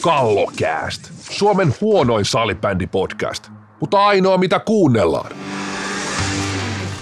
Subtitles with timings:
[0.00, 1.10] Kallokääst.
[1.30, 5.30] Suomen huonoin salibändi-podcast, mutta ainoa mitä kuunnellaan.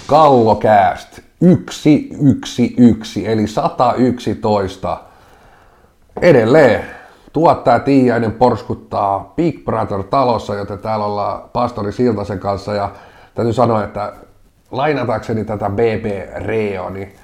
[0.06, 1.20] Kallokääst
[1.70, 5.00] 111, eli 111.
[6.22, 6.84] Edelleen
[7.32, 12.90] tuottaja Tiiainen porskuttaa Big Brother talossa, joten täällä ollaan pastori Siltasen kanssa ja
[13.34, 14.12] täytyy sanoa, että
[14.76, 16.04] lainatakseni tätä BB
[16.36, 17.14] Reo, niin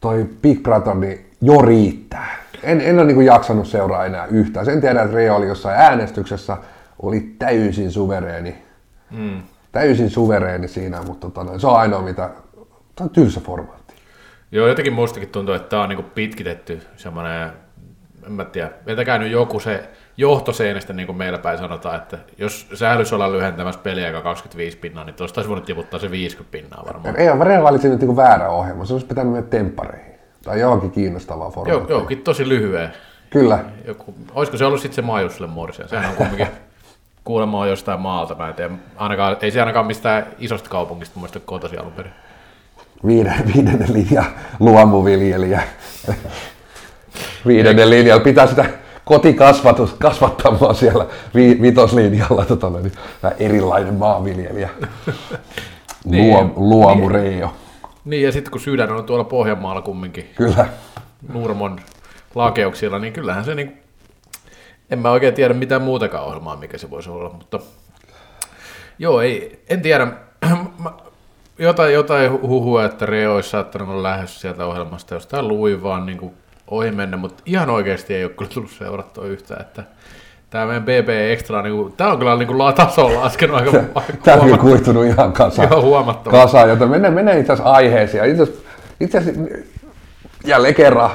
[0.00, 2.36] toi Big Brother niin jo riittää.
[2.62, 4.66] En, en ole niin jaksanut seuraa enää yhtään.
[4.66, 6.56] Sen tiedän, että Reo oli jossain äänestyksessä,
[7.02, 8.62] oli täysin suvereeni.
[9.10, 9.42] Mm.
[9.72, 12.30] Täysin suvereeni siinä, mutta tota, se on ainoa mitä,
[12.96, 13.94] tämä on tylsä formaatti.
[14.52, 17.50] Joo, jotenkin muistakin tuntuu, että tämä on niin pitkitetty semmoinen,
[18.26, 22.68] en mä tiedä, vetäkää nyt joku se johtoseinästä, niin kuin meillä päin sanotaan, että jos
[22.74, 27.16] säälys olla lyhentämässä peliä 25 pinnaa, niin tuosta olisi voinut tiputtaa se 50 pinnaa varmaan.
[27.16, 30.18] Ei, Reo valitsi nyt niin väärä ohjelma, se olisi pitänyt mennä temppareihin.
[30.44, 31.82] Tai johonkin kiinnostavaa formaattia.
[31.82, 32.92] Joo, johonkin tosi lyhyen.
[33.30, 33.64] Kyllä.
[33.86, 35.88] Joku, olisiko se ollut sitten se Maajusle Morsia?
[35.88, 36.46] Sehän on kumminkin
[37.24, 38.34] kuulemma jostain maalta.
[38.34, 38.74] Mä en tiedä.
[38.96, 42.12] Ainakaan, ei se ainakaan mistään isosta kaupungista muista kotosi alun perin.
[43.06, 44.24] Viiden, viidennen linja
[44.60, 45.62] luomuviljelijä.
[47.46, 48.64] viidennen linjalla pitää sitä
[49.08, 52.92] kotikasvatus, kasvattamaan siellä vi, vitoslinjalla tota, niin,
[53.38, 54.68] erilainen maanviljelijä.
[56.04, 57.48] Luom, niin, luomu niin.
[58.04, 60.30] Niin, ja sitten kun sydän on tuolla Pohjanmaalla kumminkin.
[60.34, 60.68] Kyllä.
[61.32, 61.80] Nurmon
[62.34, 63.82] lakeuksilla, niin kyllähän se niin,
[64.90, 67.60] en mä oikein tiedä mitään muutakaan ohjelmaa, mikä se voisi olla, mutta
[68.98, 70.06] joo, ei, en tiedä.
[71.58, 76.18] jotain, jotain huhua, että Reo olisi saattanut olla lähes sieltä ohjelmasta, jostain luin vaan niin
[76.18, 76.34] kuin
[76.70, 79.84] ohi mennä, mutta ihan oikeasti ei ole kyllä tullut seurattua yhtään, että
[80.50, 83.72] Tämä meidän BB Extra, niin kuin, tämä on kyllä niin kuin tasolla laskenut aika,
[84.24, 85.68] Tämä on kuihtunut ihan kasaan.
[85.68, 86.46] Ihan huomattavasti.
[86.46, 88.30] Kasaan, joten mennään, mennään itse asiassa aiheeseen.
[88.30, 88.62] Itse asiassa,
[89.00, 89.40] itse asiassa
[90.44, 91.10] jälleen kerran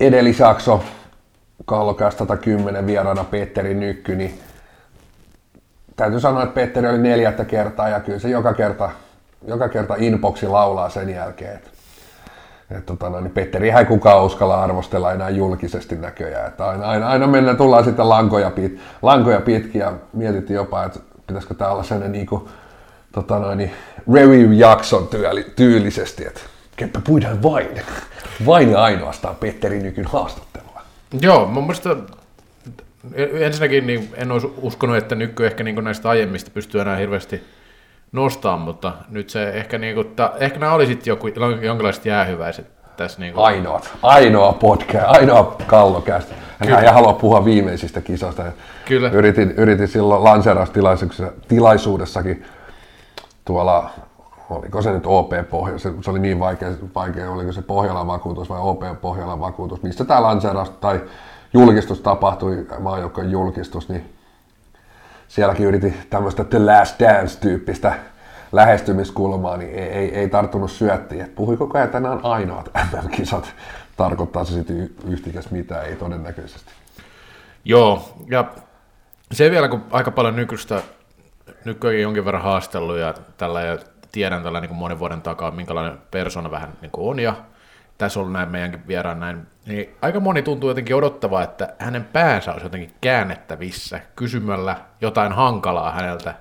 [0.00, 0.84] edellisjakso
[1.64, 4.40] Kallokäs 110 vieraana Petteri Nykky, niin
[5.96, 8.90] täytyy sanoa, että Petteri oli neljättä kertaa ja kyllä se joka kerta,
[9.46, 11.54] joka kerta inboxi laulaa sen jälkeen.
[11.54, 11.70] Että
[12.70, 16.48] et tota, no, niin Petteri ei kukaan uskalla arvostella enää julkisesti näköjään.
[16.48, 21.00] Että aina, aina, aina mennään, tullaan sitten lankoja, pit, lankoja pitkin ja mietittiin jopa, että
[21.26, 22.48] pitäisikö tämä olla sellainen niin kuin,
[23.12, 23.72] tota, no, niin
[24.12, 26.40] review-jakson tyyli, tyylisesti, että
[26.76, 27.82] keppä puidaan vain,
[28.46, 30.82] vain ainoastaan Petteri Nykyn haastattelua.
[31.20, 31.96] Joo, mun mielestä
[33.14, 37.44] ensinnäkin niin en olisi uskonut, että Nyky ehkä niin näistä aiemmista pystyy enää hirveästi
[38.12, 41.26] nostaa, mutta nyt se ehkä, niin kuin, ta, ehkä nämä olisit joku,
[41.60, 42.66] jonkinlaiset jäähyväiset
[42.96, 43.20] tässä.
[43.20, 43.44] Niin kuin.
[43.44, 46.34] Ainoat, ainoa podcast, ainoa kallokästä.
[46.58, 48.44] Hän ei halua puhua viimeisistä kisoista.
[48.84, 49.10] Kyllä.
[49.10, 52.44] Yritin, yritin silloin lanseeraustilaisuudessakin
[53.44, 53.90] tuolla,
[54.50, 58.60] oliko se nyt OP-pohja, se, se, oli niin vaikea, vaikea, oliko se Pohjolan vakuutus vai
[58.60, 61.00] OP-Pohjolan vakuutus, missä tämä lanseeraus tai
[61.52, 64.19] julkistus tapahtui, maajoukkojen julkistus, niin
[65.30, 67.94] sielläkin yritin tämmöistä The Last Dance-tyyppistä
[68.52, 71.20] lähestymiskulmaa, niin ei, ei, ei tarttunut syöttiin.
[71.20, 73.54] Et puhui koko ajan, on ainoat MM-kisat.
[73.96, 76.70] Tarkoittaa se sitten yhtikäs mitä, ei todennäköisesti.
[77.64, 78.44] Joo, ja
[79.32, 80.82] se vielä, kun aika paljon nykyistä,
[81.64, 83.78] nykyään jonkin verran haastellut ja tällä ja
[84.12, 87.34] tiedän tällä niin monen vuoden takaa, minkälainen persona vähän niin kuin on, ja
[88.00, 92.52] tässä on näin meidänkin vieraan näin, niin aika moni tuntuu jotenkin odottavaa, että hänen päänsä
[92.52, 96.34] olisi jotenkin käännettävissä kysymällä jotain hankalaa häneltä.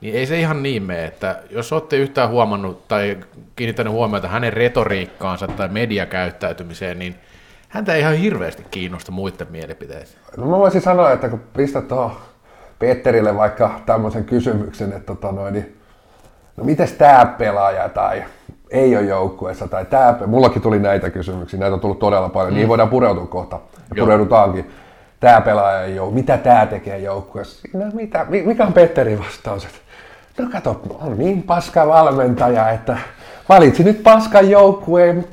[0.00, 3.18] Niin ei se ihan niin mene, että jos olette yhtään huomannut tai
[3.56, 7.14] kiinnittänyt huomiota hänen retoriikkaansa tai mediakäyttäytymiseen, niin
[7.68, 10.18] häntä ei ihan hirveästi kiinnosta muiden mielipiteet.
[10.36, 12.16] No mä voisin sanoa, että kun pistät tuohon
[12.78, 15.76] Petterille vaikka tämmöisen kysymyksen, että tota noin, niin,
[16.56, 18.24] no mites tää pelaaja tai
[18.70, 22.56] ei ole joukkueessa tai tämä, mullakin tuli näitä kysymyksiä, näitä on tullut todella paljon, mm.
[22.56, 24.06] niin voidaan pureutua kohta ja Joo.
[24.06, 24.70] pureudutaankin.
[25.20, 27.68] Tämä pelaaja ei ole, mitä tämä tekee joukkueessa?
[27.72, 29.64] No, mitä, mikä on Petterin vastaus?
[29.64, 29.78] Että,
[30.42, 32.98] no kato, on niin paska valmentaja, että
[33.48, 35.24] valitsi nyt paskan joukkueen,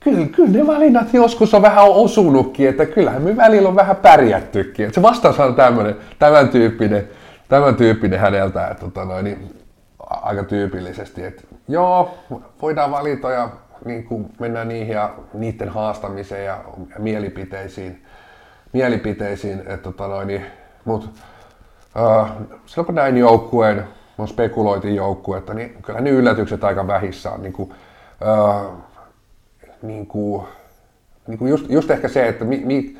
[0.00, 4.86] kyllä, kyllä ne valinnat joskus on vähän osunutkin, että kyllähän me välillä on vähän pärjättykin.
[4.86, 7.08] Että se vastaus on tämmöinen, tämän tyyppinen,
[7.48, 9.60] tämän tyyppinen häneltä, että tota noin, niin,
[10.10, 12.18] aika tyypillisesti, että joo,
[12.62, 13.50] voidaan valita ja
[13.84, 18.04] niin kuin mennään niihin ja niiden haastamiseen ja, ja mielipiteisiin,
[18.72, 20.46] mielipiteisiin että tota noin, niin,
[20.84, 21.10] mut,
[21.96, 22.32] äh,
[22.66, 23.84] silloin kun näin joukkueen,
[24.18, 27.42] mä spekuloitin joukkuetta, niin kyllä ne yllätykset aika vähissä on.
[27.42, 27.74] Niin kuin,
[28.22, 28.66] äh,
[29.82, 30.46] niin kuin,
[31.26, 32.96] niin kuin just, just, ehkä se, että mi, mi,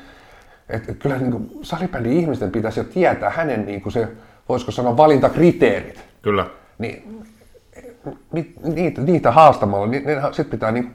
[0.69, 4.07] et, kyllä niin kuin salibändin ihmisten pitäisi jo tietää hänen niin kuin se,
[4.49, 6.05] voisiko sanoa, valintakriteerit.
[6.21, 6.45] Kyllä
[6.77, 7.21] niin ni,
[8.63, 10.93] niitä, niitä haastamalla, niin, niin sitten pitää niin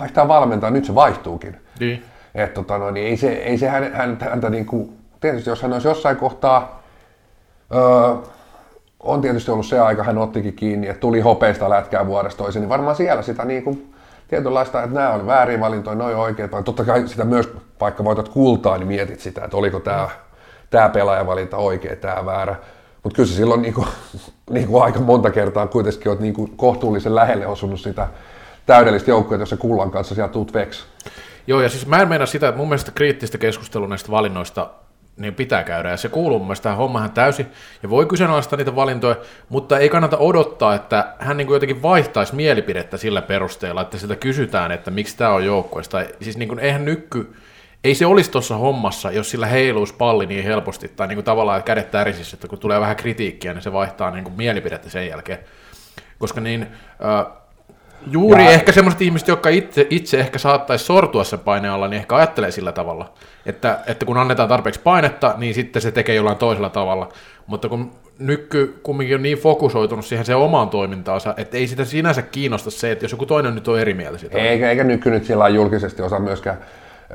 [0.00, 1.56] vaihtaa valmentaa, nyt se vaihtuukin.
[1.80, 2.02] Niin.
[2.34, 5.62] Et, tota, no, niin ei se, ei se hän, hän, häntä niin kuin, tietysti jos
[5.62, 6.82] hän olisi jossain kohtaa,
[7.74, 8.30] öö,
[9.00, 12.68] on tietysti ollut se aika, hän ottikin kiinni, että tuli hopeista lätkää vuodesta toiseen, niin
[12.68, 13.94] varmaan siellä sitä niin kuin,
[14.28, 18.28] tietynlaista, että nämä on väärin valintoja, noin oikeat, vai totta kai sitä myös, vaikka voitat
[18.28, 20.08] kultaa, niin mietit sitä, että oliko tämä,
[20.70, 22.56] tämä pelaajavalinta oikea, tämä väärä.
[23.02, 23.86] Mutta kyllä se silloin niin kuin,
[24.50, 28.08] niin kuin aika monta kertaa kuitenkin olet niin kuin kohtuullisen lähelle osunut sitä
[28.66, 30.86] täydellistä joukkoa, jos se kullan kanssa sieltä tuut veks.
[31.46, 34.70] Joo, ja siis mä en meinaa sitä, mun mielestä kriittistä keskustelua näistä valinnoista
[35.16, 37.46] niin pitää käydä, ja se kuuluu mun mielestä tähän hommahan täysin,
[37.82, 39.16] ja voi kyseenalaistaa niitä valintoja,
[39.48, 44.16] mutta ei kannata odottaa, että hän niin kuin jotenkin vaihtaisi mielipidettä sillä perusteella, että sitä
[44.16, 46.04] kysytään, että miksi tämä on joukkueesta.
[46.20, 47.34] Siis niin kuin, eihän nykky,
[47.84, 51.58] ei se olisi tuossa hommassa, jos sillä heiluisi palli niin helposti, tai niin kuin tavallaan
[51.58, 55.08] että kädet tärisissä, että kun tulee vähän kritiikkiä, niin se vaihtaa niin kuin mielipidettä sen
[55.08, 55.38] jälkeen.
[56.18, 56.66] Koska niin,
[57.04, 57.42] äh,
[58.06, 58.50] Juuri ja...
[58.50, 62.50] ehkä semmoiset ihmiset, jotka itse, itse ehkä saattaisi sortua sen paineen alla, niin ehkä ajattelee
[62.50, 63.12] sillä tavalla,
[63.46, 67.08] että, että kun annetaan tarpeeksi painetta, niin sitten se tekee jollain toisella tavalla.
[67.46, 72.22] Mutta kun nykky kumminkin on niin fokusoitunut siihen se omaan toimintaansa, että ei sitä sinänsä
[72.22, 74.38] kiinnosta se, että jos joku toinen nyt on eri mieltä sitä.
[74.38, 76.58] Eikä, eikä nykky nyt sillä julkisesti osaa myöskään,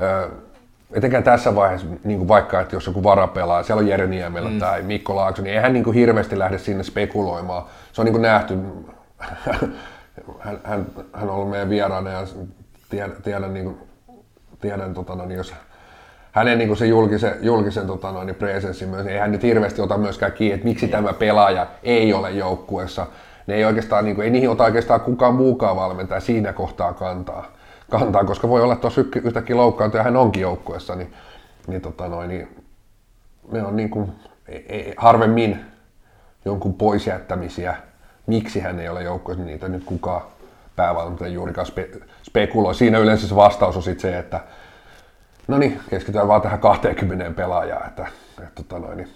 [0.02, 0.28] ö,
[0.92, 4.58] etenkään tässä vaiheessa, niin kuin vaikka, että jos joku varapelaa, siellä on Jere Niemelä mm.
[4.58, 7.62] tai Mikko Laakso, niin eihän niin kuin hirveästi lähde sinne spekuloimaan.
[7.92, 8.58] Se on niin kuin nähty
[10.38, 12.26] hän, hän, hän on ollut meidän vieraana ja
[12.90, 13.78] tiedän, tiedän, niin kuin,
[14.60, 15.54] tiedän tota, no, niin jos
[16.32, 19.42] hänen niin kuin se julkisen, julkisen tota, no, niin presenssi myös, niin ei hän nyt
[19.42, 23.06] hirveästi ota myöskään kiinni, että miksi tämä pelaaja ei ole joukkueessa.
[23.46, 27.52] Ne ei oikeastaan, niin kuin, ei niihin ota oikeastaan kukaan muukaan valmentaja siinä kohtaa kantaa,
[27.90, 31.12] kantaa koska voi olla tuossa yhtäkkiä loukkaantuja ja hän onkin joukkueessa, niin,
[31.66, 32.64] niin, tota, no, niin
[33.52, 34.12] ne on niin kuin,
[34.48, 35.60] ei, ei, harvemmin
[36.44, 37.76] jonkun poisjättämisiä
[38.28, 40.22] miksi hän ei ole joukkueessa, niin niitä nyt kukaan
[40.76, 42.74] päävalmentaja juurikaan spe- spekuloi.
[42.74, 44.40] Siinä yleensä se vastaus on sitten se, että
[45.48, 48.06] no niin, keskitytään vaan tähän 20 pelaajaan, että,
[48.38, 49.08] että tota noin, niin,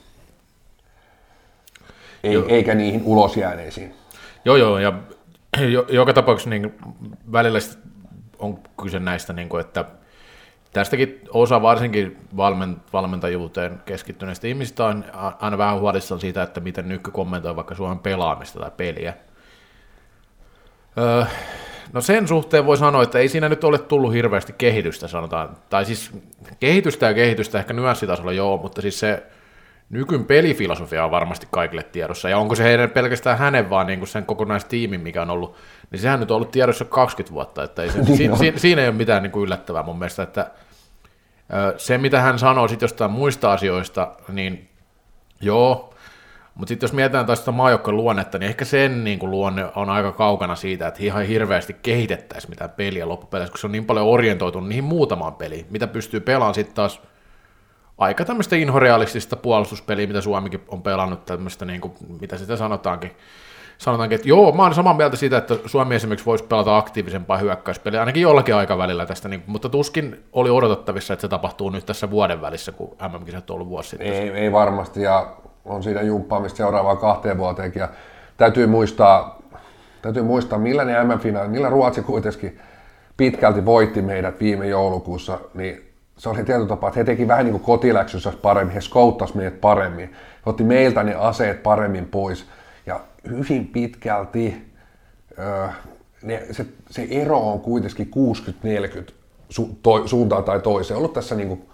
[2.24, 3.94] ei, eikä niihin ulosjääneisiin.
[4.44, 4.92] Joo, joo, ja
[5.88, 6.74] joka tapauksessa niin
[7.32, 7.58] välillä
[8.43, 9.85] on kyse näistä, niin kuin, että
[10.73, 12.19] tästäkin osa varsinkin
[12.93, 15.05] valmentajuuteen keskittyneistä ihmisistä on
[15.41, 19.15] aina vähän huolissaan siitä, että miten nyky kommentoi vaikka Suomen pelaamista tai peliä.
[20.99, 21.25] Öö,
[21.93, 25.56] no sen suhteen voi sanoa, että ei siinä nyt ole tullut hirveästi kehitystä, sanotaan.
[25.71, 26.11] Tai siis
[26.61, 29.23] kehitystä ja kehitystä ehkä nyanssitasolla joo, mutta siis se
[29.93, 32.29] nykyn pelifilosofia on varmasti kaikille tiedossa.
[32.29, 35.56] Ja onko se heidän pelkästään hänen, vaan niin kuin sen kokonaistiimin, mikä on ollut,
[35.91, 38.83] niin sehän nyt on ollut tiedossa 20 vuotta, että ei se, niin si, si, siinä
[38.83, 40.50] ei ole mitään niin kuin yllättävää mun mielestä, että
[41.77, 44.69] se, mitä hän sanoo sitten jostain muista asioista, niin
[45.41, 45.94] joo,
[46.55, 49.91] mutta sitten jos mietitään taas sitä maajoukkojen luonnetta, niin ehkä sen niin kuin luonne on
[49.91, 54.06] aika kaukana siitä, että ihan hirveästi kehitettäisiin mitään peliä loppupeleissä, kun se on niin paljon
[54.06, 57.03] orientoitunut niihin muutamaan peliin, mitä pystyy pelaamaan sitten taas
[57.99, 63.12] aika tämmöistä inhorealistista puolustuspeliä, mitä Suomikin on pelannut, tämmöistä, niin kuin, mitä sitä sanotaankin,
[63.79, 68.00] sanotaankin, että joo, mä oon samaa mieltä siitä, että Suomi esimerkiksi voisi pelata aktiivisempaa hyökkäyspeliä,
[68.00, 72.41] ainakin jollakin aikavälillä tästä, niin, mutta tuskin oli odotettavissa, että se tapahtuu nyt tässä vuoden
[72.41, 74.12] välissä, kun MM-kisat on ollut vuosi sitten.
[74.12, 77.89] Ei, ei varmasti, ja on siinä jumppaamista seuraavaan kahteen vuoteenkin, ja
[78.37, 79.43] täytyy muistaa,
[80.03, 82.61] täytyy muistaa millainen MM-finaali, millä Ruotsi kuitenkin
[83.17, 87.52] pitkälti voitti meidät viime joulukuussa, niin se oli tietyllä tapaa, että he teki vähän niin
[87.52, 92.46] kuin kotiläksynsä paremmin, he skouttasivat meidät paremmin, he otti meiltä ne aseet paremmin pois,
[92.86, 94.72] ja hyvin pitkälti
[95.38, 95.69] ö,
[96.22, 98.10] ne, se, se ero on kuitenkin
[99.08, 99.12] 60-40
[99.48, 100.98] su, to, suuntaan tai toiseen.
[100.98, 101.69] Ollut tässä niin kuin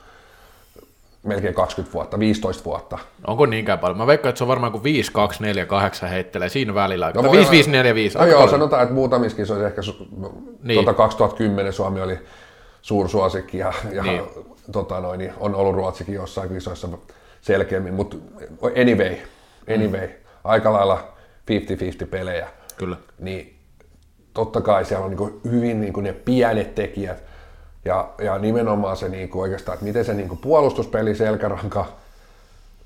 [1.22, 2.98] melkein 20 vuotta, 15 vuotta.
[3.26, 3.98] Onko niinkään paljon?
[3.98, 7.12] Mä veikkaan, että se on varmaan kuin 5, 2, 4, 8 heittelee siinä välillä.
[7.14, 8.18] No, 5, 5, 4, 5.
[8.18, 8.50] No joo, paljon.
[8.50, 9.80] sanotaan, että muutamiskin se olisi ehkä
[10.62, 10.74] niin.
[10.74, 12.18] tuota 2010 Suomi oli
[12.88, 14.22] suursuosikki ja, ja niin.
[14.72, 16.88] tota noin, niin on ollut Ruotsikin jossain kisoissa
[17.40, 18.16] selkeämmin, mutta
[18.80, 19.16] anyway,
[19.74, 20.06] anyway.
[20.06, 21.08] Mm aika lailla
[22.04, 22.48] 50-50 pelejä.
[22.76, 22.96] Kyllä.
[23.18, 23.58] Niin
[24.34, 27.22] totta kai siellä on niin hyvin niin ne pienet tekijät
[27.84, 31.86] ja, ja nimenomaan se niin oikeastaan, että miten se niin puolustuspeli, selkäranka,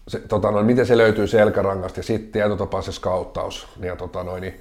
[0.08, 3.68] se, tota noin, miten se löytyy selkärangasta ja sitten tietotapa se skauttaus.
[3.80, 4.60] Ja tota noin, niin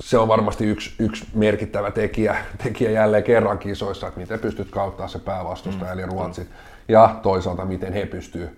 [0.00, 5.08] se on varmasti yksi, yksi merkittävä tekijä, tekijä jälleen kerran kisoissa, että miten pystyt kauttaa
[5.08, 6.54] se päävastusta, mm, eli Ruotsit, mm.
[6.88, 8.50] ja toisaalta miten he pystyvät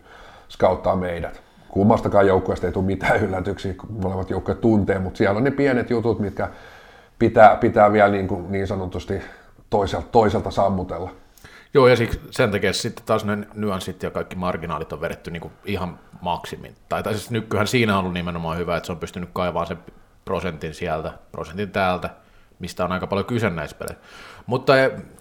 [0.48, 5.44] skauttaa meidät kummastakaan joukkueesta ei tule mitään yllätyksiä, kun molemmat joukkueet tuntee, mutta siellä on
[5.44, 6.48] ne pienet jutut, mitkä
[7.18, 9.22] pitää, pitää vielä niin, kuin, niin sanotusti
[9.70, 11.10] toiselta, toiselta sammutella.
[11.74, 15.40] Joo, ja siksi, sen takia sitten taas ne nyanssit ja kaikki marginaalit on vedetty niin
[15.40, 16.74] kuin ihan maksimin.
[16.88, 19.78] Tai, tai siis nykyään siinä on ollut nimenomaan hyvä, että se on pystynyt kaivamaan sen
[20.24, 22.10] prosentin sieltä, prosentin täältä,
[22.58, 24.04] mistä on aika paljon kyse näissä peleissä.
[24.46, 24.72] Mutta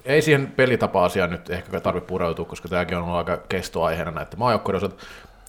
[0.05, 4.77] ei siihen pelitapa-asiaan nyt ehkä tarvitse pureutua, koska tämäkin on ollut aika kestoaiheena näiden maajoukkojen
[4.77, 4.96] osalta.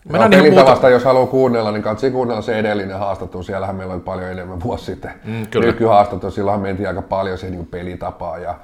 [0.05, 0.89] Mennään no, pelitavasta, muuta...
[0.91, 3.43] jos haluaa kuunnella, niin katsi kuunnella se edellinen haastattelu.
[3.43, 5.13] Siellähän meillä oli paljon enemmän vuosi sitten.
[5.25, 8.55] Mm, Nykyhaastattelu, silloin mentiin aika paljon siihen niin pelitapaa ja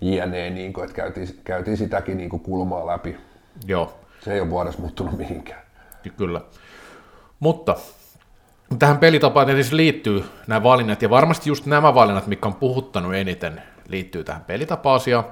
[0.00, 3.16] jne, niin kuin, että käytiin, käytiin sitäkin niin kuin kulmaa läpi.
[3.66, 3.98] Joo.
[4.20, 5.60] Se ei ole vuodessa muuttunut mihinkään.
[6.16, 6.40] Kyllä.
[7.40, 7.76] Mutta
[8.78, 13.62] tähän pelitapaan tietysti liittyy nämä valinnat, ja varmasti just nämä valinnat, mitkä on puhuttanut eniten,
[13.88, 15.24] liittyy tähän pelitapa-asiaan.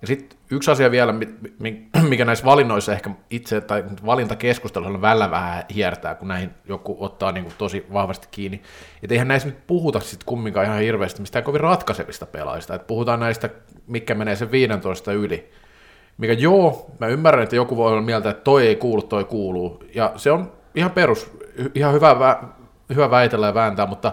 [0.00, 1.14] Ja sitten yksi asia vielä,
[2.08, 7.44] mikä näissä valinnoissa ehkä itse, tai valintakeskustelussa välillä vähän hiertää, kun näihin joku ottaa niin
[7.44, 8.62] kuin tosi vahvasti kiinni.
[9.02, 12.74] Että eihän näissä nyt puhuta sitten kumminkaan ihan hirveästi mistään kovin ratkaisevista pelaajista.
[12.74, 13.50] Että puhutaan näistä,
[13.86, 15.50] mikä menee sen 15 yli.
[16.18, 19.84] Mikä joo, mä ymmärrän, että joku voi olla mieltä, että toi ei kuulu, toi kuuluu.
[19.94, 21.30] Ja se on ihan perus,
[21.74, 22.42] ihan hyvä,
[22.94, 24.12] hyvä väitellä ja vääntää, mutta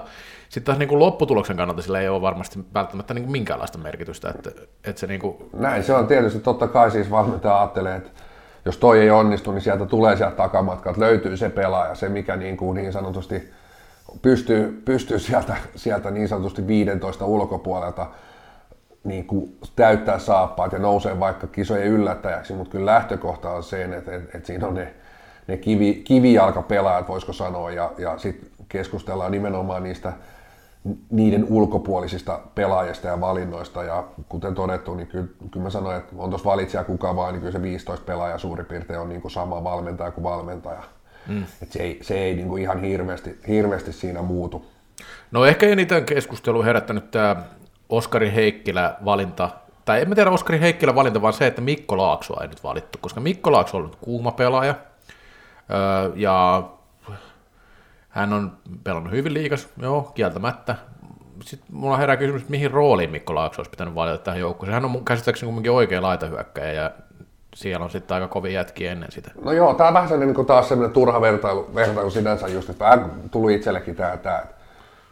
[0.50, 4.30] sitten taas niin kuin lopputuloksen kannalta sillä ei ole varmasti välttämättä niin kuin minkäänlaista merkitystä.
[4.30, 4.52] Että,
[4.84, 5.36] että se niin kuin...
[5.54, 8.10] Näin se on tietysti, totta kai siis valmentaja ajattelee, että
[8.66, 12.58] jos toi ei onnistu, niin sieltä tulee sieltä takamatkalta, löytyy se pelaaja, se mikä niin,
[12.58, 13.54] kuin niin sanotusti
[14.22, 18.08] pystyy, pystyy sieltä, sieltä niin sanotusti 15 ulkopuolelta
[19.04, 23.98] niin kuin täyttää saappaat ja nousee vaikka kisojen yllättäjäksi, mutta kyllä lähtökohta on se, että,
[23.98, 24.94] että, että siinä on ne,
[25.48, 30.14] ne kivi, kivijalkapelaajat, voisiko sanoa, ja, ja sitten keskustellaan nimenomaan niistä
[31.10, 33.84] niiden ulkopuolisista pelaajista ja valinnoista.
[33.84, 37.40] Ja kuten todettu, niin kyllä, kyllä mä sanoin, että on tuossa valitsija kuka vaan, niin
[37.40, 40.84] kyllä se 15 pelaaja suurin piirtein on niin kuin sama valmentaja kuin valmentaja.
[41.28, 41.44] Mm.
[41.62, 44.66] Et se ei, se ei niin kuin ihan hirveästi, hirveästi siinä muutu.
[45.32, 47.36] No ehkä eniten keskustelu herättänyt tämä
[47.90, 49.50] Oskari Heikkilä valinta,
[49.86, 52.98] tai en mä tiedä Oskari Heikkilä valinta, vaan se, että Mikko Laaksoa ei nyt valittu,
[53.02, 54.76] koska Mikko Laakso on ollut kuuma pelaaja,
[56.16, 56.64] ja
[58.20, 60.76] hän on pelannut hyvin liikas, joo, kieltämättä.
[61.44, 64.72] Sitten mulla herää kysymys, että mihin rooliin Mikko Laakso olisi pitänyt valita tähän joukkoon.
[64.72, 66.92] Hän on käsittääkseni kuitenkin oikea laitahyökkäjä ja
[67.56, 69.32] siellä on sitten aika kovin jätki ennen sitä.
[69.44, 72.86] No joo, tämä on vähän sellainen niin taas sellainen turha vertailu, vertailu sinänsä just, että
[72.86, 74.44] vähän tuli itsellekin tämä, että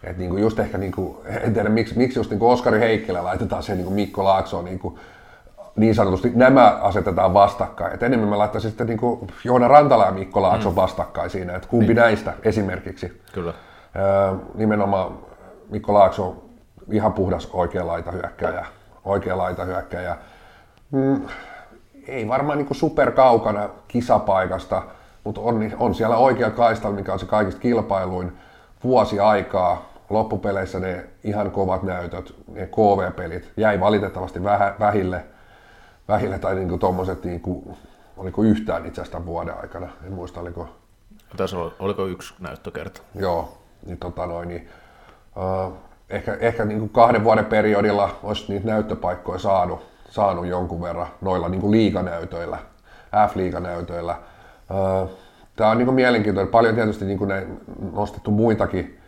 [0.03, 3.23] että niin kuin just ehkä, niin kuin, en tiedä miksi, miksi just niin Oskari Heikkilä
[3.23, 4.79] laitetaan se niin Mikko Laaksoon niin
[5.77, 7.93] niin sanotusti nämä asetetaan vastakkain.
[7.93, 10.75] Et enemmän mä laittaisin sitten niin kuin Joona Rantala ja Mikko Laakson mm.
[10.75, 11.95] vastakkain siinä, että kumpi niin.
[11.95, 13.21] näistä esimerkiksi.
[13.33, 13.53] Kyllä.
[13.95, 15.11] Öö, nimenomaan
[15.69, 16.35] Mikko Laakso
[16.91, 18.65] ihan puhdas oikea laita hyökkäjä.
[19.05, 20.17] Oikea laita hyökkäjä.
[20.91, 21.21] Mm,
[22.07, 24.83] ei varmaan niin super kaukana kisapaikasta,
[25.23, 28.37] mutta on, on siellä oikea kaistalla, mikä on se kaikista kilpailuin
[28.83, 29.89] vuosi aikaa.
[30.09, 34.43] Loppupeleissä ne ihan kovat näytöt, ne KV-pelit jäi valitettavasti
[34.79, 35.23] vähille–
[36.07, 37.77] vähillä tai niin tuommoiset, niin kuin,
[38.17, 40.69] oliko yhtään itse asiassa vuoden aikana, en muista oliko...
[41.37, 43.01] Tässä oli, oliko yksi näyttökerta?
[43.15, 44.69] Joo, niin, tota noin, niin
[45.35, 45.73] uh,
[46.09, 51.49] ehkä, ehkä niin kuin kahden vuoden periodilla olisi niitä näyttöpaikkoja saanut, saanut jonkun verran noilla
[51.49, 52.57] niin kuin liiganäytöillä,
[53.29, 54.15] F-liiganäytöillä.
[54.69, 55.09] Uh,
[55.57, 56.51] Tämä on niin kuin mielenkiintoinen.
[56.51, 57.47] Paljon tietysti niin kuin ne
[57.93, 58.99] nostettu muitakin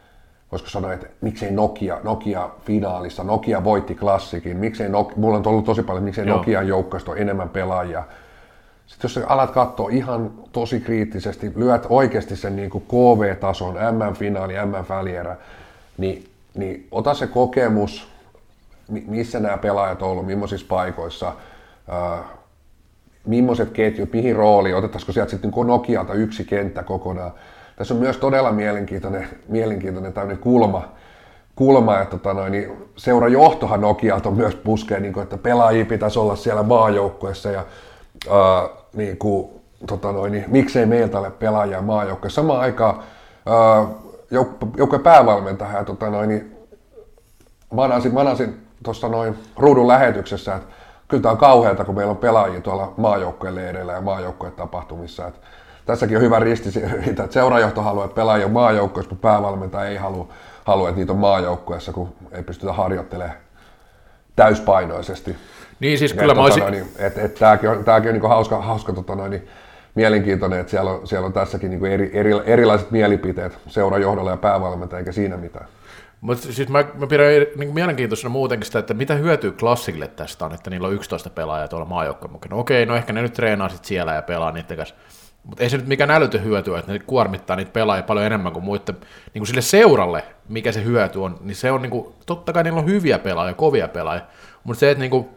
[0.51, 5.65] voisiko sanoa, että miksei Nokia, Nokia finaalissa, Nokia voitti klassikin, miksei Nokia, mulla on ollut
[5.65, 6.37] tosi paljon, miksei Joo.
[6.37, 8.03] Nokian joukkoista enemmän pelaajia.
[8.87, 15.37] Sitten jos alat katsoa ihan tosi kriittisesti, lyöt oikeasti sen niin kuin KV-tason, M-finaali, M-välierä,
[15.97, 18.07] niin, niin ota se kokemus,
[19.07, 21.33] missä nämä pelaajat on ollut, millaisissa paikoissa,
[21.93, 22.19] äh,
[23.25, 27.31] millaiset ketjut, mihin rooliin, otettaisiko sieltä sitten niin Nokialta yksi kenttä kokonaan.
[27.79, 30.83] Tässä on myös todella mielenkiintoinen, mielenkiintoinen tämmöinen kulma,
[31.55, 36.35] kulma että tota noin, niin seurajohtohan Nokialta myös puskee, niin kuin, että pelaajia pitäisi olla
[36.35, 37.65] siellä maajoukkueessa ja
[38.29, 39.49] ää, niin kuin,
[39.87, 42.41] tota noin, niin, miksei meiltä ole pelaajia maajoukkueessa.
[42.41, 43.03] Samaan aikaan
[44.77, 46.57] joukkueen päävalmentaja ja tota noin, niin,
[47.73, 50.67] manasin, manasin tuossa noin ruudun lähetyksessä, että
[51.07, 55.27] kyllä tämä on kauheata, kun meillä on pelaajia tuolla maajoukkueen leireillä ja maajoukkueen tapahtumissa.
[55.27, 55.39] Että
[55.89, 60.27] tässäkin on hyvä ristiriita, että seurajohto haluaa, että pelaajia on maajoukkueessa, mutta päävalmentaja ei halua,
[60.65, 63.37] halua, että niitä on maajoukkueessa, kun ei pystytä harjoittelemaan
[64.35, 65.35] täyspainoisesti.
[65.79, 66.63] Niin siis kyllä mä olisin...
[66.63, 69.47] Tota niin, että, että tämäkin on, tämäkin on niin hauska, hauska tota noin, niin,
[69.95, 74.99] mielenkiintoinen, että siellä on, siellä on tässäkin niin eri, eri, erilaiset mielipiteet seurajohdolla ja päävalmentaja,
[74.99, 75.67] eikä siinä mitään.
[76.21, 80.53] Mutta siis mä, mä pidän niin mielenkiintoisena muutenkin sitä, että mitä hyötyy klassille tästä on,
[80.53, 82.55] että niillä on 11 pelaajaa tuolla maajoukkojen mukana.
[82.55, 84.95] Okei, no ehkä ne nyt treenaa sit siellä ja pelaa niiden kanssa
[85.43, 88.65] mutta ei se nyt mikään älytön hyöty, että ne kuormittaa niitä pelaajia paljon enemmän kuin
[88.65, 88.95] muiden.
[89.33, 92.63] Niin kuin sille seuralle, mikä se hyöty on, niin se on niin kuin, totta kai
[92.63, 94.25] niillä on hyviä pelaajia, kovia pelaajia,
[94.63, 95.29] mutta se, että niin kuin,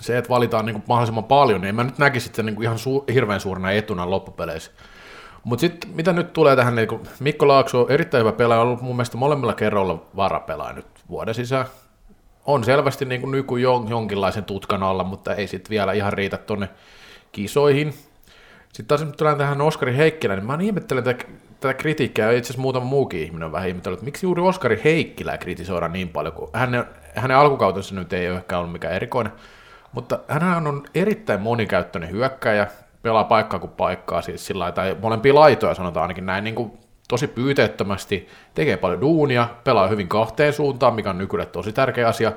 [0.00, 2.64] se, että valitaan niin kuin mahdollisimman paljon, niin en mä nyt näkisi sen niin kuin
[2.64, 4.70] ihan su- hirveän suurena etuna loppupeleissä.
[5.44, 8.66] Mutta sitten mitä nyt tulee tähän, niin kun Mikko Laakso on erittäin hyvä pelaaja, on
[8.66, 11.66] ollut mun mielestä molemmilla kerroilla varapelaaja nyt vuoden sisään.
[12.46, 13.58] On selvästi niin kuin nyky
[13.88, 16.68] jonkinlaisen tutkan alla, mutta ei sitten vielä ihan riitä tuonne
[17.32, 17.94] kisoihin.
[18.72, 21.24] Sitten taas nyt tullaan tähän Oskari Heikkilä, niin mä ihmettelen tätä,
[21.60, 25.38] tätä kritiikkiä, ja itse asiassa muutama muukin ihminen on vähän että miksi juuri Oskari Heikkilää
[25.38, 26.84] kritisoidaan niin paljon, kun hänen,
[27.14, 29.32] hänen alkukautensa nyt ei ole ehkä ollut mikään erikoinen,
[29.92, 32.66] mutta hän on erittäin monikäyttöinen hyökkäjä,
[33.02, 36.72] pelaa paikkaa kuin paikkaa, siis sillä tai molempia laitoja sanotaan ainakin näin, niin kuin
[37.08, 42.32] tosi pyyteettömästi, tekee paljon duunia, pelaa hyvin kahteen suuntaan, mikä on nykyään tosi tärkeä asia,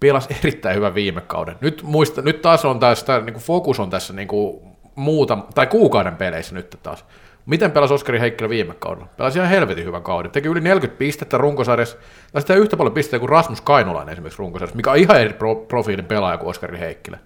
[0.00, 1.56] pelas erittäin hyvän viime kauden.
[1.60, 4.62] Nyt, muista, nyt taas on tästä, niin kuin fokus on tässä niin kuin
[5.00, 7.04] muuta, tai kuukauden peleissä nyt taas.
[7.46, 9.08] Miten pelasi Oskari Heikkilä viime kaudella?
[9.16, 10.30] Pelasi ihan helvetin hyvän kauden.
[10.30, 11.96] Teki yli 40 pistettä runkosarjassa,
[12.32, 15.54] tai sitä yhtä paljon pistettä kuin Rasmus Kainulainen esimerkiksi runkosarjassa, mikä on ihan eri pro-
[15.54, 17.18] profiilin pelaaja kuin Oskari Heikkilä.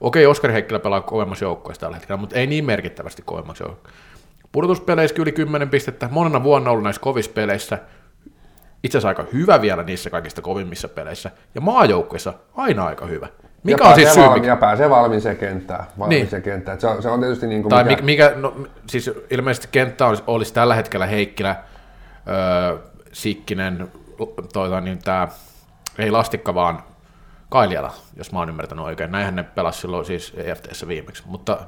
[0.00, 4.02] Okei, Oskari Heikkilä pelaa kovemmassa joukkueessa tällä hetkellä, mutta ei niin merkittävästi kovemmassa joukkueessa.
[4.52, 7.78] Pudotuspeleissä yli 10 pistettä, monena vuonna ollut näissä kovissa peleissä,
[8.82, 13.28] itse asiassa aika hyvä vielä niissä kaikista kovimmissa peleissä, ja maajoukkueessa aina aika hyvä.
[13.66, 14.22] Mikä ja on siis syy?
[14.22, 14.52] valmi, Mikä...
[14.52, 15.84] Ja pääsee valmiiseen kenttään.
[15.84, 15.98] Niin.
[15.98, 16.52] Valmiiseen niin.
[16.52, 16.80] kenttään.
[16.80, 18.54] Se, on, se on tietysti niin kuin Tai mikä, mikä, no,
[18.86, 21.56] siis ilmeisesti kenttä olisi, olisi tällä hetkellä Heikkilä,
[22.28, 22.78] öö,
[23.12, 23.88] Sikkinen,
[24.52, 25.28] toi, niin tämä,
[25.98, 26.82] ei Lastikka, vaan
[27.48, 29.12] Kailiala, jos mä oon ymmärtänyt oikein.
[29.12, 31.22] Näinhän ne pelasi silloin siis EFTssä viimeksi.
[31.26, 31.58] Mutta,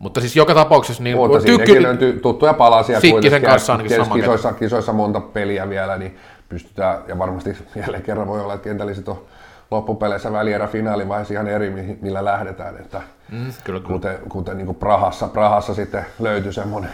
[0.00, 1.02] mutta siis joka tapauksessa...
[1.02, 3.00] Niin, mutta siinäkin löytyy tuttuja palasia.
[3.00, 6.16] Sikkisen kanssa ainakin sama kisoissa, kisoissa monta peliä vielä, niin
[6.48, 9.24] pystytään, ja varmasti jälleen kerran voi olla, että kentälliset on
[9.72, 12.76] loppupeleissä välierä finaalivaiheessa ihan eri, millä lähdetään.
[12.76, 13.92] Että mm, kyllä, kyllä.
[13.92, 16.90] Kuten, kuten niin Prahassa, Prahassa sitten löytyi semmoinen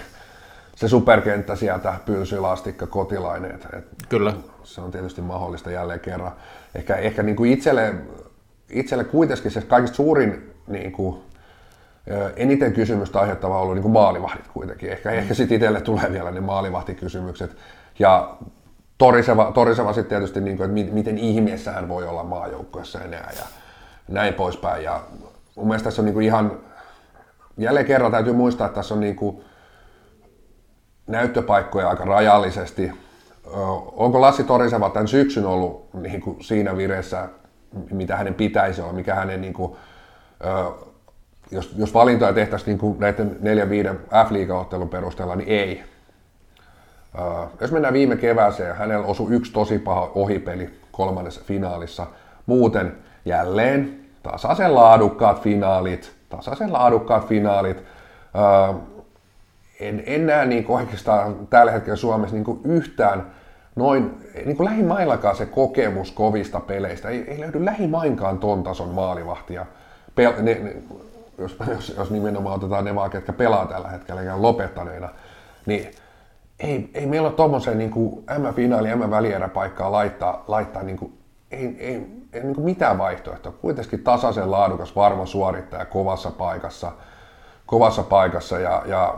[0.78, 3.54] se superkenttä sieltä, Pylsy, Lastikka, Kotilainen.
[3.54, 4.32] Et, et Kyllä.
[4.64, 6.32] Se on tietysti mahdollista jälleen kerran.
[6.75, 7.94] Ehkä, ehkä niin kuin itselle,
[8.70, 11.23] itselle kuitenkin se kaikista suurin niin kuin,
[12.37, 14.90] eniten kysymystä aiheuttava on ollut niin kuin maalivahdit kuitenkin.
[14.90, 17.56] Ehkä, ehkä sitten itselle tulee vielä ne maalivahtikysymykset.
[17.99, 18.37] Ja
[18.99, 23.45] toriseva, toriseva sitten tietysti, niin kuin, että miten ihmeessä hän voi olla maajoukkueessa enää ja
[24.09, 24.85] näin poispäin.
[24.85, 25.00] Ja
[25.56, 26.61] mun mielestä tässä on niin kuin ihan,
[27.56, 29.45] jälleen kerran täytyy muistaa, että tässä on niin kuin
[31.06, 32.93] näyttöpaikkoja aika rajallisesti.
[33.93, 37.28] Onko Lassi Toriseva tämän syksyn ollut niin kuin siinä vireessä,
[37.91, 39.76] mitä hänen pitäisi olla, mikä hänen, niin kuin,
[41.50, 45.82] jos, jos valintoja tehtäisiin niin kuin näiden neljän viiden F-liigaottelun perusteella, niin ei.
[47.60, 52.06] Jos mennään viime kevääseen, hänellä osui yksi tosi paha ohipeli kolmannessa finaalissa.
[52.47, 57.82] Muuten jälleen tasaisen laadukkaat finaalit, tasaisen laadukkaat finaalit.
[59.80, 63.26] En, en näe niin oikeastaan tällä hetkellä Suomessa niin yhtään
[63.76, 67.08] noin niin kuin lähimaillakaan se kokemus kovista peleistä.
[67.08, 69.66] Ei, ei löydy lähimainkaan ton tason maalivahtia.
[70.14, 70.76] Pel, ne, ne,
[71.38, 75.08] jos, jos, jos nimenomaan otetaan ne vaan, ketkä pelaa tällä hetkellä ja lopettaneina,
[75.66, 75.90] niin
[76.60, 77.90] ei, ei meillä ole tuommoisen niin
[78.38, 81.18] M-finaali, M-välieräpaikkaa laittaa, laittaa niin kuin,
[81.50, 83.52] ei, ei, ei niin kuin mitään vaihtoehtoa.
[83.52, 86.92] Kuitenkin tasaisen laadukas, varma suorittaja kovassa paikassa,
[87.66, 89.14] kovassa paikassa ja, ja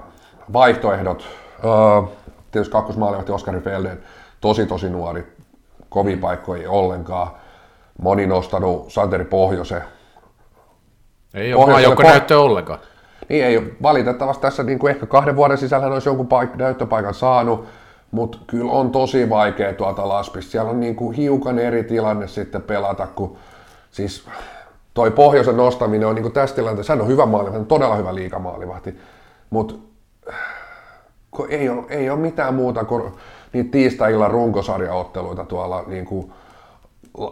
[0.53, 1.25] vaihtoehdot,
[1.65, 2.03] öö,
[2.51, 4.03] tietysti kakkosmaalivahti Oskari Felden,
[4.41, 5.37] tosi tosi nuori,
[5.89, 7.31] kovin paikkoja ei ollenkaan.
[8.03, 9.83] Moni nostanut Santeri Pohjose.
[11.35, 12.79] Ei ole maajoukko näyttö ollenkaan.
[13.31, 17.65] Niin ei valitettavasti tässä niin kuin ehkä kahden vuoden sisällä olisi jonkun paik- näyttöpaikan saanut,
[18.11, 20.51] mutta kyllä on tosi vaikea tuolta Laspista.
[20.51, 23.37] Siellä on niin kuin hiukan eri tilanne sitten pelata, kun
[23.91, 24.25] siis
[24.95, 28.99] toi pohjoisen nostaminen on niin kuin tässä tilanteessa, hän on hyvä maalivahti, todella hyvä liikamaalivahti,
[29.51, 29.75] mutta
[31.49, 33.13] ei ole, ei ole mitään muuta kuin
[33.53, 36.33] niitä tiistai-illan runkosarjaotteluita tuolla niin kuin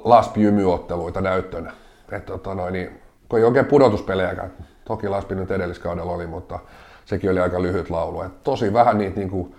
[0.04, 1.72] laspijymyotteluita näyttönä.
[2.12, 4.52] Että tota noin, niin, kun ei oikein pudotuspelejäkään,
[4.88, 6.58] toki Laspi nyt edelliskaudella oli, mutta
[7.04, 8.22] sekin oli aika lyhyt laulu.
[8.22, 9.54] Et tosi vähän niitä, niin kuin,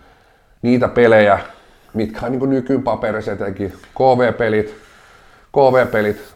[0.61, 1.39] niitä pelejä,
[1.93, 4.75] mitkä on niin kuin nykyyn paperissa etenkin KV-pelit,
[5.51, 6.35] KV-pelit,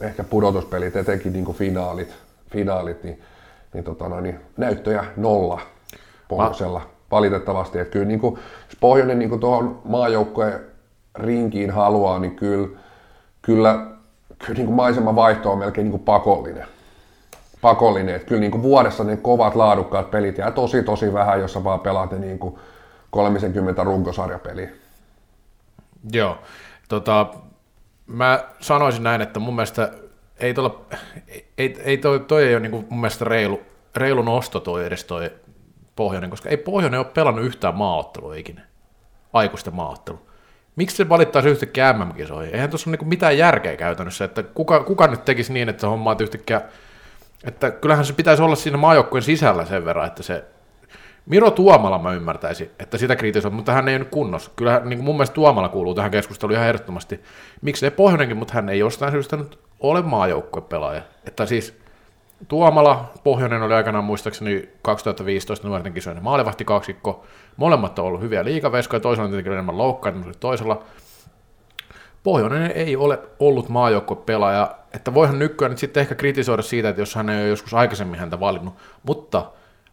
[0.00, 2.14] ehkä pudotuspelit, etenkin niin kuin finaalit,
[2.50, 3.22] finaalit niin,
[3.72, 5.60] niin, tota noin, niin näyttöjä nolla
[6.28, 7.78] pohjoisella valitettavasti.
[7.78, 10.60] Että kyllä niin kuin, jos Pohjoinen niin tuohon maajoukkojen
[11.14, 12.68] rinkiin haluaa, niin kyllä,
[13.42, 13.86] kyllä,
[14.38, 16.66] kyllä niin kuin maiseman vaihto on melkein niin kuin pakollinen.
[17.60, 18.14] Pakollinen.
[18.14, 21.64] Että kyllä niin kuin vuodessa ne kovat laadukkaat pelit jää tosi tosi vähän, jos sä
[21.64, 22.54] vaan pelaat ne niin kuin
[23.10, 24.68] 30 runkosarjapeliä.
[26.12, 26.38] Joo.
[26.88, 27.26] Tota,
[28.06, 29.92] mä sanoisin näin, että mun mielestä
[30.38, 30.80] ei, tuolla,
[31.58, 33.60] ei, ei toi, toi ei ole niin kuin mun mielestä reilu,
[33.96, 35.30] reilu nosto toi edes toi
[35.96, 38.62] Pohjoinen, koska ei Pohjoinen ole pelannut yhtään maaottelua ikinä,
[39.32, 40.18] aikuisten maaottelu.
[40.76, 42.54] Miksi se valittaisi yhtäkkiä MM-kisoihin?
[42.54, 45.86] Eihän tuossa ole niinku mitään järkeä käytännössä, että kuka, kuka nyt tekisi niin, että se
[45.86, 46.60] homma yhtäkkiä,
[47.44, 50.44] että kyllähän se pitäisi olla siinä maajoukkueen sisällä sen verran, että se
[51.26, 54.50] Miro Tuomala mä ymmärtäisin, että sitä kritisoin, mutta hän ei ole nyt kunnossa.
[54.56, 57.20] Kyllä niin mun mielestä Tuomala kuuluu tähän keskusteluun ihan ehdottomasti.
[57.62, 61.02] Miksi ei Pohjonenkin, mutta hän ei jostain syystä nyt ole maajoukkuepelaaja.
[61.24, 61.80] Että siis
[62.48, 67.24] Tuomala, Pohjonen oli aikanaan muistaakseni 2015 nuorten kisojen maalivahti kaksikko.
[67.56, 70.82] Molemmat on ollut hyviä liikaveskoja, toisella on tietenkin enemmän loukkaantunut toisella.
[72.22, 77.14] Pohjonen ei ole ollut maajoukkuepelaaja, että voihan nykyään nyt sitten ehkä kritisoida siitä, että jos
[77.14, 79.50] hän ei ole joskus aikaisemmin häntä valinnut, mutta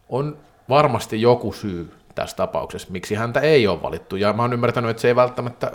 [0.08, 0.36] on
[0.68, 5.00] varmasti joku syy tässä tapauksessa, miksi häntä ei ole valittu, ja mä oon ymmärtänyt, että
[5.00, 5.72] se ei välttämättä,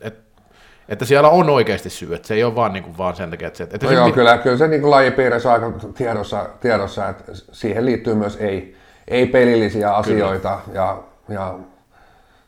[0.00, 0.42] että,
[0.88, 3.48] että siellä on oikeasti syy, että se ei ole vaan, niin kuin, vaan sen takia,
[3.48, 3.64] että se...
[3.64, 7.24] Että no se joo, kyllä, kyllä se niin kuin lajipiirissä on aika tiedossa, tiedossa, että
[7.52, 8.76] siihen liittyy myös ei,
[9.08, 11.54] ei-pelillisiä asioita, ja, ja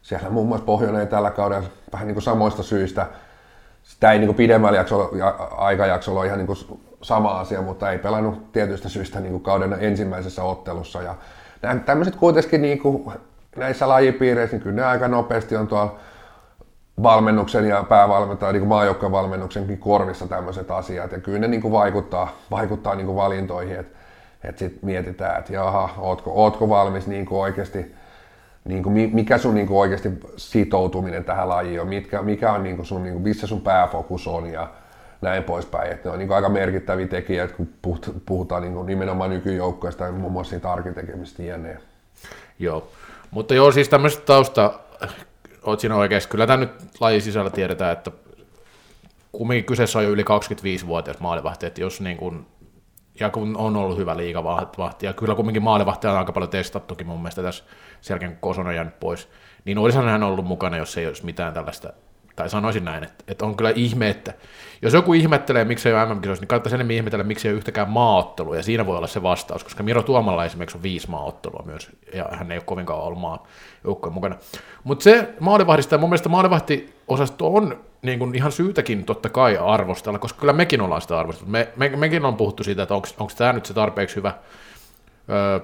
[0.03, 3.07] siellä muun muassa Pohjoinen tällä kaudella vähän niin kuin samoista syistä,
[3.99, 8.89] sitä ei niin pidemmällä jaksolla, aikajaksolla ole ihan niin sama asia, mutta ei pelannut tietystä
[8.89, 11.15] syystä niin kauden ensimmäisessä ottelussa, ja
[11.63, 13.13] nämä tämmöiset kuitenkin niin kuin
[13.57, 15.97] näissä lajipiireissä, niin kyllä ne aika nopeasti on tuolla
[17.03, 22.95] valmennuksen ja päävalmentajan, niin maajoukkojen valmennuksenkin korvissa tämmöiset asiat, ja kyllä ne niin vaikuttaa, vaikuttaa
[22.95, 23.99] niin valintoihin, että
[24.45, 27.95] että sitten mietitään, että jaha, ootko, ootko valmis niin oikeasti,
[28.69, 32.77] niin kuin, mikä sun niin kuin oikeasti sitoutuminen tähän lajiin on, mitkä, mikä on niin
[32.77, 34.71] kuin sun, niin kuin, missä sun pääfokus on ja
[35.21, 35.93] näin poispäin.
[35.93, 37.69] Että ne on niin kuin aika merkittäviä tekijöitä, kun
[38.27, 41.77] puhutaan niin kuin nimenomaan nykyjoukkoista ja muun muassa siitä arkitekemistä jne.
[42.59, 42.89] Joo,
[43.31, 44.81] mutta joo, siis tämmöistä tausta,
[45.63, 46.29] oot siinä oikeassa.
[46.29, 48.11] Kyllä tämä nyt lajin sisällä tiedetään, että
[49.33, 52.47] kumminkin kyseessä on jo yli 25-vuotias maalivahti, että jos niin kuin,
[53.21, 57.19] ja kun on ollut hyvä liikavahti, ja kyllä kumminkin maalivahti on aika paljon testattukin mun
[57.19, 57.65] mielestä tässä
[58.01, 59.29] selkeän kun jäänyt pois,
[59.65, 61.93] niin olisihan hän ollut mukana, jos ei olisi mitään tällaista
[62.37, 64.35] tai sanoisin näin, että, että on kyllä ihme, että
[64.83, 67.91] jos joku ihmettelee, miksi ei ole MM-kisoissa, niin kannattaisi enemmän ihmetellä, miksi ei ole yhtäkään
[67.91, 71.91] maaottelua, ja siinä voi olla se vastaus, koska Miro Tuomalla esimerkiksi on viisi maaottelua myös,
[72.15, 74.37] ja hän ei ole kovinkaan ollut maajoukkojen mukana.
[74.85, 80.41] Mutta se maalivahdista, mun mielestä maalivahtiosasto on niin kuin ihan syytäkin totta kai arvostella, koska
[80.41, 81.51] kyllä mekin ollaan sitä arvosteltu.
[81.51, 84.35] Me, me, mekin on puhuttu siitä, että onko tämä nyt se tarpeeksi hyvä
[85.29, 85.61] ö,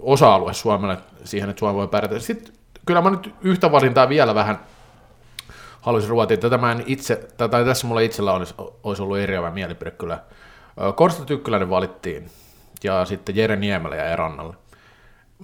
[0.00, 2.18] osa-alue Suomelle siihen, että Suomi voi pärjätä.
[2.18, 2.54] Sitten
[2.86, 4.58] kyllä mä nyt yhtä valintaa vielä vähän
[5.84, 6.36] haluaisin ruotia.
[6.36, 10.18] Tätä mä en itse, tai tässä mulla itsellä olisi, olisi ollut eriävä mielipide kyllä.
[10.94, 12.30] Korsta Tykkyläinen valittiin,
[12.84, 14.54] ja sitten Jere Niemelä ja Erannalle.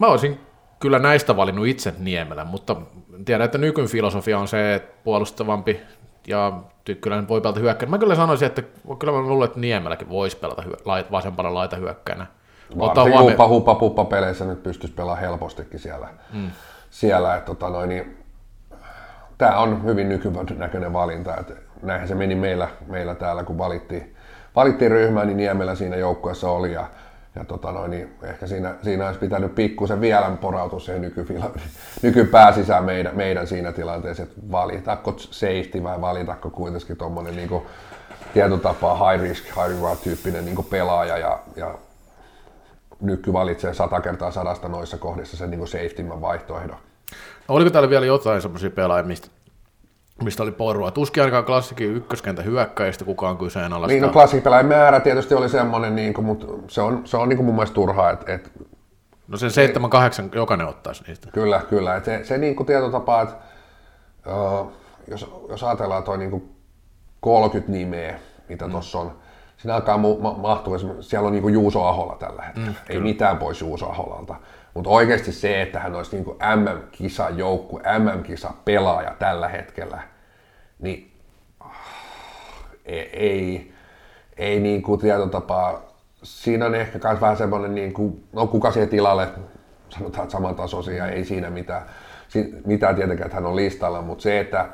[0.01, 0.41] Mä olisin
[0.81, 2.77] kyllä näistä valinnut itse Niemelä, mutta
[3.25, 5.81] tiedän, että nykyn filosofia on se, että puolustavampi
[6.27, 6.53] ja
[6.85, 7.91] Tykkyläinen voi pelata hyökkäin.
[7.91, 8.63] Mä kyllä sanoisin, että
[8.99, 10.77] kyllä mä luulen, että Niemeläkin voisi pelata hyö,
[11.11, 12.27] vasempana laita hyökkäinä.
[12.79, 13.49] Varsinkin huomioon...
[13.49, 16.09] huppa, huppa peleissä nyt pystyisi pelaamaan helpostikin siellä.
[16.33, 16.51] Mm.
[16.91, 18.20] siellä että tota noin, niin
[19.41, 21.37] tämä on hyvin nykynäköinen valinta.
[21.37, 24.15] Että näinhän se meni meillä, meillä täällä, kun valittiin,
[24.57, 26.73] valittiin ryhmää, niin Niemelä siinä joukkueessa oli.
[26.73, 26.87] Ja,
[27.35, 31.51] ja tota noin, niin ehkä siinä, siinä olisi pitänyt pikkusen vielä porautua siihen nykyfila,
[32.03, 37.63] nykypää sisään meidän, meidän siinä tilanteessa, että valitako safety vai valitako kuitenkin tuommoinen niin
[38.35, 41.75] tietyllä tapaa high risk, high reward tyyppinen niin pelaaja ja, ja
[43.01, 46.90] nyky valitsee sata kertaa sadasta noissa kohdissa sen niin safety vaihtoehdon.
[47.51, 49.29] Oliko täällä vielä jotain semmoisia pelaajia, mistä,
[50.23, 50.91] mistä oli porua?
[50.91, 53.95] Tuskin ainakaan klassikin ykköskentä hyökkäistä kukaan kyseenalaistaa.
[53.95, 57.37] Niin, no klassipelaajien määrä tietysti oli semmoinen, niin kuin, mutta se on, se on niin
[57.37, 58.11] kuin mun mielestä turhaa.
[58.11, 58.51] Että, että
[59.29, 61.29] No sen 7 kahdeksan jokainen ottaisi niistä.
[61.33, 61.97] Kyllä, kyllä.
[61.97, 63.35] Että se, se niin kuin tietotapa, että
[64.27, 64.73] uh,
[65.09, 66.55] jos, jos ajatellaan toi niin kuin
[67.21, 68.71] 30 nimeä, mitä mm.
[68.71, 69.13] tuossa on,
[69.57, 72.69] siinä alkaa mu- mahtua, siellä on niin kuin Juuso Ahola tällä hetkellä.
[72.69, 74.35] Mm, Ei mitään pois Juuso Aholalta.
[74.75, 80.03] Mutta oikeasti se, että hän olisi niin MM-kisa joukku, MM-kisa pelaaja tällä hetkellä,
[80.79, 81.13] niin
[82.85, 83.73] ei, ei,
[84.37, 85.83] ei niin kuin tietotapaa,
[86.23, 89.29] siinä on ehkä myös vähän semmoinen, niin kuin, no kuka siihen tilalle,
[89.89, 91.83] sanotaan samantasoisia, ei siinä mitään,
[92.67, 94.69] mitään tietenkään, että hän on listalla, mutta se, että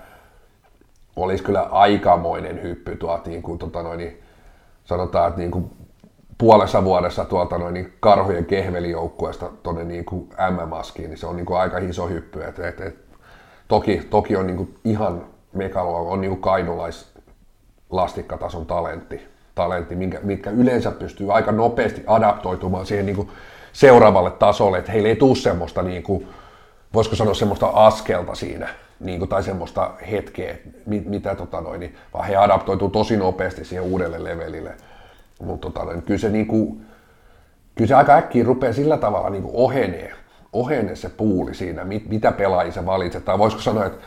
[1.16, 4.22] olisi kyllä aikamoinen hyppy tuolta, niin kuin, tota noin, niin
[4.84, 5.70] sanotaan, että niin kuin
[6.38, 11.46] puolessa vuodessa tuolta noin niin karhujen kehvelijoukkueesta tuonne niin kuin MM-askiin, niin se on niin
[11.46, 12.44] kuin aika iso hyppy.
[12.44, 12.96] Et, et, et,
[13.68, 17.12] toki, toki on niin kuin ihan megalo, on niin kuin kainulais
[17.90, 19.20] lastikkatason talentti,
[19.54, 23.28] talentti minkä, mitkä yleensä pystyy aika nopeasti adaptoitumaan siihen niin kuin
[23.72, 26.28] seuraavalle tasolle, että heillä ei tule semmoista, niin kuin,
[26.94, 28.68] voisiko sanoa semmoista askelta siinä,
[29.00, 33.84] niin kuin, tai semmoista hetkeä, mitä tota noin, niin, vaan he adaptoituu tosi nopeasti siihen
[33.84, 34.74] uudelle levelille.
[35.42, 36.80] Mutta tota, niin kyllä, se niinku,
[37.74, 40.12] kyllä se aika äkkiä rupeaa sillä tavalla niinku ohenee,
[40.52, 43.24] ohenee se puuli siinä, mit, mitä pelaajia sä valitset.
[43.24, 43.98] Tai voisiko sanoa, että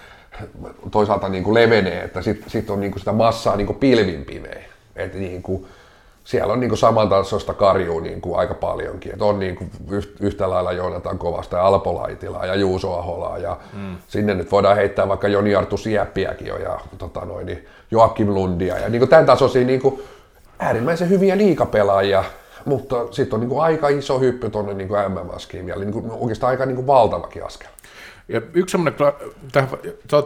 [0.92, 4.64] toisaalta niinku levenee, että sitten sit on niinku sitä massaa niinku pilvin pimeä.
[4.96, 5.68] Että niinku,
[6.24, 9.14] siellä on niin kuin samantasoista karjua niin kuin aika paljonkin.
[9.14, 9.72] Et on niin kuin
[10.20, 13.98] yhtä lailla Joonatan Kovasta ja Alpo Laitilaa ja Juuso Aholaa ja mm.
[14.08, 18.78] sinne nyt voidaan heittää vaikka Joni Artu Sieppiäkin jo ja tota noin, niin Joakim Lundia
[18.78, 20.02] ja niin kuin tämän tasoisia niin kuin
[20.60, 22.24] äärimmäisen hyviä liikapelaajia,
[22.66, 26.52] mutta sitten on niin kuin aika iso hyppy tuonne niin MM-askiin vielä, niin kuin oikeastaan
[26.52, 27.68] aika niin kuin valtavakin askel.
[28.30, 28.94] Ja yksi semmoinen,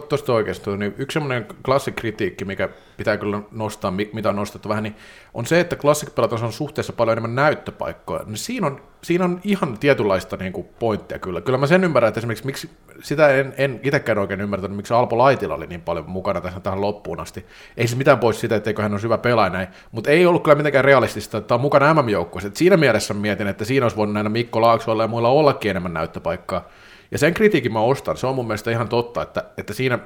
[0.08, 4.96] tosta oikeasti, niin yksi semmoinen klassikritiikki, mikä pitää kyllä nostaa, mitä on nostettu vähän, niin
[5.34, 8.22] on se, että klassikpelat on suhteessa paljon enemmän näyttöpaikkoja.
[8.26, 11.40] Niin siinä, on, siinä on ihan tietynlaista niin kuin pointtia kyllä.
[11.40, 12.70] Kyllä mä sen ymmärrän, että esimerkiksi miksi,
[13.02, 16.80] sitä en, en itsekään oikein ymmärtänyt, miksi Alpo Laitila oli niin paljon mukana tässä tähän
[16.80, 17.46] loppuun asti.
[17.76, 20.56] Ei se mitään pois sitä, etteikö hän ole hyvä pelaaja näin, mutta ei ollut kyllä
[20.56, 22.50] mitenkään realistista, että on mukana MM-joukkueessa.
[22.54, 26.68] Siinä mielessä mietin, että siinä olisi voinut näillä Mikko Laaksoilla ja muilla ollakin enemmän näyttöpaikkaa.
[27.10, 29.98] Ja sen kritiikin mä ostan, se on mun mielestä ihan totta, että, että siinä,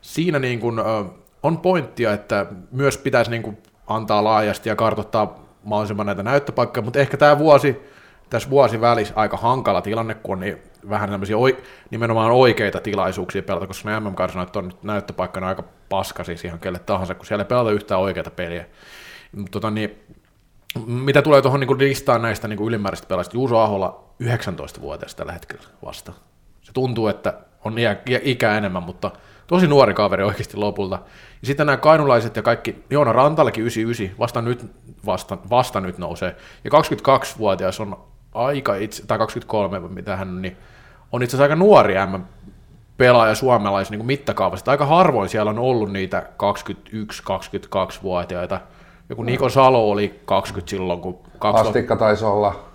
[0.00, 0.76] siinä niin kuin,
[1.42, 6.98] on pointtia, että myös pitäisi niin kuin antaa laajasti ja kartoittaa mahdollisimman näitä näyttöpaikkoja, mutta
[6.98, 7.76] ehkä tämä vuosi,
[8.30, 10.58] tässä vuosi välissä aika hankala tilanne, kun on niin
[10.90, 11.56] vähän tämmöisiä oi,
[11.90, 16.58] nimenomaan oikeita tilaisuuksia pelata, koska ne mm karsinat on nyt näyttöpaikkana aika paska siis ihan
[16.58, 18.66] kelle tahansa, kun siellä ei pelata yhtään oikeita peliä.
[19.50, 19.98] Tota, niin,
[20.86, 26.12] mitä tulee tuohon niin listaan näistä niin ylimääräisistä pelaajista, Juuso Ahola 19-vuotias tällä hetkellä vasta.
[26.62, 27.74] Se tuntuu, että on
[28.22, 29.10] ikä enemmän, mutta
[29.46, 30.98] tosi nuori kaveri oikeasti lopulta.
[31.40, 34.66] Ja sitten nämä kainulaiset ja kaikki, Joona Rantallekin 99, vasta nyt,
[35.06, 36.36] vasta, vasta nyt nousee.
[36.64, 38.04] Ja 22-vuotias on
[38.34, 40.56] aika itse, tai 23, mitä hän on, niin
[41.12, 42.22] on itse asiassa aika nuori M
[42.96, 44.70] pelaaja suomalais niin mittakaavasta.
[44.70, 48.60] Aika harvoin siellä on ollut niitä 21-22-vuotiaita.
[49.10, 51.18] Joku Niko Salo oli 20 silloin, kun...
[51.38, 51.68] 20...
[51.68, 52.70] Astikka taisi olla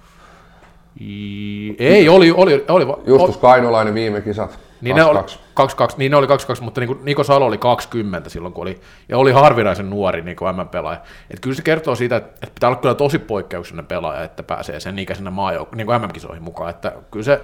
[1.79, 2.85] ei, oli, oli, oli.
[3.05, 4.59] Justus Kainulainen viime kisat.
[4.81, 5.19] Niin ne, oli,
[5.53, 9.17] 22, niin ne oli 22, mutta niin Niko Salo oli 20 silloin, kun oli, ja
[9.17, 11.01] oli harvinaisen nuori niin kuin M-pelaaja.
[11.31, 14.79] Et kyllä se kertoo siitä, että, että pitää olla kyllä tosi poikkeuksellinen pelaaja, että pääsee
[14.79, 17.41] sen ikäisenä maajouk- niin kuin MM-kisoihin mukaan, että kyllä se,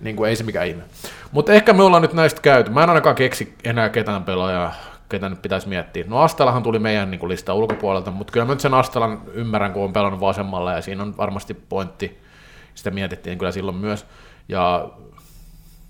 [0.00, 0.82] niin kuin ei se mikään ihme.
[1.32, 2.70] Mutta ehkä me ollaan nyt näistä käyty.
[2.70, 4.74] Mä en ainakaan keksi enää ketään pelaajaa,
[5.08, 6.04] ketä nyt pitäisi miettiä.
[6.08, 9.84] No Astelahan tuli meidän niin lista ulkopuolelta, mutta kyllä mä nyt sen Astelan ymmärrän, kun
[9.84, 12.18] on pelannut vasemmalla, ja siinä on varmasti pointti
[12.74, 14.06] sitä mietittiin kyllä silloin myös.
[14.48, 14.88] Ja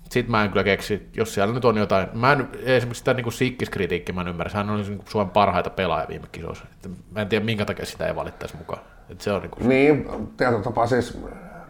[0.09, 3.31] sitten mä en kyllä keksi, jos siellä nyt on jotain, mä en, esimerkiksi sitä niin
[3.31, 6.65] sikkiskritiikki mä en ymmärrä, hän on niin Suomen parhaita pelaajia viime kisoissa.
[6.71, 8.81] Että mä en tiedä minkä takia sitä ei valittaisi mukaan.
[9.09, 9.69] Että se on niin, kuin...
[9.69, 11.21] niin tietyllä tapaa siis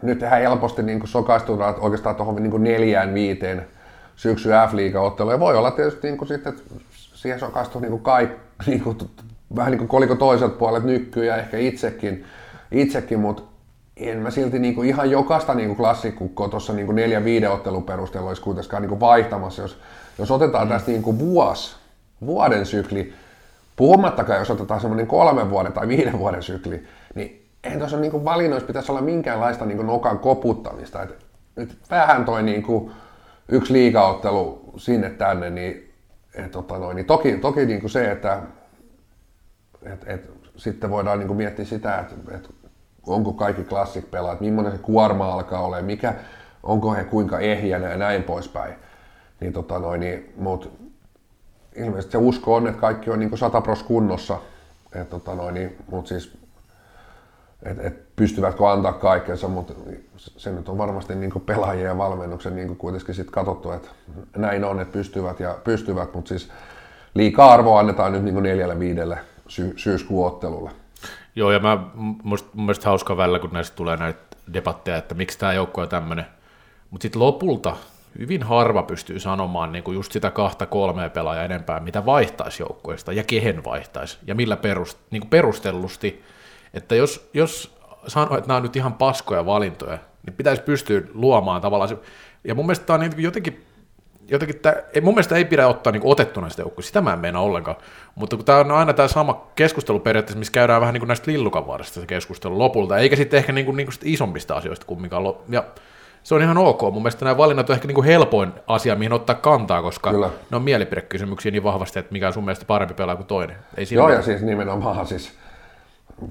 [0.02, 3.66] nyt ihan helposti niin sokaistutaan oikeastaan tuohon niin neljään viiteen
[4.16, 6.74] syksy f otteluun voi olla tietysti niin kuin sitten, että
[7.20, 8.98] siihen sokaistuu niin kuin kaikki, niin kuin,
[9.56, 12.24] vähän niin kuin koliko toiselta puolet nykkyy ja ehkä itsekin,
[12.72, 13.42] itsekin mutta
[13.96, 18.42] en mä silti niinku ihan jokaista niinku klassikukkoa tuossa niinku neljä viiden ottelun perusteella olisi
[18.42, 19.62] kuitenkaan niinku vaihtamassa.
[19.62, 19.78] Jos,
[20.18, 20.72] jos otetaan mm.
[20.72, 21.76] tästä niinku vuosi,
[22.26, 23.12] vuoden sykli,
[23.76, 28.66] puhumattakaan jos otetaan semmoinen kolmen vuoden tai viiden vuoden sykli, niin ei tuossa niinku valinnoissa
[28.66, 31.02] pitäisi olla minkäänlaista niinku nokan koputtamista.
[31.02, 31.18] Et
[31.56, 32.90] nyt vähän toi niinku
[33.48, 35.89] yksi liigaottelu sinne tänne, niin,
[36.34, 38.42] et, tota noin, niin toki, toki niinku se, että
[39.82, 42.54] et, et, sitten voidaan niinku miettiä sitä, että et
[43.06, 46.14] onko kaikki classic pelaat, millainen se kuorma alkaa olemaan, mikä,
[46.62, 48.74] onko he kuinka ehjänä ja näin poispäin.
[49.40, 50.72] Niin, tota noin, niin, mut
[51.76, 54.38] ilmeisesti se usko on, että kaikki on niin 100 pros kunnossa,
[54.94, 56.38] et, tota noin, niin, mut siis,
[57.62, 59.72] et, et pystyvätkö antaa kaikkensa, mutta
[60.16, 63.88] se nyt on varmasti niin pelaajien ja valmennuksen niin kuitenkin sit katsottu, että
[64.36, 66.50] näin on, että pystyvät ja pystyvät, mutta siis
[67.14, 70.70] liikaa arvoa annetaan nyt niin neljälle viidelle sy- syyskuun.
[71.36, 71.78] Joo, ja mä,
[72.22, 74.20] musta, mun mielestä hauska välillä, kun näistä tulee näitä
[74.52, 76.26] debatteja, että miksi tämä joukko on tämmöinen.
[76.90, 77.76] Mutta sitten lopulta
[78.18, 83.24] hyvin harva pystyy sanomaan niin just sitä kahta kolmea pelaajaa enempää, mitä vaihtaisi joukkueesta ja
[83.24, 86.22] kehen vaihtaisi ja millä perust, niin perustellusti.
[86.74, 87.79] Että jos, jos
[88.10, 91.96] sanoo, että nämä on nyt ihan paskoja valintoja, niin pitäisi pystyä luomaan tavallaan se.
[92.44, 93.66] Ja mun mielestä tämä on niin jotenkin
[94.30, 97.18] jotenkin tämä, ei, mun mielestä ei pidä ottaa niin otettuna sitä joukkoa, sitä mä en
[97.18, 97.76] meinaa ollenkaan,
[98.14, 101.30] mutta kun tämä on aina tämä sama keskustelu periaatteessa, missä käydään vähän niin kuin näistä
[101.30, 105.64] lillukanvaarista se keskustelu lopulta, eikä sitten ehkä niin kuin, niin kuin isommista asioista kumminkaan, ja
[106.22, 109.12] se on ihan ok, mun mielestä nämä valinnat on ehkä niin kuin helpoin asia, mihin
[109.12, 110.30] ottaa kantaa, koska Kyllä.
[110.50, 113.56] ne on mielipidekysymyksiä niin vahvasti, että mikä on sun mielestä parempi pelaa kuin toinen.
[113.76, 115.39] Ei Joo, ja siis nimenomaan siis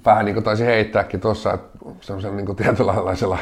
[0.06, 3.38] vähän niin kuin taisi heittääkin tuossa, että semmoisella niin tietynlaisella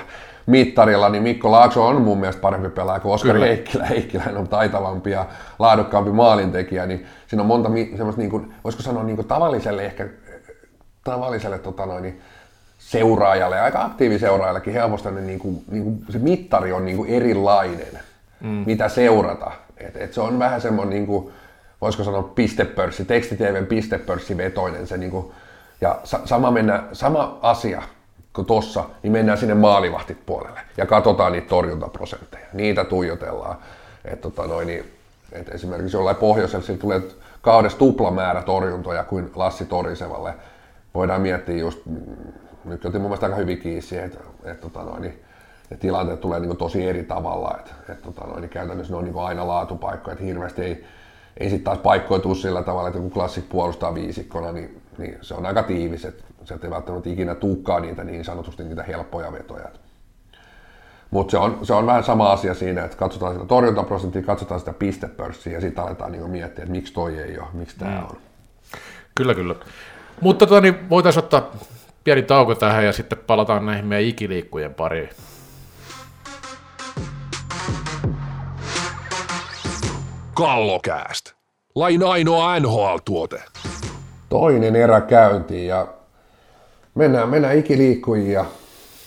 [0.46, 3.86] mittarilla, niin Mikko Laakso on mun mielestä parempi pelaaja kuin Oskari Heikkilä.
[3.86, 5.26] Heikkilä on taitavampi ja
[5.60, 10.08] laadukkaampi maalintekijä, niin siinä on monta semmoista, niin kuin, voisiko sanoa niin kuin tavalliselle ehkä
[11.04, 12.22] tavalliselle tota noin, niin
[12.78, 18.00] seuraajalle ja aika aktiiviseuraajallekin helposti niin kuin, niin kuin se mittari on niin kuin erilainen,
[18.40, 18.64] mm.
[18.66, 19.52] mitä seurata.
[19.78, 21.30] Et, et se on vähän semmoinen, niin kuin,
[21.82, 25.32] voisiko sanoa pistepörssi, tekstitieven pistepörssi vetoinen se niin kuin,
[25.82, 27.82] Ja sa- sama, mennä, sama asia
[28.34, 32.46] kuin tossa, niin mennään sinne maalivahtit puolelle ja katsotaan niitä torjuntaprosentteja.
[32.54, 33.58] Niitä tuijotellaan.
[34.06, 34.94] Et, tota noin, niin,
[35.32, 37.02] et esimerkiksi jollain pohjoisella sillä tulee
[37.42, 40.34] kaudessa tuplamäärä torjuntoja kuin Lassi Torisevalle.
[40.94, 41.96] Voidaan miettiä just, mm,
[42.66, 45.24] nyt otin mun mielestä aika hyvin kiinni että et, tota noin, niin,
[45.70, 47.58] ne tilanteet tulee niin tosi eri tavalla.
[47.60, 50.86] Et, et, tota noin, niin käytännössä ne on niin aina laatupaikkoja, että hirveästi ei,
[51.38, 55.34] ei sitten taas paikkoja tule sillä tavalla, että joku klassik puolustaa viisikkona, niin, niin se
[55.34, 59.70] on aika tiivis, että sieltä ei välttämättä ikinä tuukkaa niitä niin sanotusti niitä helppoja vetoja.
[61.12, 64.74] Mutta se on, se on vähän sama asia siinä, että katsotaan sitä torjuntaprosenttia, katsotaan sitä
[64.74, 68.04] pistepörssiä ja sitten aletaan niin miettiä, että miksi toi ei ole, miksi tämä mm.
[68.10, 68.18] on.
[69.16, 69.56] Kyllä, kyllä.
[70.22, 71.52] Mutta tota, niin voitaisiin ottaa
[72.04, 75.10] pieni tauko tähän ja sitten palataan näihin meidän ikiliikkujen pariin.
[80.34, 81.34] Kallokääst.
[81.76, 83.44] Lain ainoa NHL-tuote.
[84.30, 85.88] Toinen erä käyntiin ja
[86.96, 88.46] mennään, mennään ikiliikkujiin ja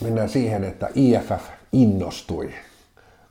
[0.02, 2.50] mennään siihen, että IFF innostui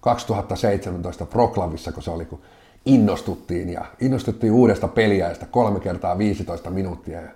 [0.01, 2.41] 2017 Proklavissa, kun se oli, kun
[2.85, 7.21] innostuttiin ja innostuttiin uudesta peliäistä kolme kertaa 15 minuuttia.
[7.21, 7.29] Ja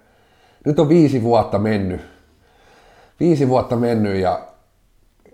[0.65, 2.01] nyt on viisi vuotta mennyt,
[3.19, 4.39] viisi vuotta mennyt ja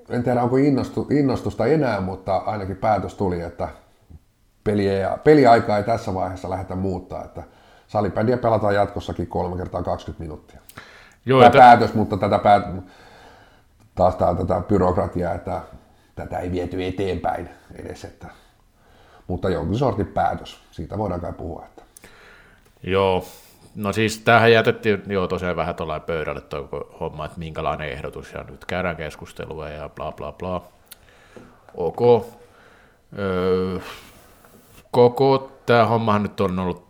[0.10, 3.70] en tiedä onko innostu, innostusta enää, mutta ainakin päätös tuli, että
[4.64, 7.44] peliä ja, peliaikaa ei tässä vaiheessa lähdetä muuttaa, että
[7.90, 10.60] salibändiä pelataan jatkossakin kolme kertaa 20 minuuttia.
[11.26, 12.64] Joo, tämä päätös, mutta tätä päät...
[13.96, 15.62] taas tämä tätä byrokratiaa, että
[16.16, 18.28] tätä ei viety eteenpäin edes, että...
[19.28, 21.66] mutta jonkin sortin päätös, siitä voidaan kai puhua.
[21.66, 21.84] Että...
[22.84, 23.26] Joo,
[23.76, 28.44] no siis tähän jätettiin jo tosiaan vähän tuollainen pöydälle tuo homma, että minkälainen ehdotus, ja
[28.44, 30.62] nyt käydään keskustelua ja bla bla bla.
[31.76, 32.26] Ok.
[33.20, 33.80] Öö,
[34.92, 36.89] koko tämä hommahan nyt on ollut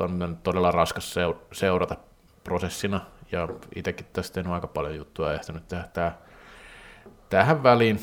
[0.00, 1.14] on todella raskas
[1.52, 1.96] seurata
[2.44, 3.00] prosessina,
[3.32, 6.18] ja itsekin tästä on aika paljon juttua ehtinyt tehdä tää,
[7.28, 8.00] tähän väliin.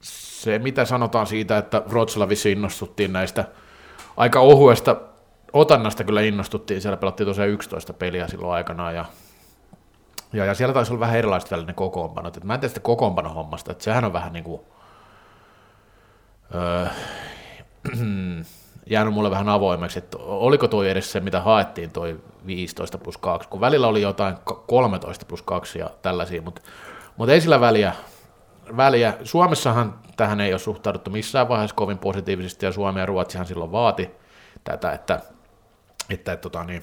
[0.00, 3.44] Se, mitä sanotaan siitä, että Wroclawissa innostuttiin näistä
[4.16, 4.96] aika ohuesta
[5.52, 9.04] otannasta kyllä innostuttiin, siellä pelattiin tosiaan 11 peliä silloin aikanaan, ja,
[10.32, 13.72] ja, ja siellä taisi olla vähän erilaiset välinen kokoonpanot, että mä en tiedä sitä kokoonpanohommasta,
[13.72, 14.60] että sehän on vähän niin kuin,
[16.54, 16.86] öö,
[18.86, 23.48] jäänyt mulle vähän avoimeksi, että oliko toi edes se, mitä haettiin, toi 15 plus 2,
[23.48, 26.62] kun välillä oli jotain 13 plus 2 ja tällaisia, mutta,
[27.16, 27.92] mutta ei sillä väliä,
[28.76, 29.14] väliä.
[29.24, 34.10] Suomessahan tähän ei ole suhtauduttu missään vaiheessa kovin positiivisesti, ja Suomi ja Ruotsihan silloin vaati
[34.64, 36.82] tätä, että, että, että tota, niin,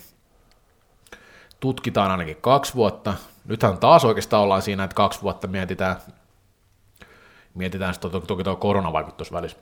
[1.59, 3.13] tutkitaan ainakin kaksi vuotta.
[3.45, 5.95] Nythän taas oikeastaan ollaan siinä, että kaksi vuotta mietitään,
[7.53, 9.57] mietitään sitten toki, tuo korona välissä.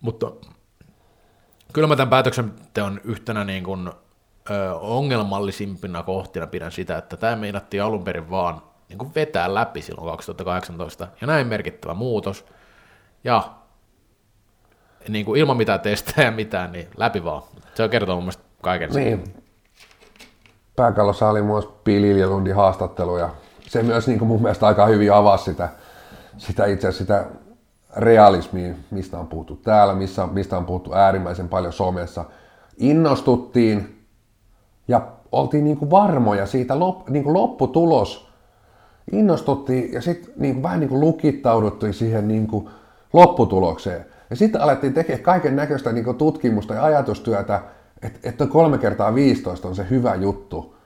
[0.00, 0.32] Mutta
[1.76, 3.90] kyllä mä tämän päätöksenteon yhtenä niin kuin,
[4.50, 9.82] ö, ongelmallisimpina kohtina pidän sitä, että tämä meinattiin alun perin vaan niin kuin vetää läpi
[9.82, 12.46] silloin 2018, ja näin merkittävä muutos,
[13.24, 13.42] ja
[15.08, 17.42] niin kuin ilman mitään testejä ja mitään, niin läpi vaan.
[17.74, 19.34] Se on kertoo mun mielestä kaiken niin.
[20.76, 25.44] Pääkallossa oli myös Pililjelundin haastattelu, ja se myös niin kuin mun mielestä aika hyvin avasi
[25.44, 25.68] sitä,
[26.38, 27.26] sitä itse sitä
[27.96, 32.24] realismiin, mistä on puhuttu täällä, missä, mistä on puhuttu äärimmäisen paljon somessa.
[32.78, 34.06] Innostuttiin
[34.88, 38.28] ja oltiin niin kuin varmoja siitä lop, niin kuin lopputulos.
[39.12, 42.68] Innostuttiin ja sitten niin vähän niin kuin lukittauduttiin siihen niin kuin
[43.12, 44.06] lopputulokseen.
[44.30, 47.60] Ja sitten alettiin tekemään kaiken näköistä niin tutkimusta ja ajatustyötä,
[48.02, 50.76] että, että kolme kertaa 15 on se hyvä juttu.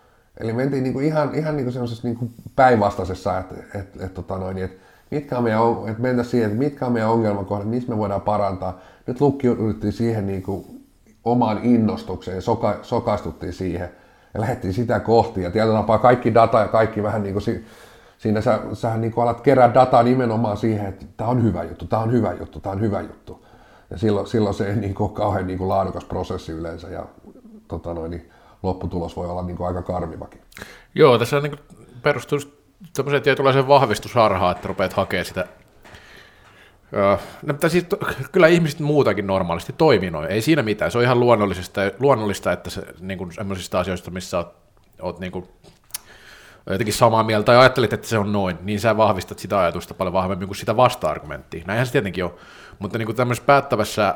[0.40, 4.14] Eli mentiin niin kuin ihan, ihan niin kuin niin kuin päinvastaisessa, että, että, että, että,
[4.14, 7.88] tota noin, että mitkä on meidän, että mentä siihen, että mitkä on meidän ongelmakohdat, missä
[7.88, 8.78] me voidaan parantaa.
[9.06, 10.86] Nyt lukkiuduttiin siihen niin kuin
[11.24, 13.90] omaan innostukseen soka, sokastuttiin siihen
[14.34, 15.42] ja lähdettiin sitä kohti.
[15.42, 17.64] Ja tietyllä tapaa kaikki data ja kaikki vähän niin kuin si,
[18.18, 21.86] siinä sä, sähän niin kuin alat kerää dataa nimenomaan siihen, että tämä on hyvä juttu,
[21.86, 23.46] tämä on hyvä juttu, tämä on hyvä juttu.
[23.90, 27.06] Ja silloin, silloin se ei niin kuin kauhean niin kuin laadukas prosessi yleensä ja
[27.68, 28.30] tota noin, niin
[28.62, 30.40] lopputulos voi olla niin kuin aika karmivakin.
[30.94, 31.56] Joo, tässä niin
[32.02, 32.38] perustuu
[32.92, 35.46] tämmöiseen tietynlaiseen vahvistusharhaan, että rupeat hakemaan sitä.
[36.92, 37.86] No, mutta siis,
[38.32, 42.70] kyllä ihmiset muutakin normaalisti toimii noin, ei siinä mitään, se on ihan luonnollista, luonnollista että
[42.70, 44.48] se, niin kuin sellaisista asioista, missä olet,
[45.00, 45.48] olet niin kuin,
[46.70, 50.12] jotenkin samaa mieltä tai ajattelit, että se on noin, niin sä vahvistat sitä ajatusta paljon
[50.12, 51.64] vahvemmin kuin sitä vasta-argumenttia.
[51.66, 52.34] Näinhän se tietenkin on,
[52.78, 54.14] mutta niin kuin tämmöisessä päättävässä,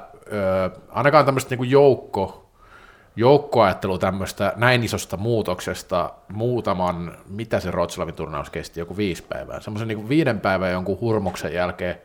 [0.88, 2.43] ainakaan tämmöistä niin kuin joukko,
[3.16, 9.60] joukkoajattelu tämmöistä näin isosta muutoksesta muutaman, mitä se Rotslavin turnaus kesti, joku viisi päivää.
[9.60, 11.96] Semmoisen niin viiden päivän jonkun hurmuksen jälkeen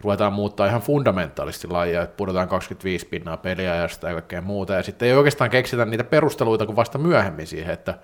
[0.00, 5.08] ruvetaan muuttaa ihan fundamentaalisti lajia, että pudotaan 25 pinnaa peliä ja kaikkea muuta, ja sitten
[5.08, 7.94] ei oikeastaan keksitä niitä perusteluita kuin vasta myöhemmin siihen, että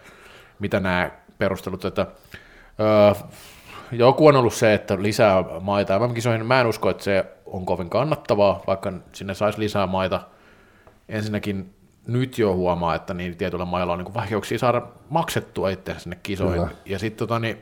[0.59, 2.07] mitä nämä perustelut, että
[2.80, 3.28] öö,
[3.92, 7.90] joku on ollut se, että lisää maita MM-kisoihin, mä en usko, että se on kovin
[7.90, 10.20] kannattavaa, vaikka sinne saisi lisää maita.
[11.09, 11.74] Ensinnäkin
[12.07, 16.62] nyt jo huomaa, että niin tietyllä mailla on niin vaikeuksia saada maksettua itse sinne kisoihin.
[16.62, 16.76] Kyllä.
[16.84, 17.59] Ja sitten tota, niin,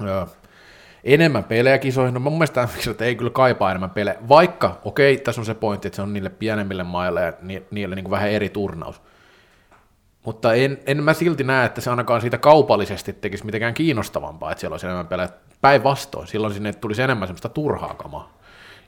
[0.00, 0.26] öö,
[1.04, 2.14] enemmän pelejä kisoihin.
[2.14, 5.88] No mun mielestä että ei kyllä kaipaa enemmän pelejä, vaikka okei, tässä on se pointti,
[5.88, 7.32] että se on niille pienemmille maille ja
[7.70, 9.02] niille niin kuin vähän eri turnaus.
[10.24, 14.60] Mutta en, en mä silti näe, että se ainakaan siitä kaupallisesti tekisi mitenkään kiinnostavampaa, että
[14.60, 15.28] siellä olisi enemmän pelejä.
[15.60, 18.38] Päinvastoin, silloin sinne tulisi enemmän semmoista turhaa kamaa.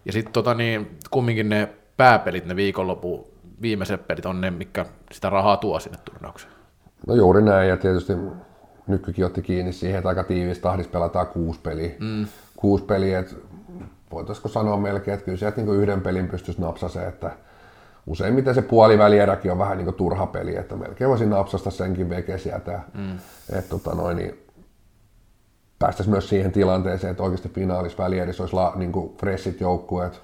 [0.05, 3.32] Ja sitten tota, niin, kumminkin ne pääpelit, ne viikonlopun
[3.63, 6.53] viimeiset pelit on ne, mikä sitä rahaa tuo sinne turnaukseen.
[7.07, 8.13] No juuri näin, ja tietysti
[8.87, 11.93] nykykin otti kiinni siihen, että aika tiivis tahdissa pelataan kuusi peliä.
[12.01, 12.27] Mm.
[12.57, 13.35] Kuusi peliä, että
[14.13, 17.31] voitaisiko sanoa melkein, että kyllä sieltä niin yhden pelin pystyisi napsaseen, että
[18.07, 22.39] useimmiten se puolivälieräkin on vähän niin kuin turha peli, että melkein voisin napsasta senkin veke
[22.39, 22.81] sieltä.
[22.95, 23.19] Mm.
[23.53, 24.47] Että tota noin, niin
[25.79, 27.53] päästäisiin myös siihen tilanteeseen, että oikeasti
[27.99, 30.23] välierissä olisi la, niin kuin freshit joukkueet,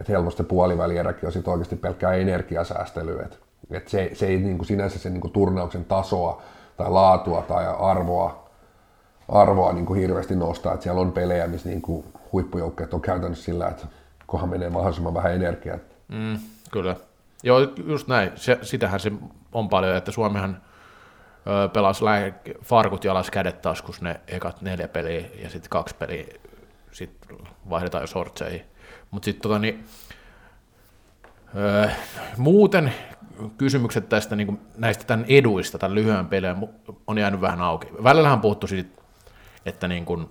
[0.00, 3.22] että helposti puolivälieräkin on sitten oikeasti pelkkää energiasäästelyä.
[3.22, 3.36] Että,
[3.70, 6.42] että se, se ei niin kuin sinänsä se niin kuin turnauksen tasoa
[6.76, 8.50] tai laatua tai arvoa,
[9.28, 10.74] arvoa niin kuin hirveästi nostaa.
[10.74, 13.86] Että siellä on pelejä, missä niin kuin huippujoukkeet on käytännössä sillä, että
[14.26, 15.78] kohan menee mahdollisimman vähän energiaa.
[16.08, 16.38] Mm,
[16.70, 16.96] kyllä.
[17.42, 18.32] Joo, just näin.
[18.34, 19.12] Se, sitähän se
[19.52, 20.62] on paljon, että Suomihan
[21.72, 22.32] pelasi lä-
[22.62, 26.24] farkut jalas kädet taskus ne ekat neljä peliä ja sitten kaksi peliä
[26.92, 27.38] sitten
[27.70, 28.64] vaihdetaan jo sortseihin.
[29.10, 29.84] Mutta sitten tota, niin,
[31.56, 31.88] öö,
[32.36, 32.92] muuten
[33.58, 36.56] kysymykset tästä niin näistä tämän eduista, tämän lyhyen pelin
[37.06, 37.88] on jäänyt vähän auki.
[38.04, 39.02] Välillä on puhuttu siitä,
[39.66, 40.30] että niin kuin,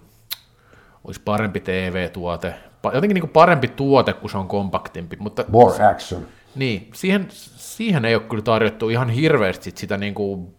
[1.03, 5.17] olisi parempi TV-tuote, jotenkin niin kuin parempi tuote, kun se on kompaktimpi.
[5.19, 6.27] Mutta More action.
[6.55, 10.55] Niin, siihen, siihen ei ole kyllä tarjottu ihan hirveästi sitä niin kuin,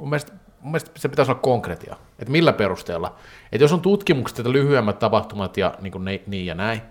[0.00, 3.16] mun mielestä, mun mielestä se pitäisi olla konkretia, että millä perusteella.
[3.52, 6.82] Että jos on tutkimukset, että lyhyemmät tapahtumat ja niin, kuin ne, niin ja näin,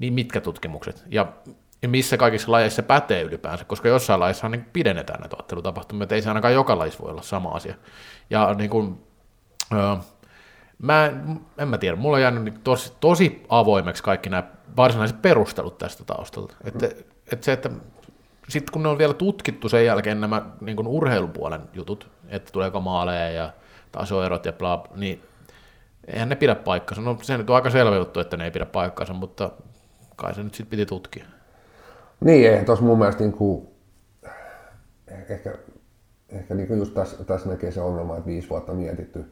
[0.00, 1.04] niin mitkä tutkimukset?
[1.10, 1.26] Ja
[1.86, 6.28] missä kaikissa lajeissa pätee ylipäänsä, koska jossain laissa niin pidennetään näitä ottelutapahtumia, että ei se
[6.28, 7.74] ainakaan joka lajissa voi olla sama asia.
[8.30, 9.04] Ja niin kuin,
[9.72, 9.96] öö,
[10.82, 11.12] mä,
[11.58, 14.42] en mä tiedä, mulla on jäänyt niin tosi, tosi avoimeksi kaikki nämä
[14.76, 16.56] varsinaiset perustelut tästä taustalta.
[16.64, 16.86] Että,
[17.32, 17.70] että se, että
[18.48, 22.80] sitten kun ne on vielä tutkittu sen jälkeen nämä niin kuin urheilupuolen jutut, että tuleeko
[22.80, 23.50] maaleja ja
[23.92, 25.22] tasoerot ja bla, niin
[26.06, 27.02] eihän ne pidä paikkansa.
[27.02, 29.50] No se nyt on aika selvä juttu, että ne ei pidä paikkansa, mutta
[30.20, 31.24] kai se nyt sitten piti tutkia.
[32.20, 33.68] Niin, eihän tuossa mun mielestä niin kuin,
[35.30, 35.54] ehkä,
[36.28, 39.24] ehkä niin kuin just tässä, tässä näkee se ongelma, että viisi vuotta mietitty,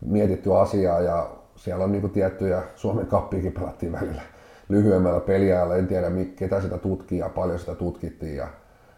[0.00, 4.22] mietitty asiaa ja siellä on niin kuin tiettyjä Suomen kappiikin pelattiin välillä
[4.68, 5.76] lyhyemmällä peliajalla.
[5.76, 6.06] En tiedä,
[6.36, 8.48] ketä sitä tutkii ja paljon sitä tutkittiin ja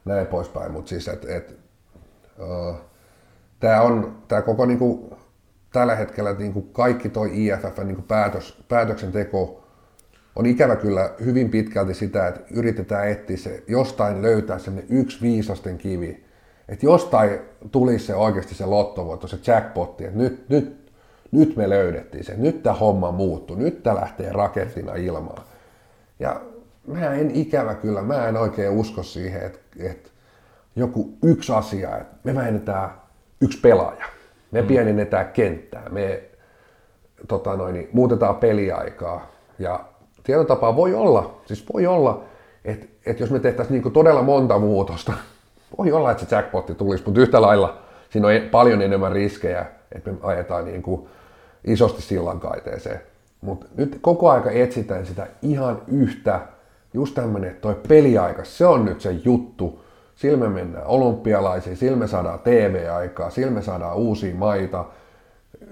[0.05, 1.59] näin poispäin, mutta siis, että et,
[2.39, 2.77] uh,
[3.61, 5.11] tämä on, tämä koko niin kuin,
[5.73, 9.58] tällä hetkellä niin kuin kaikki toi IFF niin kuin päätös, päätöksenteko
[10.39, 15.79] on ikävä kyllä hyvin pitkälti sitä, että yritetään etsiä se, jostain löytää se yksi viisasten
[15.79, 16.25] kivi.
[16.69, 17.39] Että jostain
[17.73, 20.93] tulisi se oikeasti se lottovoitto, se jackpotti, että nyt, nyt,
[21.33, 25.43] nyt me löydettiin se, nyt tämä homma muuttuu, nyt tämä lähtee rakettina ilmaan.
[26.19, 26.41] Ja
[26.87, 30.11] mä en ikävä kyllä, mä en oikein usko siihen, että, että
[30.77, 32.91] joku yksi asia, että me vähennetään
[33.41, 34.05] yksi pelaaja,
[34.51, 34.69] me mm.
[34.69, 36.23] pienennetään kenttää, me
[37.29, 39.85] tota noin, niin muutetaan peliaikaa ja
[40.29, 42.23] tietotapaa voi olla, siis voi olla,
[42.65, 45.13] että, että jos me tehtäisiin niin todella monta muutosta,
[45.79, 47.79] voi olla, että se jackpotti tulisi, mutta yhtä lailla
[48.11, 51.09] siinä on paljon enemmän riskejä, että me ajetaan niin kuin
[51.65, 53.01] isosti sillankaiteeseen.
[53.41, 56.41] Mutta nyt koko aika etsitään sitä ihan yhtä,
[56.95, 59.81] just tämmöinen, että toi peliaika, se on nyt se juttu.
[60.17, 64.85] Sillä me mennään olympialaisiin, sillä me saadaan TV-aikaa, sillä me saadaan uusia maita.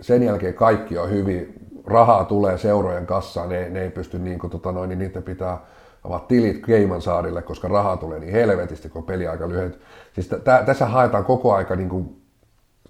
[0.01, 1.55] Sen jälkeen kaikki on hyvin,
[1.87, 5.59] rahaa tulee seurojen kassaan, ne, ne ei pysty niin kuin, tota noin, niin niiden pitää
[6.05, 9.81] avaa tilit Keimansaarille, koska rahaa tulee niin helvetisti, kun peliaika lyhyt.
[10.13, 12.23] Siis t- tässä haetaan koko aika, niin kuin,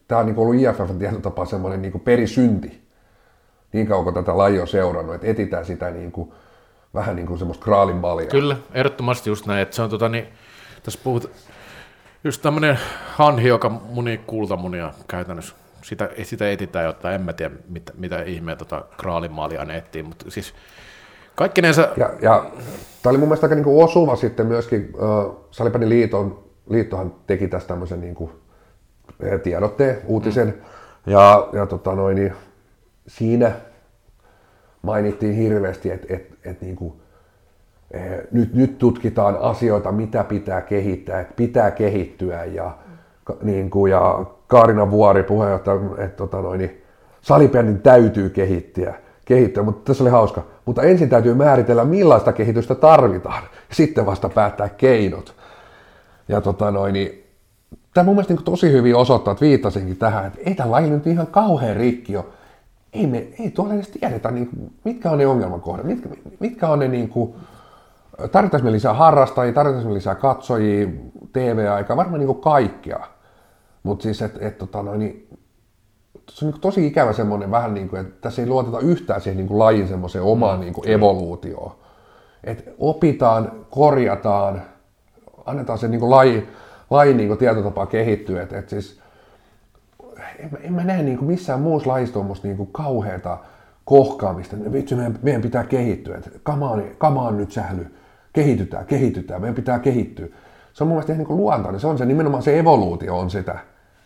[0.08, 2.86] tämä on niin ollut IFFn tietotapa semmoinen niin perisynti,
[3.72, 6.32] niin kauan kuin tätä lajia on seurannut, että etitään sitä niin kuin,
[6.94, 8.26] vähän niin kuin semmoista kraalin balia.
[8.26, 10.26] Kyllä, ehdottomasti just näin, että se on tota, niin,
[10.82, 11.30] tässä puhut,
[12.24, 12.78] just tämmöinen
[13.12, 18.56] hanhi, joka muni kultamunia käytännössä sitä, sitä etitään, jotta en mä tiedä, mitä, mitä ihmeä
[18.56, 20.54] tota kraalimaalia ne etsii, mutta siis
[21.34, 21.88] kaikkinensa...
[21.96, 22.50] Ja, ja
[23.02, 27.48] tämä oli mun mielestä aika niin kuin osuva sitten myöskin, äh, Salipanin liiton, liittohan teki
[27.48, 28.30] tästä tämmöisen niin kuin
[29.42, 31.12] tiedotteen, uutisen, mm.
[31.12, 32.32] ja, ja tota noin, niin
[33.06, 33.52] siinä
[34.82, 36.92] mainittiin hirveästi, että et, et niin kuin,
[38.32, 42.78] nyt, nyt tutkitaan asioita, mitä pitää kehittää, että pitää kehittyä ja
[43.42, 46.82] niin kuin, ja Kaarina Vuori puheenjohtaja, että tota noin, niin
[47.20, 50.42] salibändin täytyy kehittyä, kehittyä, mutta tässä oli hauska.
[50.64, 55.34] Mutta ensin täytyy määritellä, millaista kehitystä tarvitaan, sitten vasta päättää keinot.
[56.28, 57.24] Ja tota noin, niin,
[57.94, 61.06] tämä mun mielestä niin tosi hyvin osoittaa, että viittasinkin tähän, että ei tämä laji nyt
[61.06, 62.24] ihan kauhean rikki ole.
[62.92, 66.08] Ei, me, ei tuolla edes tiedetä, niin kuin, mitkä on ne ongelmakohdat, mitkä,
[66.40, 67.34] mitkä on ne, niin kuin,
[68.32, 70.88] tarvitaanko me lisää harrastajia, tarvitaanko me lisää katsojia,
[71.32, 73.06] TV-aikaa, varmaan niin kuin kaikkea.
[73.86, 75.28] Mutta siis, että et, tota noin, niin,
[76.30, 79.36] se on niin tosi ikävä semmoinen vähän niin kuin, että tässä ei luoteta yhtään siihen
[79.36, 81.72] niin kuin lajin semmoiseen omaan niin kuin evoluutioon.
[82.44, 84.62] Että opitaan, korjataan,
[85.44, 86.48] annetaan se niin kuin laji,
[86.90, 88.42] lajin niin kuin tietotapa kehittyä.
[88.42, 89.00] Että et siis,
[90.38, 93.38] en, en mä näe niin kuin missään muussa lajissa tuommoista niin kuin kauheata
[93.84, 94.56] kohkaamista.
[94.72, 96.16] Vitsi, meidän, meidän pitää kehittyä.
[96.16, 97.94] Että kama on, kama on nyt sähly.
[98.32, 100.26] Kehitytään, kehitytään, meidän pitää kehittyä.
[100.72, 101.80] Se on mun mielestä ihan niin kuin luontainen.
[101.80, 103.58] Se on se nimenomaan se evoluutio on sitä,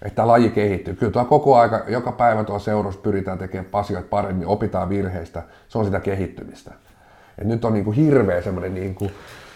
[0.03, 0.95] että laji kehittyy.
[0.95, 5.43] Kyllä tuo koko aika, joka päivä tuolla seurassa pyritään tekemään asioita paremmin, opitaan virheistä.
[5.69, 6.71] Se on sitä kehittymistä.
[7.39, 9.11] Et nyt on niin kuin hirveä semmoinen niin kuin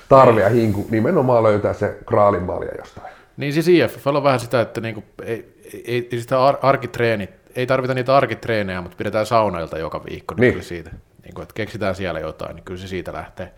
[0.08, 3.06] tarve ja hinku nimenomaan löytää se kraalin malja jostain.
[3.36, 7.66] Niin siis IFF on vähän sitä, että niinku, ei, ei, ei sitä ar- arkitreenit, ei
[7.66, 10.64] tarvita niitä arkitreenejä, mutta pidetään saunailta joka viikko, niin, Niin.
[10.64, 10.90] siitä,
[11.24, 13.52] niinku, että keksitään siellä jotain, niin kyllä se siitä lähtee.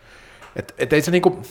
[0.57, 1.43] Et, et ei se niinku,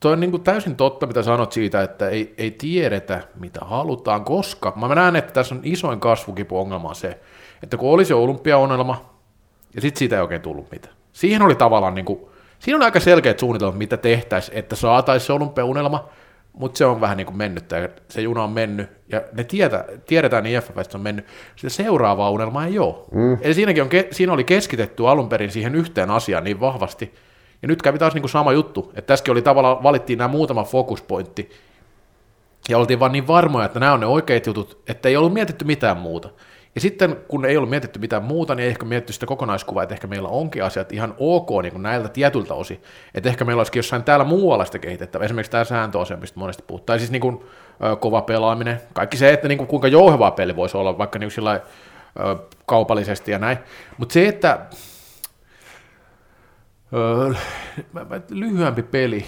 [0.00, 4.72] toi on niinku täysin totta, mitä sanot siitä, että ei, ei tiedetä, mitä halutaan, koska
[4.76, 7.20] mä näen, että tässä on isoin kasvukipuongelma on se,
[7.62, 9.10] että kun oli se olympiaunelma,
[9.74, 10.94] ja sitten siitä ei oikein tullut mitään.
[11.12, 12.20] Siihen oli tavallaan, niin kuin,
[12.58, 16.08] siinä on aika selkeät suunnitelmat, mitä tehtäisiin, että saataisiin se olympiaunelma,
[16.52, 17.64] mutta se on vähän niin kuin mennyt,
[18.08, 21.26] se juna on mennyt, ja ne tietä, tiedetään niin IFF, on mennyt,
[21.56, 22.94] sitä seuraavaa unelmaa ei ole.
[23.12, 23.38] Mm.
[23.40, 27.14] Eli siinäkin on, siinä oli keskitetty alun perin siihen yhteen asiaan niin vahvasti,
[27.62, 30.64] ja nyt kävi taas niin kuin sama juttu, että tässäkin oli tavallaan, valittiin nämä muutama
[30.64, 31.50] fokuspointti,
[32.68, 35.64] ja oltiin vaan niin varmoja, että nämä on ne oikeat jutut, että ei ollut mietitty
[35.64, 36.28] mitään muuta.
[36.74, 39.94] Ja sitten kun ei ollut mietitty mitään muuta, niin ei ehkä mietitty sitä kokonaiskuvaa, että
[39.94, 42.82] ehkä meillä onkin asiat ihan ok niin kuin näiltä tietyltä osin.
[43.14, 45.24] Että ehkä meillä olisikin jossain täällä muualla sitä kehitettävä.
[45.24, 46.86] Esimerkiksi tämä sääntöasia, mistä monesti puhutaan.
[46.86, 47.44] Tai siis niin kuin,
[47.84, 48.80] ö, kova pelaaminen.
[48.92, 52.36] Kaikki se, että niin kuin, kuinka jouhevaa peli voisi olla, vaikka niin kuin sillä ö,
[52.66, 53.58] kaupallisesti ja näin.
[53.98, 54.58] Mutta se, että
[56.94, 57.32] Öö,
[58.30, 59.24] lyhyempi peli.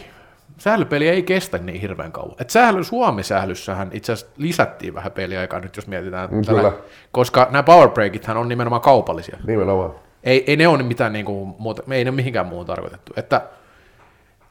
[0.59, 2.35] Sählypeli ei kestä niin hirveän kauan.
[2.41, 6.31] Et sähly, Suomi-sählyssähän itse asiassa lisättiin vähän peliaikaa nyt, jos mietitään.
[6.31, 6.73] Mm, tällä- kyllä.
[7.13, 9.37] koska nämä power breakithän on nimenomaan kaupallisia.
[9.47, 9.95] Nimenomaan.
[10.25, 13.13] Ei, ei ne ole mitään niinku muuta, ei ne ole mihinkään muuhun tarkoitettu.
[13.17, 13.41] Että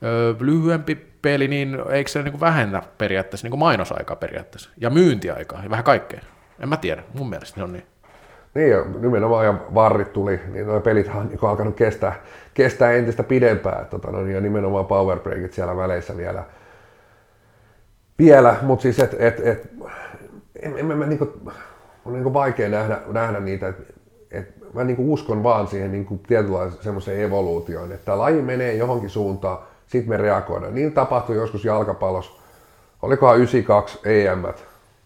[0.02, 4.70] öö, lyhyempi peli, niin eikö se niinku vähennä periaatteessa niinku mainosaikaa periaatteessa?
[4.76, 6.20] Ja myyntiaikaa ja vähän kaikkea.
[6.60, 7.86] En mä tiedä, mun mielestä se on niin.
[8.54, 12.14] Niin, ja nimenomaan ja varrit tuli, niin nuo pelit on niin alkanut kestää,
[12.54, 13.82] kestää entistä pidempään.
[13.82, 16.44] että Tota, no, ja nimenomaan power breakit siellä väleissä vielä.
[18.18, 19.70] Vielä, mutta siis et, et, et,
[20.62, 21.32] en, en, niinku,
[22.04, 23.82] on niinku vaikea nähdä, nähdä niitä, että
[24.30, 29.58] et, mä niinku uskon vaan siihen niinku tietynlaiseen semmoiseen evoluutioon, että laji menee johonkin suuntaan,
[29.86, 30.74] sitten me reagoidaan.
[30.74, 32.32] Niin tapahtui joskus jalkapallossa,
[33.02, 34.42] olikohan 92 EM,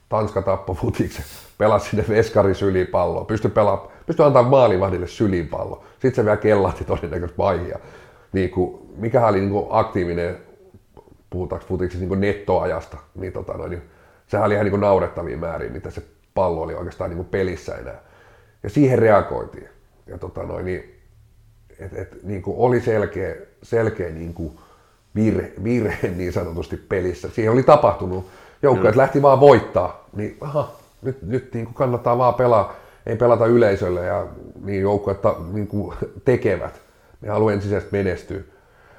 [0.09, 1.25] Tanska tappoi futiksen,
[1.59, 2.05] pelasi sinne
[2.55, 5.85] sylipalloa, pystyi, pelaa, pystyi antaa maalivahdille sylipallo.
[5.93, 7.79] Sitten se vielä kellahti todennäköisesti vaihia.
[8.33, 10.37] Niin kuin, mikä oli niin kuin aktiivinen,
[11.31, 13.83] puhutaanko futiksessa niin kuin nettoajasta, niin, tota noin, niin
[14.27, 16.03] sehän oli ihan niin kuin naurettavia määrin, mitä se
[16.35, 18.01] pallo oli oikeastaan niin kuin pelissä enää.
[18.63, 19.69] Ja siihen reagoitiin.
[20.07, 21.01] Ja tota noin, niin,
[21.79, 24.59] et, et, niin kuin oli selkeä, selkeä niin kuin
[25.15, 27.29] virhe, virhe niin sanotusti pelissä.
[27.29, 28.27] Siihen oli tapahtunut.
[28.63, 30.05] Joukkueet lähti vaan voittaa.
[30.13, 32.75] Niin aha, nyt, nyt niin kuin kannattaa vaan pelaa.
[33.07, 34.27] Ei pelata yleisölle ja
[34.65, 35.19] niin joukkueet
[35.53, 35.69] niin
[36.25, 36.81] tekevät.
[37.21, 38.41] Ne haluaa ensisijaisesti menestyä.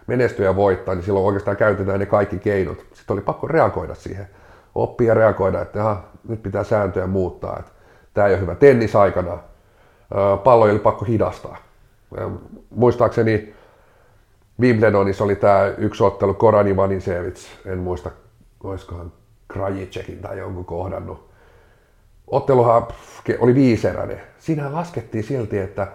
[0.08, 2.86] menestyä ja voittaa, niin silloin oikeastaan käytetään ne kaikki keinot.
[2.94, 4.28] Sitten oli pakko reagoida siihen.
[4.76, 7.60] Oppia reagoida, että aha, nyt pitää sääntöjä muuttaa.
[7.60, 7.72] Että
[8.14, 9.32] tämä ei ole hyvä tennisaikana.
[9.32, 11.58] Ää, Pallo oli pakko hidastaa.
[12.18, 12.30] Ja
[12.70, 13.54] muistaakseni
[14.60, 18.12] Wimbledonissa oli tämä yksi ottelu Koran Ivanisevic, en muista,
[18.64, 19.12] olisikohan
[19.48, 21.27] Krajicekin tai jonkun kohdannut.
[22.28, 22.88] Otteluhan
[23.40, 24.22] oli viiseräinen.
[24.40, 25.88] Siinähän laskettiin silti, että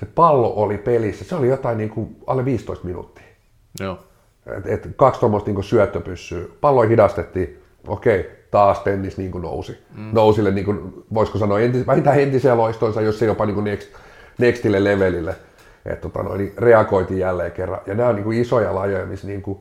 [0.00, 1.24] se pallo oli pelissä.
[1.24, 3.24] Se oli jotain niin kuin alle 15 minuuttia.
[3.80, 3.98] Joo.
[4.56, 6.44] Et, et kaksi tuommoista niin syöttöpyssyä.
[6.60, 7.62] Pallo hidastettiin.
[7.86, 9.78] Okei, taas tennis niin kuin nousi.
[9.96, 10.10] Mm.
[10.12, 13.88] Nousille, niin kuin, voisiko sanoa, entis, vähintään entiseen loistoonsa, jos ei jopa niin kuin next,
[14.38, 15.34] nextille levelille.
[15.86, 17.80] Et, tota, noin, niin reagoitiin jälleen kerran.
[17.86, 19.58] Ja nämä on niin kuin isoja lajeja, missä niin kuin,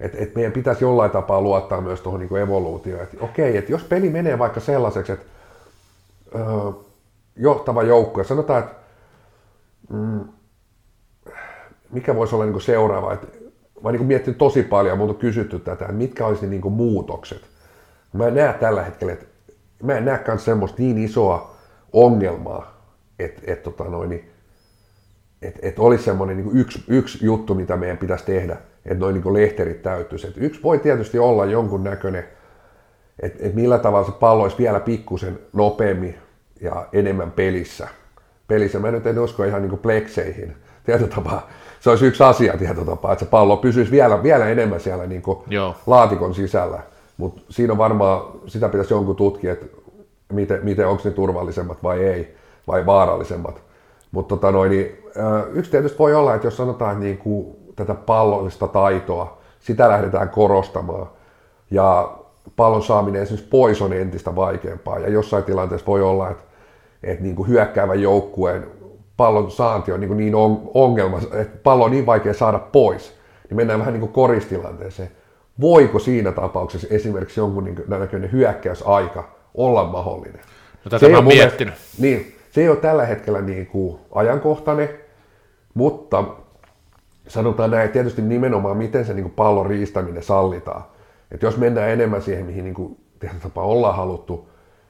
[0.00, 3.02] et, et meidän pitäisi jollain tapaa luottaa myös tuohon niin evoluutioon.
[3.02, 5.26] Et, okei, että jos peli menee vaikka sellaiseksi, että
[6.34, 6.72] öö,
[7.36, 8.74] johtava joukkue, sanotaan, että
[9.90, 10.20] mm,
[11.92, 13.26] mikä voisi olla niin kuin seuraava, että
[13.82, 17.42] mä oon niin miettinyt tosi paljon, mutta kysytty tätä, että mitkä olisi niin kuin muutokset.
[18.12, 19.26] Mä en näe tällä hetkellä, että
[19.82, 21.56] mä en näe semmoista niin isoa
[21.92, 24.30] ongelmaa, että et, tota noin, niin,
[25.42, 28.56] et, et olisi semmoinen niin yksi, yksi juttu, mitä meidän pitäisi tehdä,
[28.86, 30.26] että noin niin lehterit täyttyisi.
[30.26, 32.24] Et yksi voi tietysti olla jonkun näköinen,
[33.22, 36.18] että et millä tavalla se pallo olisi vielä pikkusen nopeammin
[36.62, 37.88] ja enemmän pelissä.
[38.48, 40.56] Pelissä mä nyt en usko ihan niin kuin plekseihin.
[40.84, 41.48] Tietotapaa,
[41.80, 45.38] se olisi yksi asia tietotapaa, että se pallo pysyisi vielä, vielä enemmän siellä niin kuin
[45.86, 46.78] laatikon sisällä.
[47.16, 49.66] Mutta siinä on varmaan, sitä pitäisi jonkun tutkia, että
[50.32, 52.36] miten, miten onko ne turvallisemmat vai ei,
[52.66, 53.62] vai vaarallisemmat.
[54.12, 54.98] Mutta tota noin, niin,
[55.52, 61.06] yksi tietysti voi olla, että jos sanotaan niin kuin tätä pallollista taitoa, sitä lähdetään korostamaan.
[61.70, 62.12] Ja
[62.56, 64.98] pallon saaminen esimerkiksi pois on entistä vaikeampaa.
[64.98, 66.44] Ja jossain tilanteessa voi olla, että,
[67.02, 68.66] että niin kuin hyökkäävän joukkueen
[69.16, 70.34] pallon saanti on niin, niin
[70.74, 73.14] ongelma, että pallo on niin vaikea saada pois,
[73.48, 75.10] niin mennään vähän niin kuin koristilanteeseen.
[75.60, 80.40] Voiko siinä tapauksessa esimerkiksi jonkun niin näköinen hyökkäysaika olla mahdollinen?
[80.84, 81.74] No tätä se mä miettinyt.
[81.74, 84.88] Mielestä, niin, se ei ole tällä hetkellä niin kuin ajankohtainen,
[85.74, 86.24] mutta
[87.28, 90.82] sanotaan näin, tietysti nimenomaan miten se niin kuin pallon riistäminen sallitaan.
[91.30, 92.96] Että jos mennään enemmän siihen, mihin niin kuin,
[93.42, 94.48] tapaa ollaan haluttu,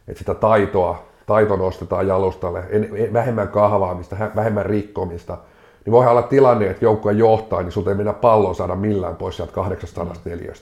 [0.08, 5.38] että sitä taitoa, taito nostetaan jalustalle, en, vähemmän kahvaamista, vähemmän rikkomista,
[5.84, 9.36] niin voihan olla tilanne, että joukkue johtaa, niin sulta ei mennä pallon saada millään pois
[9.36, 10.52] sieltä 804.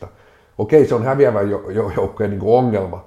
[0.59, 1.41] Okei, se on häviävä
[1.97, 3.05] joukkueen niin ongelma,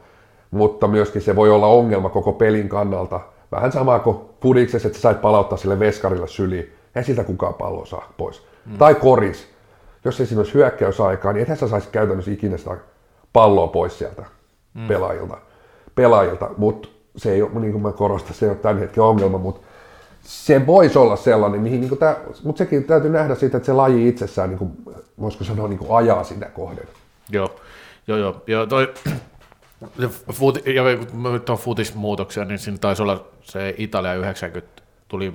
[0.52, 3.20] mutta myöskin se voi olla ongelma koko pelin kannalta.
[3.52, 6.74] Vähän sama kuin pudiksessa, että sä sait palauttaa sille veskarille syliin.
[6.96, 8.44] Ei siltä kukaan palloa saa pois.
[8.66, 8.78] Mm.
[8.78, 9.48] Tai koris.
[10.06, 12.78] Jos olisi hyökkäysaikaa, niin ethän sä saisi käytännössä ikinä sitä
[13.34, 14.24] palloa pois sieltä
[14.74, 14.88] mm.
[14.88, 15.38] pelaajilta.
[15.96, 16.50] pelaajilta.
[16.58, 19.68] Mutta se ei ole, niin kuin mä korostan, se ei ole tämän hetken ongelma, mutta
[20.22, 24.08] se voisi olla sellainen, mihin, niin tämä, mutta sekin täytyy nähdä siitä, että se laji
[24.08, 24.72] itsessään, niin kuin,
[25.20, 26.88] voisiko sanoa, niin kuin ajaa sitä kohden.
[27.30, 27.56] Joo,
[28.08, 28.42] joo, joo.
[28.48, 28.94] joo toi,
[30.34, 30.84] Fut, ja
[31.32, 35.34] nyt on futismuutoksia, niin siinä taisi olla se Italia 90 tuli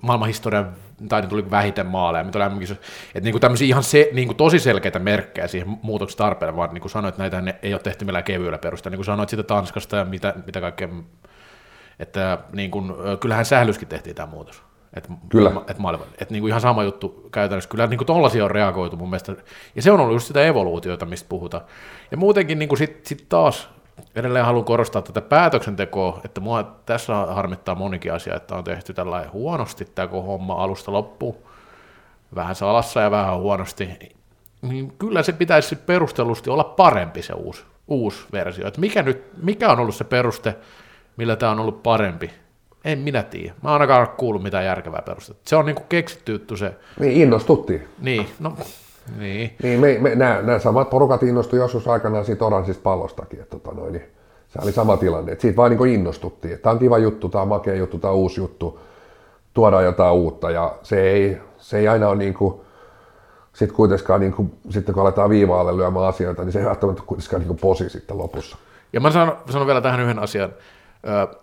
[0.00, 0.74] maailmanhistorian
[1.08, 4.58] tai tuli vähiten maaleja, mitä oli että niin kuin tämmöisiä ihan se, niin kuin tosi
[4.58, 6.18] selkeitä merkkejä siihen muutoksen
[6.56, 9.28] vaan niin kuin sanoit, että näitä ei ole tehty millään kevyellä perusteella, niin kuin sanoit
[9.28, 10.88] siitä Tanskasta ja mitä, mitä kaikkea,
[11.98, 14.62] että niin kuin, kyllähän sählyskin tehtiin tämä muutos.
[14.94, 15.50] Et, Kyllä.
[15.50, 15.76] Et, et,
[16.18, 17.70] et, niin kuin ihan sama juttu käytännössä.
[17.70, 19.36] Kyllä niin kuin tollaisia on reagoitu mun mielestä.
[19.76, 21.64] Ja se on ollut just sitä evoluutiota, mistä puhutaan.
[22.10, 23.68] Ja muutenkin niin kuin sit, sit taas
[24.14, 29.32] edelleen haluan korostaa tätä päätöksentekoa, että mua tässä harmittaa monikin asia, että on tehty tällainen
[29.32, 31.36] huonosti tämä homma alusta loppuun,
[32.34, 33.88] vähän salassa ja vähän huonosti,
[34.62, 38.68] niin kyllä se pitäisi perustellusti olla parempi se uusi, uusi versio.
[38.68, 40.56] Että mikä, nyt, mikä on ollut se peruste,
[41.16, 42.30] millä tämä on ollut parempi?
[42.84, 43.54] En minä tiedä.
[43.62, 45.42] Mä ainakaan kuullut mitään järkevää perustetta.
[45.46, 46.74] Se on niin kuin keksitty juttu se.
[47.00, 47.88] Niin, innostuttiin.
[47.98, 48.56] Niin, no
[49.16, 49.56] niin.
[49.62, 53.40] niin me, me, nämä, nämä, samat porukat innostuivat joskus aikanaan siitä oranssista pallostakin.
[53.40, 54.04] Että, tota noin, niin
[54.48, 56.54] se oli sama tilanne, että siitä vaan niin innostuttiin.
[56.54, 58.80] Että tämä on kiva juttu, tämä on makea juttu, tämä on uusi juttu,
[59.54, 62.60] tuodaan jotain uutta ja se ei, se ei aina ole niin kuin,
[63.52, 67.42] sitten kuitenkaan, niin kuin, sitten kun aletaan viivaalle lyömään asioita, niin se ei välttämättä kuitenkaan
[67.42, 68.56] niin posi sitten lopussa.
[68.92, 70.50] Ja mä sanon, sanon vielä tähän yhden asian.
[71.08, 71.36] Ö,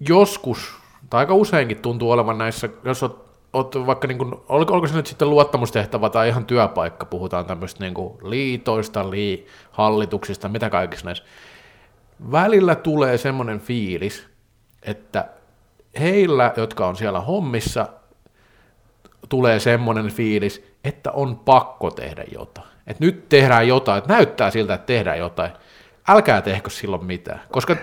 [0.00, 0.74] joskus,
[1.10, 3.25] tai aika useinkin tuntuu olevan näissä, jos olet
[3.56, 7.84] oot vaikka, niin kuin, oliko, oliko se nyt sitten luottamustehtävä tai ihan työpaikka, puhutaan tämmöistä
[7.84, 11.24] niin liitoista, lii, hallituksista, mitä kaikissa näissä.
[12.32, 14.26] Välillä tulee semmoinen fiilis,
[14.82, 15.28] että
[16.00, 17.88] heillä, jotka on siellä hommissa,
[19.28, 22.68] tulee semmoinen fiilis, että on pakko tehdä jotain.
[22.86, 25.50] Että nyt tehdään jotain, että näyttää siltä, että tehdään jotain.
[26.08, 27.76] Älkää tehkö silloin mitään, koska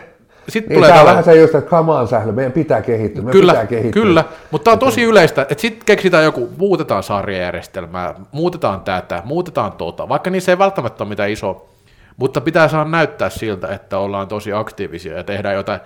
[0.49, 3.23] sitten niin, tulee tämä on vähän se just, että come on, sählö, meidän pitää kehittyä,
[3.23, 4.01] meidän kyllä, pitää kehittyä.
[4.01, 9.71] Kyllä, mutta tämä on tosi yleistä, että sitten keksitään joku, muutetaan sarjajärjestelmää, muutetaan tätä, muutetaan
[9.71, 11.69] tota, vaikka niissä ei välttämättä ole mitään iso,
[12.17, 15.79] mutta pitää saada näyttää siltä, että ollaan tosi aktiivisia ja tehdään jotain,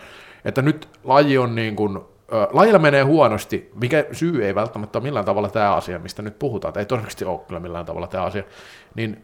[0.45, 1.99] että nyt laji on niin kuin,
[2.51, 6.73] lajilla menee huonosti, mikä syy ei välttämättä ole millään tavalla tämä asia, mistä nyt puhutaan,
[6.77, 8.43] ei todennäköisesti ole kyllä millään tavalla tämä asia,
[8.95, 9.21] niin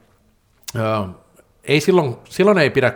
[0.80, 1.10] äh,
[1.64, 2.94] ei silloin, silloin ei pidä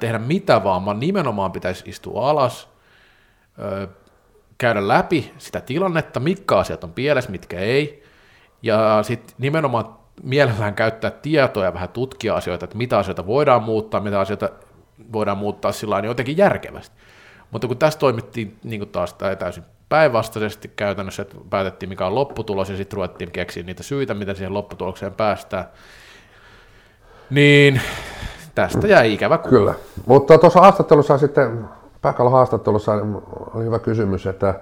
[0.00, 2.68] tehdä mitä vaan, vaan nimenomaan pitäisi istua alas,
[4.58, 8.04] käydä läpi sitä tilannetta, mitkä asiat on pielessä, mitkä ei,
[8.62, 14.00] ja sitten nimenomaan mielellään käyttää tietoa ja vähän tutkia asioita, että mitä asioita voidaan muuttaa,
[14.00, 14.48] mitä asioita
[15.12, 16.96] voidaan muuttaa sillä jotenkin järkevästi.
[17.50, 22.70] Mutta kun tässä toimittiin niin kuin taas täysin päinvastaisesti käytännössä, että päätettiin mikä on lopputulos
[22.70, 25.64] ja sitten ruvettiin keksiä niitä syitä, miten siihen lopputulokseen päästään,
[27.30, 27.80] niin
[28.54, 29.50] tästä jäi ikävä kuva.
[29.50, 29.74] Kyllä,
[30.06, 31.68] mutta tuossa haastattelussa sitten,
[32.02, 32.92] Päkälän haastattelussa
[33.54, 34.54] oli hyvä kysymys, että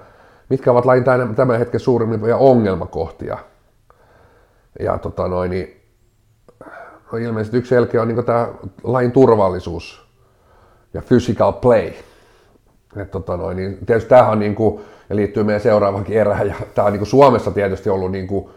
[0.49, 1.05] mitkä ovat lajin
[1.36, 3.39] tämän hetken suurimpia ongelmakohtia.
[4.80, 5.80] Ja tota noin, niin
[7.12, 8.49] no ilmeisesti yksi selkeä on niin tämä
[8.82, 10.09] lain turvallisuus
[10.95, 11.91] ja physical play.
[12.97, 16.55] Et tota noin, niin tietysti tämähän on niin kuin, ja liittyy meidän seuraavaankin erään, ja
[16.74, 18.51] tämä on niin kuin Suomessa tietysti ollut niin kuin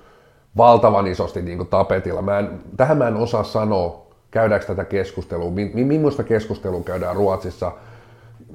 [0.58, 2.22] valtavan isosti niin kuin tapetilla.
[2.22, 4.01] Mä en, tähän mä en osaa sanoa,
[4.32, 7.72] käydäänkö tätä keskustelua, mi, millaista keskustelua käydään Ruotsissa.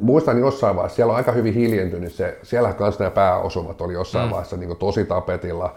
[0.01, 4.27] Muistan jossain vaiheessa, siellä on aika hyvin hiljentynyt se, siellä kanssa nämä pääosumat oli jossain
[4.27, 4.31] mm.
[4.31, 5.77] vaiheessa niin tosi tapetilla,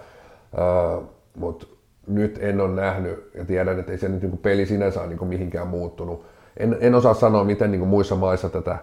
[0.98, 1.04] uh,
[1.38, 1.66] mutta
[2.08, 5.18] nyt en ole nähnyt ja tiedän, että ei se nyt niin peli sinänsä ole niin
[5.18, 6.26] kuin mihinkään muuttunut.
[6.58, 8.78] En, en osaa sanoa, miten niin kuin muissa maissa tätä,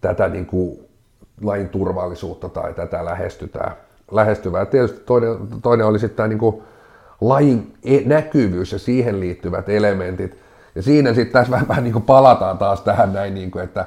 [0.00, 0.78] tätä niin kuin
[1.42, 3.72] lain turvallisuutta tai tätä lähestytään.
[4.10, 4.66] lähestyvää.
[4.66, 6.62] Tietysti toinen, toinen oli sitten tämä niin kuin
[7.20, 10.38] lajin e- näkyvyys ja siihen liittyvät elementit.
[10.74, 13.86] Ja siinä sitten tässä vähän, vähän niin kuin palataan taas tähän näin, niin kuin, että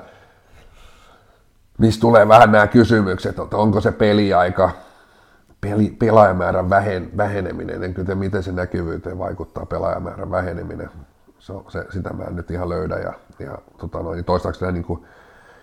[1.78, 4.72] mistä tulee vähän nämä kysymykset, että onko se peliaika,
[5.62, 10.90] peli, pelaajamäärän vähen, väheneminen, en kyllä miten se näkyvyyteen vaikuttaa pelaajamäärän väheneminen.
[11.40, 12.96] Se, se, sitä mä en nyt ihan löydä.
[12.96, 15.06] Ja, ja tota noin, toistaakseni nämä niin kuin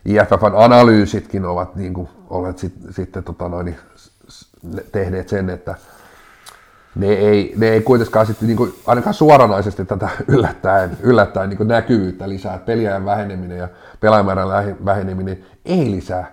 [0.05, 3.77] IFFn analyysitkin ovat niin kuin, olleet sit, sitten tota noin,
[4.93, 5.75] tehneet sen, että
[6.95, 12.29] ne ei, ne ei kuitenkaan sitten niin kuin, ainakaan suoranaisesti tätä yllättäen, yllättäen niin näkyvyyttä
[12.29, 12.59] lisää.
[12.59, 13.69] Peliajan väheneminen ja
[14.01, 16.33] pelaajamäärän väheneminen ei lisää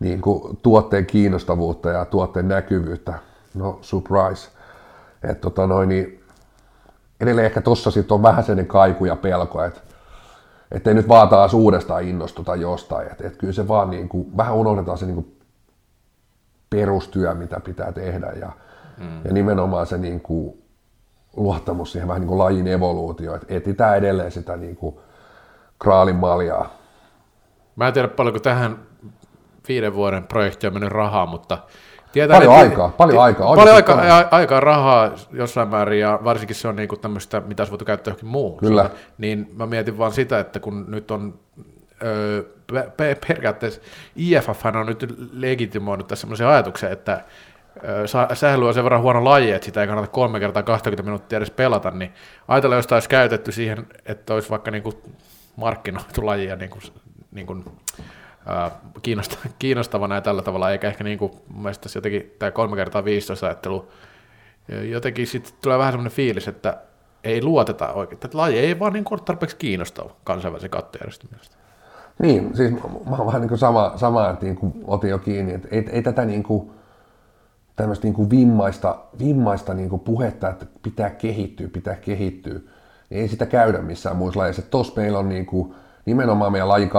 [0.00, 3.14] niin kuin, tuotteen kiinnostavuutta ja tuotteen näkyvyyttä.
[3.54, 4.48] No, surprise.
[5.22, 6.24] Et, tota noin, niin,
[7.20, 11.54] edelleen ehkä tuossa sitten on vähän sellainen kaiku ja pelko, että ei nyt vaan taas
[11.54, 13.12] uudestaan innostuta jostain.
[13.12, 15.40] Että et kyllä se vaan niin kuin, vähän unohdetaan se niin kuin
[16.70, 18.52] perustyö, mitä pitää tehdä ja,
[18.98, 19.24] mm.
[19.24, 20.62] ja nimenomaan se niin kuin,
[21.36, 24.96] luottamus siihen vähän niin kuin lajin evoluutio, että etsitään edelleen sitä niin kuin
[25.78, 26.70] kraalin maljaa.
[27.76, 28.78] Mä en tiedä paljonko tähän
[29.68, 31.58] viiden vuoden projektiin on mennyt rahaa, mutta
[32.12, 33.56] Tietää, paljon että, aikaa, paljon aikaa.
[33.56, 37.70] Paljon aikaa, aikaa, aikaa, rahaa jossain määrin, ja varsinkin se on niin tämmöistä, mitä olisi
[37.70, 38.58] voitu käyttää johonkin muuhun.
[38.58, 38.90] Kyllä.
[39.18, 41.34] Niin mä mietin vaan sitä, että kun nyt on
[42.02, 42.42] öö,
[43.26, 43.80] periaatteessa
[44.16, 47.24] IFF on nyt legitimoinut tässä semmoisen ajatuksen, että
[48.34, 51.50] sähly on sen verran huono laji, että sitä ei kannata kolme kertaa 20 minuuttia edes
[51.50, 52.12] pelata, niin
[52.48, 54.96] ajatella, jos olisi käytetty siihen, että olisi vaikka niin kuin
[55.56, 56.82] markkinoitu lajia niin kuin,
[57.32, 57.64] niin kuin
[59.58, 63.46] kiinnostavana ja tällä tavalla, eikä ehkä niin kuin, mun mielestä jotenkin tämä kolme kertaa 15
[63.46, 63.88] ajattelu,
[64.90, 66.76] jotenkin sitten tulee vähän semmoinen fiilis, että
[67.24, 71.56] ei luoteta oikein, että laji ei vaan niin tarpeeksi kiinnostava kansainvälisen kattojärjestön mielestä.
[72.18, 72.72] Niin, siis
[73.10, 75.84] mä oon vähän niin kuin sama, sama että niin kuin otin jo kiinni, että ei,
[75.92, 76.70] ei tätä niin kuin,
[77.76, 82.60] tämmöistä niin kuin vimmaista, vimmaista niin kuin puhetta, että pitää kehittyä, pitää kehittyä,
[83.10, 84.62] niin ei sitä käydä missään muissa lajeissa.
[84.62, 85.74] Tuossa meillä on niin kuin,
[86.06, 86.90] nimenomaan meidän lajin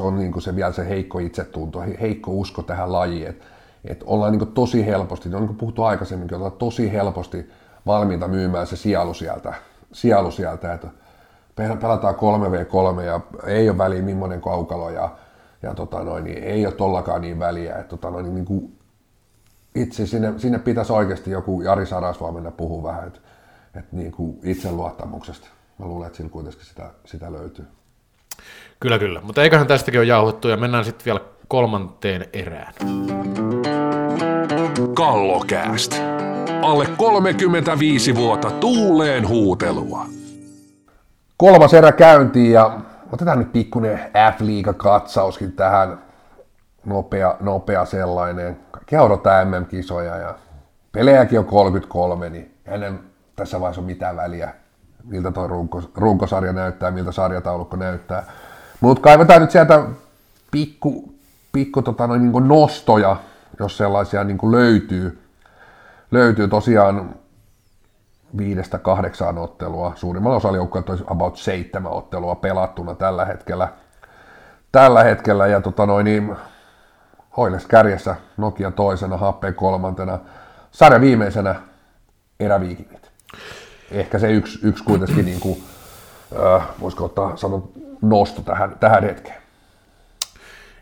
[0.00, 3.44] on niin kuin se vielä se heikko itsetunto, heikko usko tähän lajiin, että
[3.84, 7.50] et ollaan niin kuin tosi helposti, niin kuin puhuttu aikaisemminkin, ollaan tosi helposti
[7.86, 9.54] valmiita myymään se sielu sieltä,
[9.92, 10.88] sielu sieltä että
[11.80, 15.10] pelataan 3v3 ja ei ole väliä millainen kaukalo ja,
[15.62, 18.77] ja tota noin, niin ei ole tollakaan niin väliä, että tota noin, niin kuin
[19.74, 23.20] itse sinne, sinne pitäisi oikeasti joku Jari Sarasvaa mennä puhua vähän, että,
[23.74, 25.48] että niin kuin itseluottamuksesta.
[25.78, 27.66] Mä luulen, että sillä kuitenkin sitä, sitä löytyy.
[28.80, 29.20] Kyllä, kyllä.
[29.20, 32.74] Mutta eiköhän tästäkin ole jauhettu ja mennään sitten vielä kolmanteen erään.
[34.94, 35.94] Kallokääst.
[36.62, 40.06] Alle 35 vuotta tuuleen huutelua.
[41.36, 42.80] Kolmas erä käyntiin ja
[43.12, 43.98] otetaan nyt pikkuinen
[44.36, 45.98] F-liiga katsauskin tähän.
[46.84, 48.60] Nopea, nopea sellainen.
[48.96, 50.34] Odotetaan MM-kisoja ja
[50.92, 53.00] pelejäkin on 33, niin ennen
[53.36, 54.54] tässä vaiheessa on mitään väliä,
[55.04, 58.22] miltä tuo runko, runkosarja näyttää, miltä sarjataulukko näyttää.
[58.80, 59.82] Mutta kaivetaan nyt sieltä
[60.50, 61.14] pikku,
[61.52, 63.16] pikku tota noin, niin nostoja,
[63.60, 65.22] jos sellaisia niin löytyy.
[66.10, 67.14] Löytyy tosiaan
[68.36, 69.92] viidestä kahdeksaan ottelua.
[69.94, 73.68] Suurimmalla osalla joukkoja on about seitsemän ottelua pelattuna tällä hetkellä.
[74.72, 76.36] Tällä hetkellä ja tota noin, niin,
[77.38, 80.18] Hoiles kärjessä, Nokia toisena, Happe kolmantena,
[80.70, 81.54] sarja viimeisenä
[82.40, 83.10] eräviikingit.
[83.90, 85.62] Ehkä se yksi, yksi kuitenkin, niin kuin,
[86.56, 87.68] äh, voisiko ottaa sanon,
[88.02, 89.42] nosto tähän, tähän hetkeen.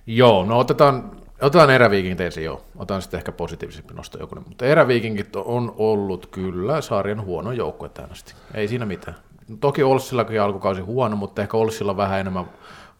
[0.06, 1.10] Joo, no otetaan,
[1.42, 2.62] otetaan eräviikingit ensin, joo.
[2.76, 4.34] Otetaan sitten ehkä positiivisempi nosto joku.
[4.34, 8.34] Mutta eräviikingit on ollut kyllä sarjan huono joukkue tähän asti.
[8.54, 9.16] Ei siinä mitään.
[9.60, 12.46] Toki Olssillakin alkukausi huono, mutta ehkä Olssilla vähän enemmän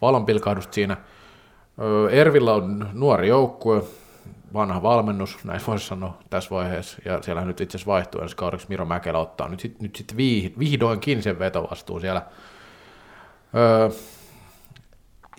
[0.03, 0.97] valonpilkahdusta siinä.
[2.11, 3.83] Ervillä on nuori joukkue,
[4.55, 8.67] vanha valmennus, näin voisi sanoa tässä vaiheessa, ja siellä nyt itse asiassa vaihtuu ensi kaudeksi
[8.69, 10.17] Miro Mäkelä ottaa nyt sitten nyt sit
[10.59, 12.23] vihdoinkin sen vetovastuun siellä.
[13.55, 13.91] Öö,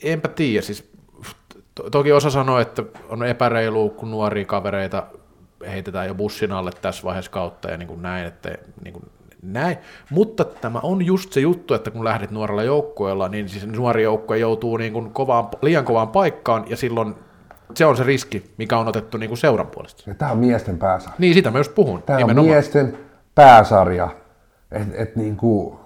[0.03, 0.91] enpä tiedä, siis
[1.75, 5.03] to, toki osa sanoo, että on epäreilu, kun nuoria kavereita
[5.67, 9.09] heitetään jo bussin alle tässä vaiheessa kautta ja niin kuin näin, että niin kuin,
[9.41, 9.77] näin.
[10.09, 14.37] Mutta tämä on just se juttu, että kun lähdet nuorella joukkueella, niin siis nuori joukkue
[14.37, 17.15] joutuu niin kuin kovaan, liian kovaan paikkaan, ja silloin
[17.73, 20.03] se on se riski, mikä on otettu niin kuin seuran puolesta.
[20.07, 21.15] Ja tämä on miesten pääsarja.
[21.19, 22.03] Niin, sitä mä just puhun.
[22.03, 22.53] Tämä on nimenomaan.
[22.53, 22.97] miesten
[23.35, 24.09] pääsarja.
[24.71, 25.79] Et, et niinku,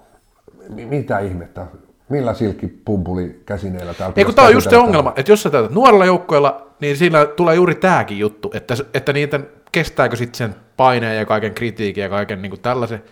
[0.68, 1.66] mi- mitä ihmettä?
[2.08, 5.72] Millä silkkipumpuli käsineillä täällä Ei kun tämä on just se ongelma, että jos sä täytät
[5.72, 9.40] nuorella joukkoilla, niin siinä tulee juuri tämäkin juttu, että, että niitä
[9.72, 13.02] kestääkö sitten sen paineen ja kaiken kritiikin ja kaiken niin kuin tällaisen.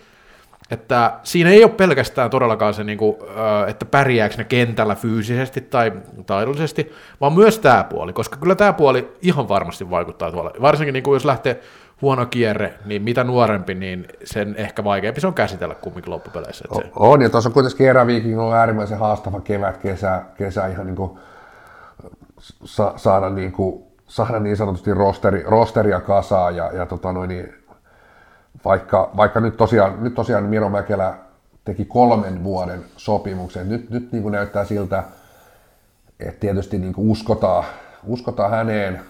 [0.70, 3.16] Että siinä ei ole pelkästään todellakaan se, niin kuin,
[3.66, 5.92] että pärjääkö ne kentällä fyysisesti tai
[6.26, 10.50] taidollisesti, vaan myös tämä puoli, koska kyllä tämä puoli ihan varmasti vaikuttaa tuolla.
[10.60, 11.60] Varsinkin niin kuin jos lähtee
[12.02, 16.64] huono kierre, niin mitä nuorempi, niin sen ehkä vaikeampi se on käsitellä kumminkin loppupeleissä.
[16.64, 20.86] Että se, On, ja tuossa on kuitenkin eräviikin on äärimmäisen haastava kevät, kesä, kesä ihan
[20.86, 21.18] niin kuin
[22.64, 27.54] sa, saada, niin kuin, saada niin sanotusti rosteri, rosteria kasaan, ja, ja tota noin, niin,
[28.64, 31.14] vaikka, vaikka nyt tosiaan, nyt tosiaan Miro Mäkelä
[31.64, 35.02] teki kolmen vuoden sopimuksen, nyt, nyt niin kuin näyttää siltä,
[36.20, 37.64] että tietysti niin kuin uskotaan,
[38.06, 39.00] uskotaan häneen,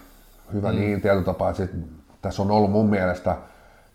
[0.53, 0.79] hyvä mm.
[0.79, 1.71] niin tietyllä tapaa, että sit,
[2.21, 3.37] tässä on ollut mun mielestä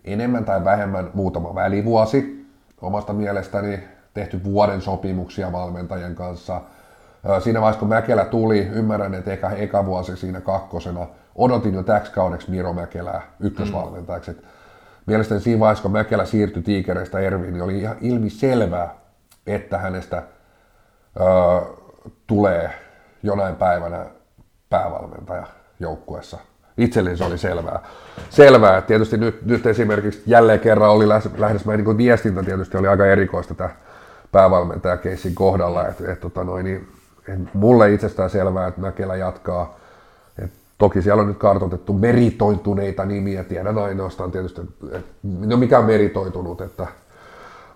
[0.05, 2.47] enemmän tai vähemmän muutama välivuosi
[2.81, 3.81] omasta mielestäni
[4.15, 6.61] tehty vuoden sopimuksia valmentajien kanssa.
[7.45, 12.13] Siinä vaiheessa, kun Mäkelä tuli, ymmärrän, että eka, eka vuosi siinä kakkosena, odotin jo täksi
[12.13, 14.31] kaudeksi Miro Mäkelää ykkösvalmentajaksi.
[14.31, 14.39] Mm.
[15.07, 18.95] Mielestäni siinä vaiheessa, kun Mäkelä siirtyi Tiikereistä Erviin, niin oli ihan ilmi selvää,
[19.47, 20.23] että hänestä
[21.21, 21.67] ö,
[22.27, 22.71] tulee
[23.23, 24.07] jonain päivänä
[24.71, 25.47] päävalmentaja
[25.81, 26.39] joukkueessa.
[26.79, 27.81] Itselleni se oli selvää.
[28.31, 32.89] Selvää, että tietysti nyt, nyt esimerkiksi jälleen kerran oli lähes niin kuin viestintä tietysti oli
[32.89, 33.71] aika erikoista tämä
[34.33, 36.89] päävalmentajakeissin kohdalla, että et, tota noin, niin,
[37.29, 39.79] et mulle itsestään selvää, että Mäkelä jatkaa.
[40.79, 44.61] Toki siellä on nyt kartoitettu meritoituneita nimiä, tiedän ainoastaan tietysti,
[44.93, 46.87] että no mikä on meritoitunut, että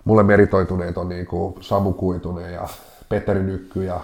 [0.05, 2.67] mulle meritoituneet on niin kuin Samu Kuitunen ja
[3.09, 3.99] Petteri Nykky ja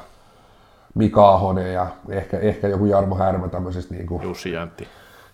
[0.96, 4.88] Mika Ahonen ja ehkä, ehkä joku Jarmo Härmä tämmöisistä niin kuin Jussi Jäntti.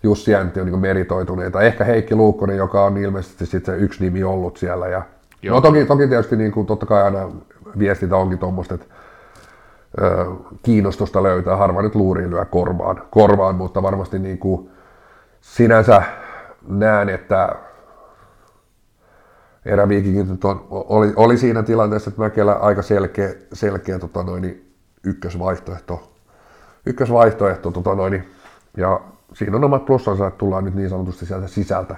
[0.04, 1.62] Jussi Jäntti on niin meritoituneita.
[1.62, 4.88] Ehkä Heikki Luukkonen, joka on ilmeisesti sit se yksi nimi ollut siellä.
[4.88, 5.02] Ja,
[5.42, 5.56] Joo.
[5.56, 7.32] no toki, toki tietysti niin kuin, totta kai aina
[7.80, 8.86] viestintä onkin tuommoista, että
[10.64, 11.56] kiinnostusta löytää.
[11.56, 14.70] Harva nyt luuriin lyö korvaan, korvaan mutta varmasti niin kuin,
[15.42, 16.04] sinänsä
[16.68, 17.56] näen, että
[20.44, 24.74] on, oli, oli, siinä tilanteessa, että Mäkelä aika selkeä, selkeä tota noin,
[25.04, 26.14] ykkösvaihtoehto,
[26.86, 28.30] ykkösvaihtoehto tota noin,
[28.78, 29.02] ja
[29.34, 31.96] siinä on omat plussansa, että tullaan nyt niin sanotusti sieltä sisältä,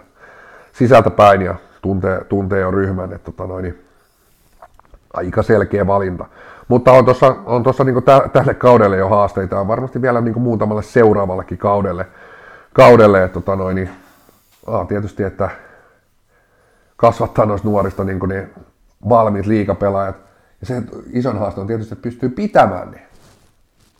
[0.74, 3.86] sisältä päin ja tuntee, tuntee jo ryhmän, että tota noin,
[5.14, 6.26] aika selkeä valinta.
[6.68, 10.40] Mutta on tuossa on tossa niinku tä, tälle kaudelle jo haasteita, on varmasti vielä niinku
[10.40, 12.08] muutamalle seuraavallekin kaudelle,
[12.74, 13.90] kaudelle että tota noin, niin,
[14.68, 15.50] aa, tietysti, että
[16.96, 18.50] kasvattaa noista nuorista niin ne
[19.10, 20.16] valmiit liikapelaajat.
[20.62, 23.08] Ja se ison haaste on tietysti, että pystyy pitämään ne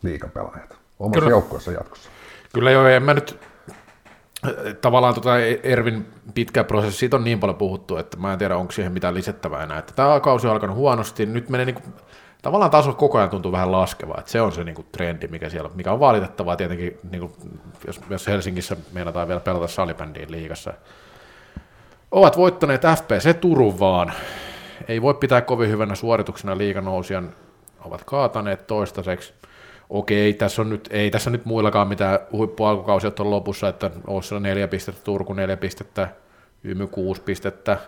[0.02, 1.30] liikapelaajat omassa Kyllä.
[1.30, 2.10] joukkueessa jatkossa.
[2.52, 3.40] Kyllä joo, en mä nyt
[4.80, 8.72] tavallaan tota Ervin pitkä prosessi, siitä on niin paljon puhuttu, että mä en tiedä, onko
[8.72, 9.78] siihen mitään lisättävää enää.
[9.78, 11.82] Että tämä kausi on alkanut huonosti, nyt menee niinku,
[12.42, 15.70] tavallaan taso koko ajan tuntuu vähän laskevaa, että se on se niinku trendi, mikä siellä
[15.74, 17.36] mikä on valitettavaa tietenkin, niinku,
[17.86, 20.72] jos, jos Helsingissä meinataan vielä pelata salibändiin liigassa.
[22.10, 24.12] Ovat voittaneet FPC Turun vaan,
[24.88, 27.32] ei voi pitää kovin hyvänä suorituksena liiganousijan,
[27.84, 29.34] ovat kaataneet toistaiseksi.
[29.90, 34.68] Okei, tässä on nyt, ei tässä nyt muillakaan mitään huippualkukausia on lopussa, että Ossilla neljä
[34.68, 36.08] pistettä, Turku neljä pistettä,
[36.64, 37.78] Ymy kuusi pistettä.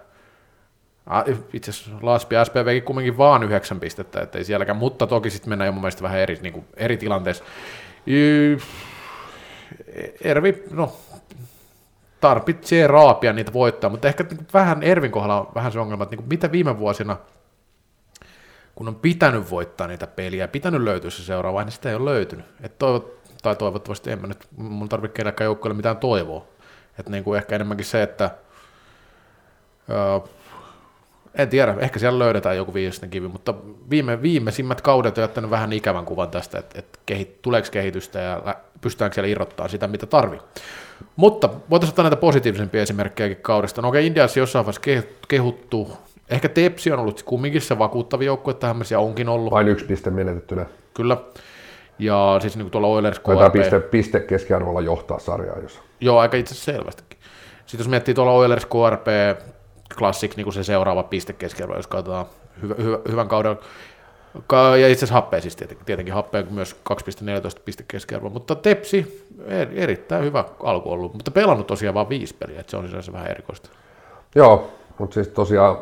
[1.53, 5.67] Itse asiassa Laspi ja SPVkin kumminkin vaan yhdeksän pistettä, ettei sielläkään, mutta toki sitten mennään
[5.67, 7.45] jo mun mielestä vähän eri, niin kuin, eri tilanteessa.
[10.21, 10.97] Ervi, no,
[12.21, 16.03] tarvitsee raapia niitä voittaa, mutta ehkä niin kuin vähän Ervin kohdalla on vähän se ongelma,
[16.03, 17.17] että niin kuin mitä viime vuosina
[18.79, 22.47] kun on pitänyt voittaa niitä peliä, pitänyt löytyä se seuraava, niin sitä ei ole löytynyt.
[22.61, 26.47] Et toivot, tai toivottavasti en mä nyt, mun tarvitse kenelläkään joukkueelle mitään toivoa.
[26.99, 28.31] Että niin kuin ehkä enemmänkin se, että
[29.91, 30.29] öö,
[31.35, 33.55] en tiedä, ehkä siellä löydetään joku viimeisten kivi, mutta
[33.91, 38.43] viime, viimeisimmät kaudet on jättänyt vähän ikävän kuvan tästä, että, että kehit, tuleeko kehitystä ja
[38.81, 40.41] pystytäänkö siellä irrottaa sitä, mitä tarvii.
[41.17, 43.83] Mutta voitaisiin ottaa näitä positiivisempia esimerkkejäkin kaudesta.
[43.83, 45.99] No okei, Indiassa jossain vaiheessa ke- kehuttu,
[46.31, 49.85] ehkä Tepsi on ollut kumminkin se vakuuttava joukkue tähän mennessä, ja onkin ollut, Vain yksi
[49.85, 50.67] piste menetettynä.
[50.95, 51.17] kyllä.
[51.99, 56.19] Ja siis niin kuin tuolla Oilers Taitaa KRP, piste, piste keskiarvolla johtaa sarjaa, jos Joo,
[56.19, 57.19] aika itse selvästikin.
[57.67, 59.07] Sitten jos miettii tuolla Oilers KRP
[59.99, 62.27] Classics, niin kuin se seuraava piste keskiarvo, jos katsotaan
[62.63, 63.59] hyvä, hyvä, hyvän kauden,
[64.47, 69.27] Ka- ja itse asiassa happea siis tietenkin, tietenkin happea myös 2,14 piste keskiarvo, mutta Tepsi,
[69.47, 73.13] er, erittäin hyvä alku ollut, mutta pelannut tosiaan vain viisi peliä, että se on sinänsä
[73.13, 73.71] vähän erikoista.
[74.35, 75.79] Joo, mutta siis tosiaan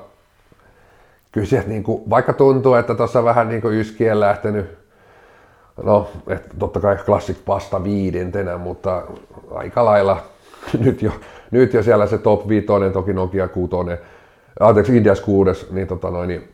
[1.32, 4.78] kyllä niin kuin, vaikka tuntuu, että tuossa vähän niin kuin yskien lähtenyt,
[5.82, 9.02] no että totta kai Classic vasta viidentenä, mutta
[9.54, 10.22] aika lailla
[10.84, 11.12] nyt jo,
[11.50, 13.70] nyt jo siellä se top 5, toki Nokia 6,
[14.60, 16.48] anteeksi Indias 6, niin, tota noin, niin,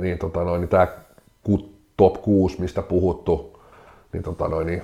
[0.00, 0.86] niin, tota noin, niin tämä
[1.96, 3.60] top 6, mistä puhuttu,
[4.12, 4.82] niin, tota noin, niin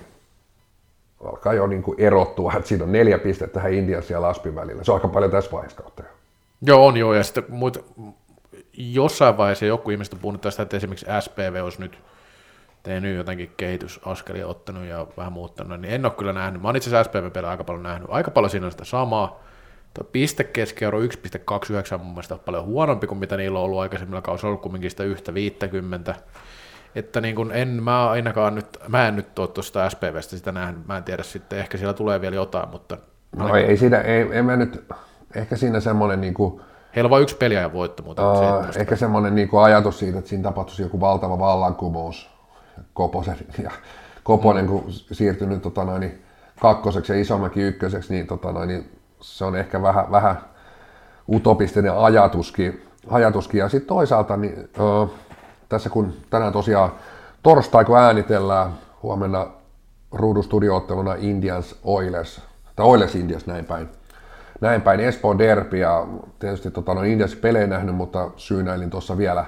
[1.25, 4.85] alkaa jo niin kuin erottua, että siinä on neljä pistettä tähän Indian ja Laspin välillä.
[4.85, 6.03] Se on aika paljon tässä vaiheessa kautta.
[6.63, 7.85] Joo, on joo, ja sitten muut,
[8.77, 11.99] jossain vaiheessa joku ihmiset on puhunut tästä, että esimerkiksi SPV olisi nyt
[12.83, 16.63] tehnyt jotenkin kehitysaskelia ottanut ja vähän muuttanut, niin en ole kyllä nähnyt.
[16.63, 18.09] Mä oon itse asiassa SPV aika paljon nähnyt.
[18.11, 19.43] Aika paljon siinä on sitä samaa.
[19.95, 24.49] Tuo pistekeskiarvo 1,29 mun mielestä on paljon huonompi kuin mitä niillä on ollut aikaisemmilla kausilla,
[24.49, 26.15] ollut kumminkin sitä yhtä 50
[26.95, 30.87] että niin kuin en mä ainakaan nyt, mä en nyt ole tuosta SPVstä sitä nähnyt,
[30.87, 32.97] mä en tiedä sitten, ehkä siellä tulee vielä jotain, mutta...
[33.37, 33.71] No ainakaan...
[33.71, 34.85] ei siinä, ei, en mä nyt,
[35.35, 36.61] ehkä siinä semmoinen niin kuin,
[36.97, 40.19] Heillä on vain yksi peli ja voitto, mutta uh, Ehkä semmoinen niin kuin ajatus siitä,
[40.19, 42.31] että siinä tapahtuisi joku valtava vallankumous.
[42.95, 43.71] Koposen ja
[44.23, 44.71] Koponen, mm.
[44.71, 46.23] kun siirtyi nyt tota noin,
[46.61, 50.39] kakkoseksi ja Isomäki ykköseksi, niin, tota noin, niin se on ehkä vähän, vähän
[51.29, 52.87] utopistinen ajatuskin.
[53.11, 53.59] ajatuskin.
[53.59, 55.11] Ja sitten toisaalta niin, uh,
[55.69, 56.93] tässä kun tänään tosiaan
[57.43, 59.47] torstai kun äänitellään, huomenna
[60.13, 62.41] ruudustudio-otteluna Indians Oilers,
[62.77, 63.89] tai Oilers Indians näin päin.
[64.61, 66.07] Näin päin Espoon Derby ja
[66.39, 69.45] tietysti tota, no Indians pelejä nähnyt, mutta syynäilin tuossa vielä,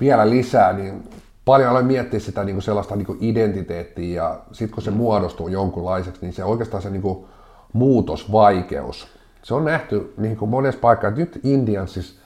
[0.00, 1.08] vielä lisää, niin
[1.44, 5.48] paljon aloin miettiä sitä niin kuin sellaista niin kuin identiteettiä ja sitten kun se muodostuu
[5.48, 7.26] jonkunlaiseksi, niin se oikeastaan se niin kuin
[7.72, 9.08] muutosvaikeus,
[9.42, 12.18] se on nähty niin kuin monessa paikassa, että nyt Indiansissa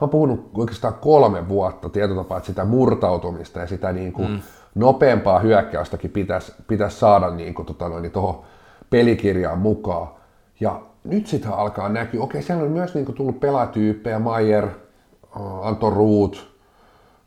[0.00, 4.40] mä oon puhunut oikeastaan kolme vuotta tietotapaa, että sitä murtautumista ja sitä niin kuin mm.
[4.74, 8.42] nopeampaa hyökkäystäkin pitäisi, pitäisi saada niin kuin, tota noin, tuohon
[8.90, 10.08] pelikirjaan mukaan.
[10.60, 12.22] Ja nyt sitä alkaa näkyä.
[12.22, 16.50] Okei, siellä on myös niin kuin, tullut pelaatyyppejä, Mayer, äh, Anton Ruut,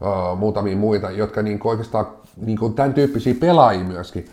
[0.05, 2.07] äh, muutamia muita, jotka niin kuin, oikeastaan
[2.37, 4.25] niin kuin, tämän tyyppisiä pelaajia myöskin.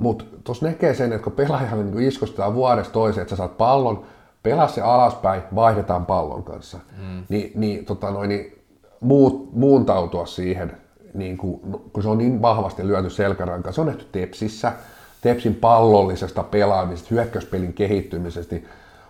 [0.00, 4.04] Mutta tuossa näkee sen, että kun pelaajalle niin iskostetaan vuodesta toiseen, että sä saat pallon,
[4.42, 6.78] pelaa se alaspäin, vaihdetaan pallon kanssa.
[6.98, 7.24] Mm.
[7.28, 8.58] Ni, niin, tota noin, niin
[9.00, 10.76] muut, muuntautua siihen,
[11.14, 11.60] niin kuin,
[11.92, 13.74] kun se on niin vahvasti lyöty selkärankaan.
[13.74, 14.72] Se on nähty Tepsissä,
[15.20, 18.56] Tepsin pallollisesta pelaamisesta, hyökkäyspelin kehittymisestä.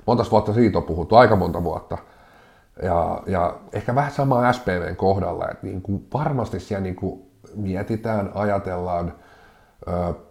[0.06, 1.98] Monta vuotta siitä on puhuttu, aika monta vuotta.
[2.82, 7.22] Ja, ja ehkä vähän sama SPVn kohdalla, että niin kuin varmasti siellä niin kuin
[7.54, 9.12] mietitään, ajatellaan,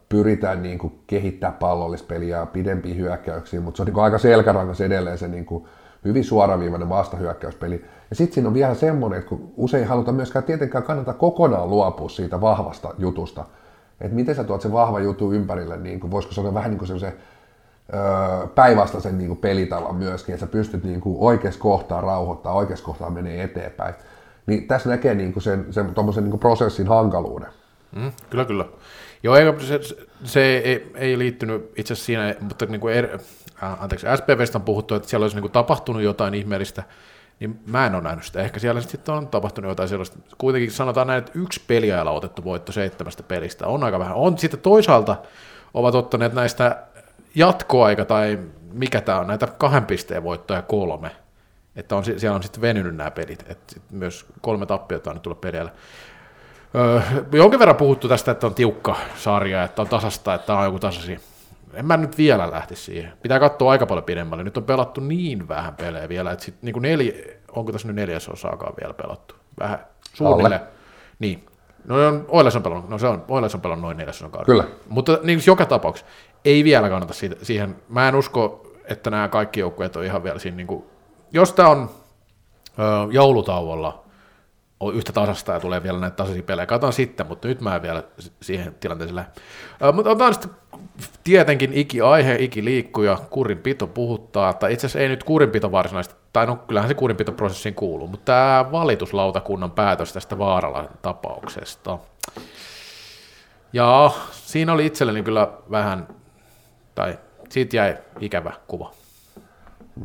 [0.10, 4.82] pyritään niin kuin kehittää pallollista ja pidempiä hyökkäyksiä, mutta se on niin kuin aika selkärangas
[4.82, 5.66] edelleen se niin kuin
[6.06, 7.86] hyvin suoraviivainen vastahyökkäyspeli.
[8.10, 12.10] Ja sitten siinä on vielä semmoinen, että kun usein halutaan myöskään tietenkään kannata kokonaan luopua
[12.10, 13.46] siitä vahvasta jutusta,
[14.02, 16.80] että miten sä tuot sen vahva jutu ympärille, niin kuin, voisiko se olla vähän niin
[16.80, 17.16] kuin se
[18.56, 23.44] päinvastaisen niin pelitavan myöskin, että sä pystyt niin kuin oikeassa kohtaa rauhoittaa, oikeassa kohtaa menee
[23.44, 23.94] eteenpäin.
[24.46, 27.50] Niin tässä näkee niin kuin sen, sen niin kuin prosessin hankaluuden.
[27.96, 28.66] Mm, kyllä, kyllä.
[29.24, 29.80] Joo, eikä, se,
[30.24, 33.20] se ei, ei liittynyt itse asiassa siinä, mutta niin kuin er,
[33.62, 36.84] anteeksi, SPVstä on puhuttu, että siellä olisi niin kuin tapahtunut jotain ihmeellistä,
[37.40, 38.42] niin mä en ole nähnyt sitä.
[38.42, 40.18] Ehkä siellä sitten on tapahtunut jotain sellaista.
[40.38, 44.16] Kuitenkin sanotaan näin, että yksi peliajalla otettu voitto seitsemästä pelistä on aika vähän.
[44.16, 45.16] On sitten toisaalta
[45.74, 46.84] ovat ottaneet näistä
[47.36, 48.40] jatkoaika tai
[48.74, 51.12] mikä tämä on, näitä kahden pisteen voittoja kolme.
[51.76, 55.42] Että on, siellä on sitten venynyt nämä pelit, että myös kolme tappiota on nyt tullut
[55.42, 55.72] peliällä.
[56.76, 57.02] Öö,
[57.32, 61.20] jonkin verran puhuttu tästä, että on tiukka sarja, että on tasasta, että on joku tasasi.
[61.74, 63.14] En mä nyt vielä lähti siihen.
[63.22, 64.44] Pitää katsoa aika paljon pidemmälle.
[64.44, 67.14] Nyt on pelattu niin vähän pelejä vielä, että sit, niin kuin neljä,
[67.52, 69.36] onko tässä nyt neljäsosaakaan vielä pelattu?
[69.60, 69.80] Vähän
[70.14, 70.62] suunnilleen.
[71.20, 71.46] Niin.
[71.86, 74.46] No on, Oiles on pelannut, no se on, Oiles on pelannut noin neljäsosan kauden.
[74.46, 74.64] Kyllä.
[74.90, 76.12] Mutta niin joka tapauksessa
[76.46, 77.76] ei vielä kannata siitä, siihen.
[77.90, 80.84] Mä en usko, että nämä kaikki joukkueet on ihan vielä siinä, niin kuin,
[81.32, 81.90] jos tämä on
[82.80, 84.04] ö, joulutauolla,
[84.80, 86.66] on yhtä tasasta ja tulee vielä näitä tasaisia pelejä.
[86.66, 88.04] Katsotaan sitten, mutta nyt mä en vielä
[88.42, 89.32] siihen tilanteeseen lähde.
[89.94, 90.52] Mutta otetaan sitten
[91.24, 96.48] tietenkin iki aihe, iki liikkuja, kurinpito puhuttaa, tai itse asiassa ei nyt kurinpito varsinaisesti, tai
[96.48, 102.00] no kyllähän se kurinpitoprosessiin kuuluu, mutta tämä valituslautakunnan päätös tästä Vaaralan tapauksesta.
[103.74, 106.08] Ja siinä oli itselleni kyllä vähän,
[106.96, 107.20] tai
[107.50, 108.92] siitä jäi ikävä kuva.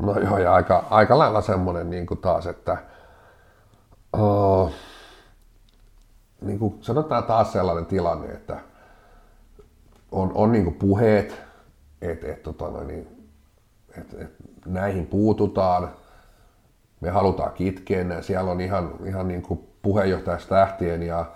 [0.03, 2.79] No joo, ja aika, aika lailla semmoinen niin kuin taas, että–
[4.15, 4.73] uh,
[6.41, 8.61] niin kuin sanotaan taas sellainen tilanne, että
[10.13, 11.43] on, on niin kuin puheet,
[12.03, 13.29] että et, tota niin,
[13.99, 14.31] et, et
[14.67, 15.91] näihin puututaan,
[17.01, 18.23] me halutaan kitkeä ne.
[18.23, 21.27] Siellä on ihan, ihan niin kuin puheenjohtajasta lähtien ja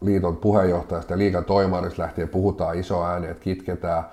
[0.00, 4.04] liiton puheenjohtajasta ja liikan toimarista lähtien puhutaan iso ääni, että kitketään,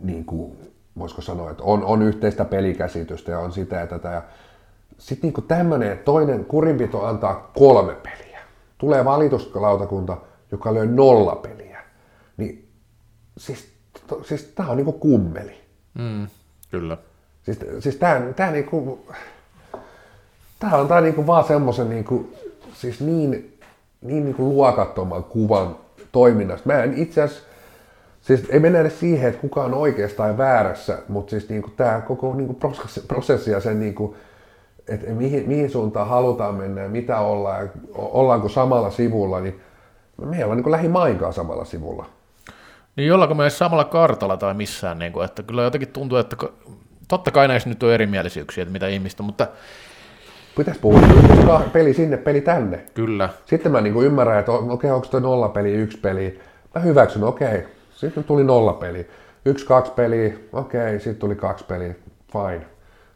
[0.00, 0.58] niin kuin,
[0.98, 4.10] voisiko sanoa, että on, on yhteistä pelikäsitystä ja on sitä ja tätä.
[4.10, 4.22] Ja
[4.98, 8.40] sitten niinku tämmöinen toinen kurinpito antaa kolme peliä.
[8.78, 10.16] Tulee valituslautakunta,
[10.52, 11.82] joka lyö nolla peliä.
[12.36, 12.68] Niin
[13.38, 13.68] siis,
[14.06, 15.60] to, siis tää on niinku kummeli.
[15.94, 16.26] Mm,
[16.70, 16.96] kyllä.
[17.42, 19.06] Siis, siis tää, tää niinku,
[20.58, 22.30] tää antaa niinku vaan semmoisen niinku,
[22.74, 23.58] siis niin,
[24.02, 25.76] niin niinku luokattoman kuvan
[26.12, 26.68] toiminnasta.
[26.68, 27.44] Mä en itse asiassa,
[28.22, 32.00] siis ei mennä edes siihen, että kuka on oikeassa tai väärässä, mutta siis niinku tämä
[32.00, 34.16] koko niinku prosessi, prosessi ja sen niinku,
[34.88, 39.60] että mihin, mihin suuntaan halutaan mennä ja mitä ollaan ja ollaanko samalla sivulla, niin
[40.26, 42.06] me ei olla niin lähimainkaan samalla sivulla.
[42.96, 46.36] Niin jollakin me samalla kartalla tai missään, niin kuin, että kyllä jotenkin tuntuu, että
[47.08, 49.46] totta kai näissä nyt on erimielisyyksiä, että mitä ihmistä, mutta
[50.56, 52.84] Pitäisi puhua peli sinne, peli tänne.
[52.94, 53.28] Kyllä.
[53.46, 56.40] Sitten mä niin ymmärrän, että okei, okay, onko toi nolla peli, yksi peli.
[56.74, 57.58] Mä hyväksyn, okei.
[57.58, 57.70] Okay.
[57.90, 59.08] Sitten tuli nolla peli.
[59.44, 60.98] Yksi, kaksi peliä, okei, okay.
[60.98, 61.94] sitten tuli kaksi peliä.
[62.32, 62.66] Fine.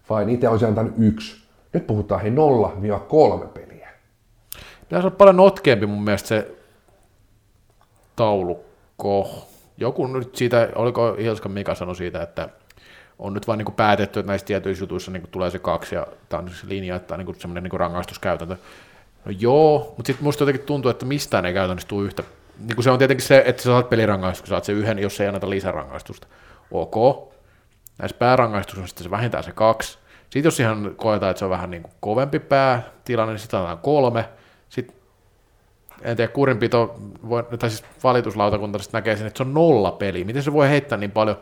[0.03, 0.33] Fine.
[0.33, 1.48] Itse olisin antanut yksi.
[1.79, 2.73] Nyt puhutaan nolla
[3.09, 3.89] kolme peliä.
[4.81, 6.51] Pitäisi olla paljon notkeampi mun mielestä se
[8.17, 9.47] taulukko.
[9.77, 12.49] Joku nyt siitä, oliko Hilskan Mika sanoi siitä, että
[13.19, 16.43] on nyt vain niin päätetty, että näissä tietyissä jutuissa niin tulee se kaksi, ja tämä
[16.43, 18.57] on se linja, että tämä on niin semmoinen niin rangaistuskäytäntö.
[19.25, 22.23] No joo, mutta sitten musta jotenkin tuntuu, että mistään ei käytännössä tule yhtä.
[22.59, 25.21] Niin kuin se on tietenkin se, että sä saat pelirangaistus, kun saat se yhden, jos
[25.21, 26.27] ei anneta lisärangaistusta.
[26.71, 27.29] Ok.
[27.99, 29.99] Näissä päärangaistus on sitten se vähintään se kaksi.
[30.31, 33.79] Sitten jos ihan koetaan, että se on vähän niin kuin kovempi päätilanne, niin sitten annetaan
[33.79, 34.29] kolme.
[34.69, 34.97] Sitten
[36.03, 36.97] en tiedä, kurinpito,
[37.29, 40.25] voi, tai siis valituslautakunta sitten näkee sen, että se on nolla peli.
[40.25, 41.39] Miten se voi heittää niin paljon?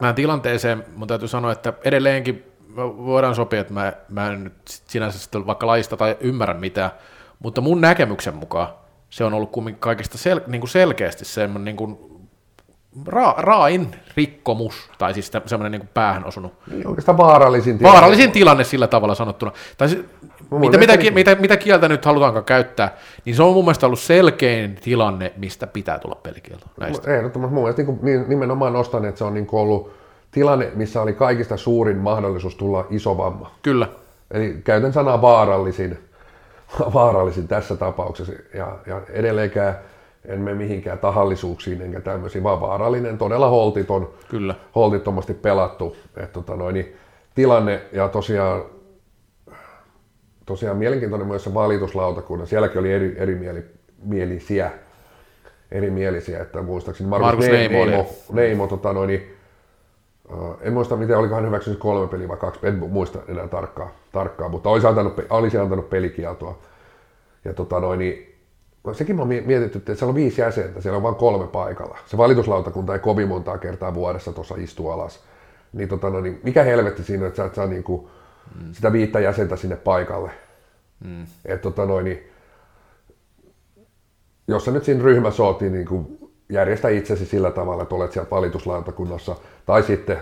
[0.00, 2.44] Mä tilanteeseen, mun täytyy sanoa, että edelleenkin
[2.76, 6.90] voidaan sopia, että mä, mä en nyt sinänsä sitten vaikka laista tai ymmärrä mitään,
[7.38, 8.68] mutta mun näkemyksen mukaan
[9.10, 11.98] se on ollut kaikista sel, niin kuin selkeästi semmoinen niin kuin
[13.06, 16.52] ra, raain rikkomus, tai siis semmoinen niin päähän osunut.
[16.70, 17.94] Niin oikeastaan vaarallisin tilanne.
[17.94, 19.52] Vaarallisin tilanne sillä tavalla sanottuna.
[19.78, 20.04] Tai siis,
[20.50, 24.74] mitä, mitä, mitä, mitä, kieltä nyt halutaankaan käyttää, niin se on mun mielestä ollut selkein
[24.74, 26.66] tilanne, mistä pitää tulla pelikielto.
[26.80, 27.16] Näistä.
[27.16, 29.92] Ehdottomasti mun mielestä niin nimenomaan nostan, että se on niin ollut
[30.30, 33.50] tilanne, missä oli kaikista suurin mahdollisuus tulla iso vamma.
[33.62, 33.88] Kyllä.
[34.30, 35.98] Eli käytän sanaa vaarallisin,
[36.94, 38.32] vaarallisin tässä tapauksessa.
[38.54, 39.78] Ja, ja edelleenkään
[40.24, 44.54] en mene mihinkään tahallisuuksiin enkä tämmöisiin, vaan vaarallinen, todella holtiton, Kyllä.
[44.74, 46.96] holtittomasti pelattu että tota noin, niin
[47.34, 47.80] tilanne.
[47.92, 48.62] Ja tosiaan,
[50.46, 54.70] tosiaan mielenkiintoinen myös se valituslautakunnan, sielläkin oli eri, erimielisiä,
[55.70, 59.36] erimielisiä, että muistaakseni Markus, Markus Neimo, Neimo, Neimo, Neimo tota noin, niin,
[60.32, 64.50] Uh, en muista, miten olikohan hyväksynyt kolme peliä vai kaksi, en muista enää tarkkaan, tarkkaan
[64.50, 66.58] mutta olisi antanut, olisi antanut pelikieltoa.
[67.44, 68.31] Ja tota noin, niin,
[68.92, 71.98] sekin mä mietitty, että siellä on viisi jäsentä, siellä on vain kolme paikalla.
[72.06, 75.20] Se valituslautakunta ei kovin montaa kertaa vuodessa tuossa istu alas.
[75.72, 78.10] Niin, tota noin, niin mikä helvetti siinä, että sä et saa niinku
[78.60, 78.72] mm.
[78.72, 80.30] sitä viittä jäsentä sinne paikalle.
[81.04, 81.26] Mm.
[81.44, 82.30] Et, tota noin, niin,
[84.48, 86.18] jos sä nyt siinä ryhmässä oot, niin, niin
[86.48, 90.18] järjestä itsesi sillä tavalla, että olet siellä valituslautakunnassa, tai sitten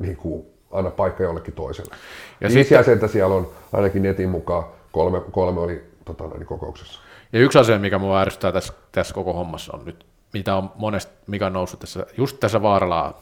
[0.00, 1.94] niin kuin, anna paikka jollekin toiselle.
[2.40, 7.05] Ja Viisi sitten, jäsentä siellä on ainakin netin mukaan, kolme, kolme oli tota, niin kokouksessa.
[7.32, 11.12] Ja yksi asia, mikä mua ärsyttää tässä, tässä koko hommassa on nyt, mitä on monesti,
[11.26, 13.20] mikä on noussut tässä, just tässä vaaralaa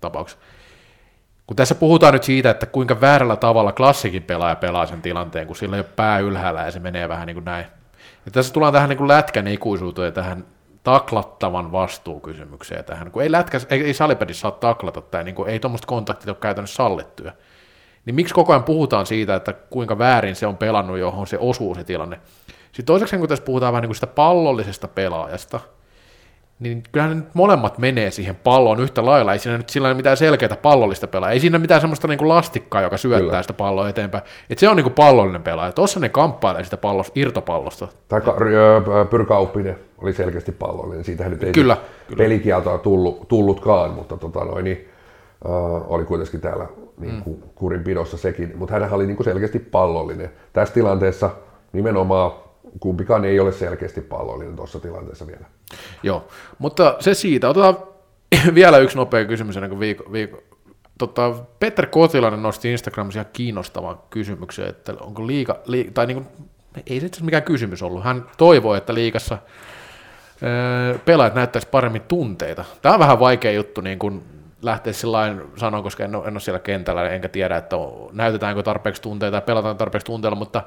[0.00, 0.44] tapauksessa.
[1.46, 5.56] Kun tässä puhutaan nyt siitä, että kuinka väärällä tavalla klassikin pelaaja pelaa sen tilanteen, kun
[5.56, 7.66] sillä ei ole pää ylhäällä ja se menee vähän niin kuin näin.
[8.26, 10.44] Ja tässä tullaan tähän niin kuin lätkän ikuisuuteen ja tähän
[10.82, 15.60] taklattavan vastuukysymykseen tähän, kun ei, lätkä, ei, ei salipedissä saa taklata tai niin kuin, ei
[15.60, 17.32] tuommoista kontaktit ole käytännössä sallittuja.
[18.04, 21.74] Niin miksi koko ajan puhutaan siitä, että kuinka väärin se on pelannut, johon se osuu
[21.74, 22.20] se tilanne.
[22.78, 25.60] Sitten toiseksi, kun tässä puhutaan vähän niin kuin sitä pallollisesta pelaajasta,
[26.60, 29.32] niin kyllähän nyt molemmat menee siihen palloon yhtä lailla.
[29.32, 31.30] Ei siinä nyt sillä mitään selkeää pallollista pelaa.
[31.30, 33.42] Ei siinä mitään semmoista niin kuin lastikkaa, joka syöttää Kyllä.
[33.42, 34.24] sitä palloa eteenpäin.
[34.50, 35.72] Et se on niin kuin pallollinen pelaaja.
[35.72, 37.88] Tuossa ne kamppailee sitä pallosta, irtopallosta.
[38.08, 38.20] Tai
[39.10, 41.04] pyrkauppinen oli selkeästi pallollinen.
[41.04, 41.76] Siitähän nyt ei kyllä,
[42.06, 42.18] kyllä.
[42.18, 44.88] pelikieltoa tullut, tullutkaan, mutta tota noin, niin,
[45.44, 46.66] uh, oli kuitenkin täällä
[47.00, 47.42] niin kuin, mm.
[47.54, 48.52] kurinpidossa sekin.
[48.56, 50.30] Mutta hän oli niin kuin selkeästi pallollinen.
[50.52, 51.30] Tässä tilanteessa
[51.72, 52.47] nimenomaan
[52.80, 55.44] kumpikaan ei ole selkeästi pallollinen tuossa tilanteessa vielä.
[56.02, 56.28] Joo,
[56.58, 57.48] mutta se siitä.
[57.48, 57.76] Otetaan
[58.54, 60.42] vielä yksi nopea kysymys ennen kuin viikko, viikko.
[60.98, 66.48] Tota, Peter Kotilainen nosti Instagramissa ihan kiinnostavan kysymyksen, että onko liika, liika tai niin kuin,
[66.86, 68.04] ei se itse mikään kysymys ollut.
[68.04, 69.38] Hän toivoi, että liikassa
[70.42, 72.64] öö, pelaajat näyttäisi paremmin tunteita.
[72.82, 74.22] Tämä on vähän vaikea juttu niin kuin
[74.62, 78.62] lähteä sillä sanoa, koska en ole, en ole siellä kentällä, enkä tiedä, että on, näytetäänkö
[78.62, 80.62] tarpeeksi tunteita ja pelataan tarpeeksi tunteilla, mutta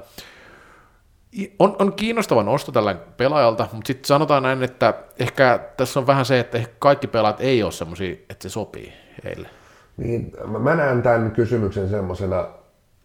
[1.59, 6.25] on, on kiinnostava nosto tällä pelaajalta, mutta sitten sanotaan näin, että ehkä tässä on vähän
[6.25, 8.93] se, että ehkä kaikki pelaajat ei ole semmoisia, että se sopii
[9.23, 9.49] heille.
[9.97, 12.47] Niin, mä näen tämän kysymyksen semmoisena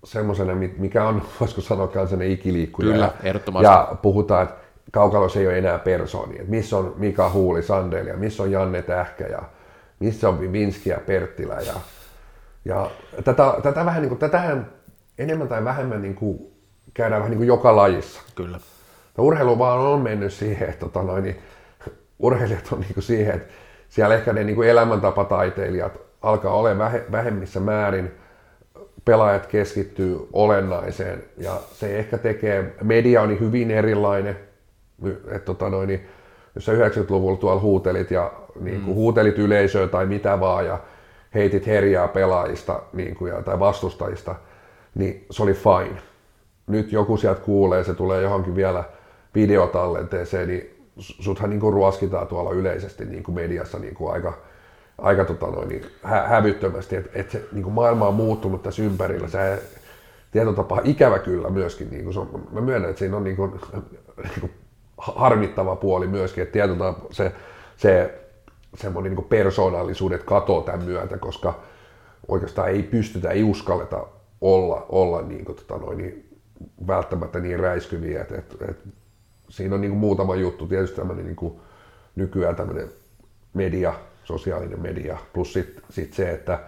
[0.07, 2.93] semmoisena, mikä on, voisiko sanoa, sellainen ikiliikkuja.
[2.93, 3.67] Kyllä, ja, ehdottomasti.
[3.67, 4.55] Ja puhutaan, että
[4.93, 6.41] kaukalossa ei ole enää persoonia.
[6.41, 9.43] Että missä on Mika Huuli Sandel ja missä on Janne Tähkä ja
[10.01, 11.55] missä on Vinski ja Perttilä.
[11.55, 11.75] Ja,
[12.65, 12.91] ja
[13.25, 14.71] tätä, tätä vähän niin kuin, tätähän
[15.19, 16.56] enemmän tai vähemmän niin kuin,
[16.97, 18.23] käydään vähän niin kuin joka lajissa.
[18.35, 18.59] Kyllä.
[19.19, 21.39] No, urheilu vaan on mennyt siihen, että tota noin, niin,
[22.19, 23.53] urheilijat on niin kuin siihen, että
[23.89, 26.79] siellä ehkä ne niin kuin elämäntapataiteilijat alkaa olla
[27.13, 28.11] vähemmissä määrin,
[29.05, 34.39] pelaajat keskittyy olennaiseen ja se ehkä tekee, media on niin hyvin erilainen,
[35.27, 36.07] että tota noin, niin,
[36.55, 38.95] jos sä 90-luvulla tuolla huutelit ja niin kuin, mm.
[38.95, 40.79] huutelit yleisöä tai mitä vaan ja
[41.35, 44.35] heitit herjaa pelaajista niin kuin, ja, tai vastustajista,
[44.95, 46.01] niin se oli fine.
[46.67, 48.85] Nyt joku sieltä kuulee, se tulee johonkin vielä
[49.35, 54.33] videotallenteeseen, niin suthan niin ruoskitaan tuolla yleisesti niin kuin mediassa niin kuin aika,
[54.99, 58.83] aika tota noin, niin hä- hävyttömästi, että et se niin kuin maailma on muuttunut tässä
[58.83, 59.29] ympärillä.
[59.29, 59.63] Se
[60.31, 63.53] tietotapa ikävä kyllä myöskin, niin kuin se on, mä myönnän, että siinä on niin kuin,
[64.23, 64.53] niin kuin
[64.99, 67.33] harmittava puoli myöskin, että tietotapa se,
[67.77, 68.19] se
[68.75, 71.55] semmoinen niin persoonallisuudet katoo tämän myötä, koska
[72.29, 74.07] oikeastaan ei pystytä, ei uskalleta
[74.41, 76.26] olla, olla niin kuin, tota noin, niin
[76.87, 78.89] välttämättä niin räiskyviä, että, että, että
[79.49, 81.61] siinä on niin kuin muutama juttu, tietysti tämmöinen niin kuin
[82.17, 82.91] nykyään tämmöinen
[83.55, 86.59] media, sosiaalinen media, plus sitten sit se, että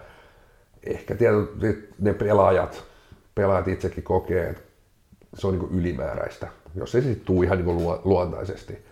[0.83, 2.83] ehkä tietysti ne pelaajat,
[3.35, 4.61] pelaajat itsekin kokee, että
[5.33, 8.88] se on niin kuin ylimääräistä, jos se sitten tule ihan niin kuin luontaisesti.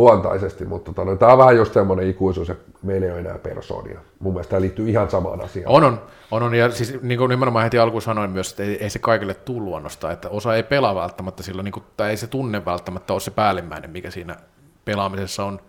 [0.00, 3.38] Luontaisesti mutta tota, no, tämä on vähän just semmoinen ikuisuus, että meillä ei ole enää
[3.38, 4.00] persoonia.
[4.18, 5.72] Mun mielestä tämä liittyy ihan samaan asiaan.
[5.72, 6.02] On, on.
[6.30, 6.54] on, on.
[6.54, 9.64] Ja siis niin kuin nimenomaan heti alkuun sanoin myös, että ei, ei se kaikille tule
[9.64, 13.20] luonnosta, että osa ei pelaa välttämättä sillä, niin kuin, tai ei se tunne välttämättä ole
[13.20, 14.36] se päällimmäinen, mikä siinä
[14.84, 15.60] pelaamisessa on.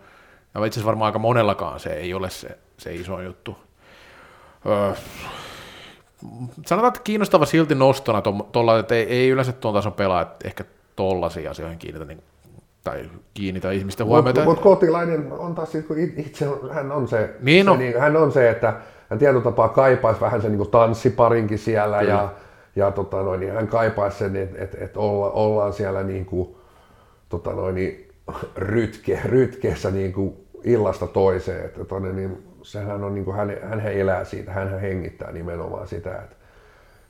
[0.54, 3.56] Ja itse asiassa varmaan aika monellakaan se ei ole se, se iso juttu.
[4.66, 4.92] Öö,
[6.66, 8.22] sanotaan, että kiinnostava silti nostona
[8.52, 10.64] tuolla, että ei, ei yleensä tuon tason pelaajat ehkä
[10.96, 12.22] tollaisiin asioihin kiinnitä niin,
[12.84, 14.44] tai kiinnitä ihmisten huomiota.
[14.44, 18.32] Mutta mut kotilainen on taas, kun itse hän on se, niin se niin, hän on
[18.32, 18.74] se, että
[19.10, 22.12] hän tietyllä tapaa kaipaisi vähän sen niin tanssiparinkin siellä Kyllä.
[22.12, 22.28] ja,
[22.76, 26.56] ja tota noin, niin hän kaipaisi sen, että et, et olla, ollaan siellä niin kuin,
[27.28, 28.08] tota noin, niin,
[28.56, 30.34] rytke, rytkeessä niin kuin
[30.64, 31.64] illasta toiseen.
[31.64, 36.22] Että tonne, niin, sehän on, niin kuin, hän, hän elää siitä, hän hengittää nimenomaan sitä,
[36.22, 36.36] että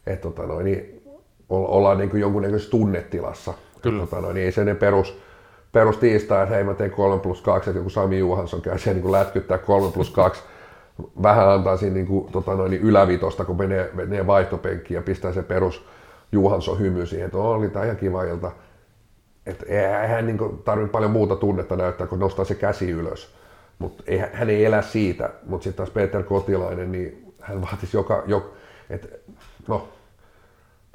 [0.06, 1.02] et, tota noin, niin,
[1.48, 3.54] ollaan niin kuin jonkunnäköisessä tunnetilassa.
[3.82, 4.00] Kyllä.
[4.00, 5.18] Tota noin, niin ei se ne perus,
[5.72, 9.12] perus tiistai, hei mä teen 3 plus 2, että joku Sami Juhansson käy siellä niin
[9.12, 10.42] lätkyttää 3 plus 2,
[11.22, 15.32] vähän antaa siinä niin kuin, tota noin, niin ylävitosta, kun menee, menee vaihtopenkkiin ja pistää
[15.32, 15.84] se perus
[16.32, 18.52] Juhansson hymy siihen, että oli tämä ihan kiva ilta.
[19.46, 19.66] Että
[20.02, 23.34] eihän niin tarvitse paljon muuta tunnetta näyttää, kun nostaa se käsi ylös.
[23.78, 28.48] Mutta hän ei elä siitä, mutta sitten taas Peter Kotilainen, niin hän vaatisi joka, joka
[28.90, 29.08] että
[29.68, 29.88] no,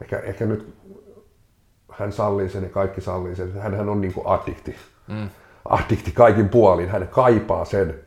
[0.02, 0.74] ehkä, ehkä nyt
[2.00, 3.54] hän sallii sen ja kaikki sallii sen.
[3.62, 4.76] Hänhän on niin kuin addikti.
[5.08, 5.30] Mm.
[5.70, 6.90] Addikti kaikin puolin.
[6.90, 8.00] Hän kaipaa sen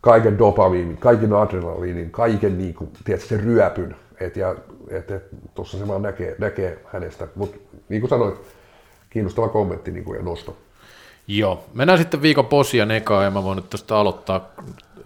[0.00, 3.96] kaiken dopamiinin, kaiken adrenaliinin, kaiken niin kuin, tiedätkö, sen ryöpyn.
[4.20, 4.54] Et, ja,
[4.90, 5.22] et, et,
[5.54, 7.28] tuossa se vaan näkee, näkee hänestä.
[7.34, 7.58] Mutta
[7.88, 8.40] niin kuin sanoit,
[9.10, 10.56] kiinnostava kommentti niin kuin, ja nosto.
[11.26, 14.48] Joo, mennään sitten viikon posia nekaan ja mä voin nyt tuosta aloittaa.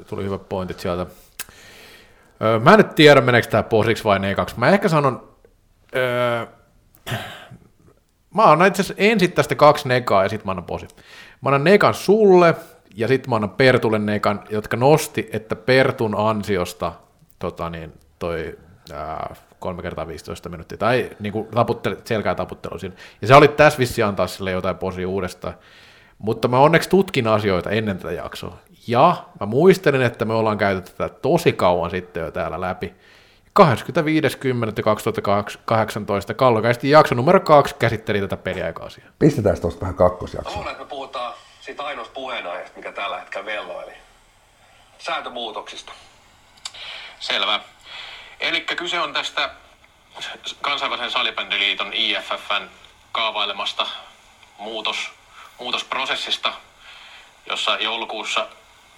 [0.06, 1.06] Tuli hyvät pointit sieltä.
[2.42, 4.58] Öö, mä en nyt tiedä, meneekö tämä posiksi vai nekaksi.
[4.58, 5.28] Mä ehkä sanon,
[5.96, 6.46] öö,
[8.42, 10.86] mä annan itse asiassa ensin tästä kaksi nekaa ja sitten mä annan posi.
[11.40, 12.54] Mä annan nekan sulle
[12.94, 16.92] ja sitten mä annan Pertulle nekan, jotka nosti, että Pertun ansiosta
[17.38, 18.58] tota niin, toi
[18.92, 22.96] ää, 3 kertaa 15 minuuttia, tai niin kuin taputteli, selkää taputtelu siinä.
[23.22, 25.54] Ja se oli tässä vissi antaa sille jotain posi uudestaan.
[26.18, 28.56] Mutta mä onneksi tutkin asioita ennen tätä jaksoa.
[28.86, 32.94] Ja mä muistelin, että me ollaan käytetty tätä tosi kauan sitten jo täällä läpi.
[33.60, 39.08] 25.10.2018 Kallokäisesti jakso numero kaksi käsitteli tätä peliaika-asiaa.
[39.18, 40.56] Pistetään tuosta vähän kakkosjaksoa.
[40.56, 43.92] Luulen, että me puhutaan siitä ainoasta puheenaiheesta, mikä tällä hetkellä vello, eli
[44.98, 45.92] sääntömuutoksista.
[47.20, 47.60] Selvä.
[48.40, 49.50] Eli kyse on tästä
[50.62, 52.68] kansainvälisen salibändiliiton IFFn
[53.12, 53.86] kaavailemasta
[54.58, 55.10] muutos,
[55.58, 56.52] muutosprosessista,
[57.46, 58.48] jossa joulukuussa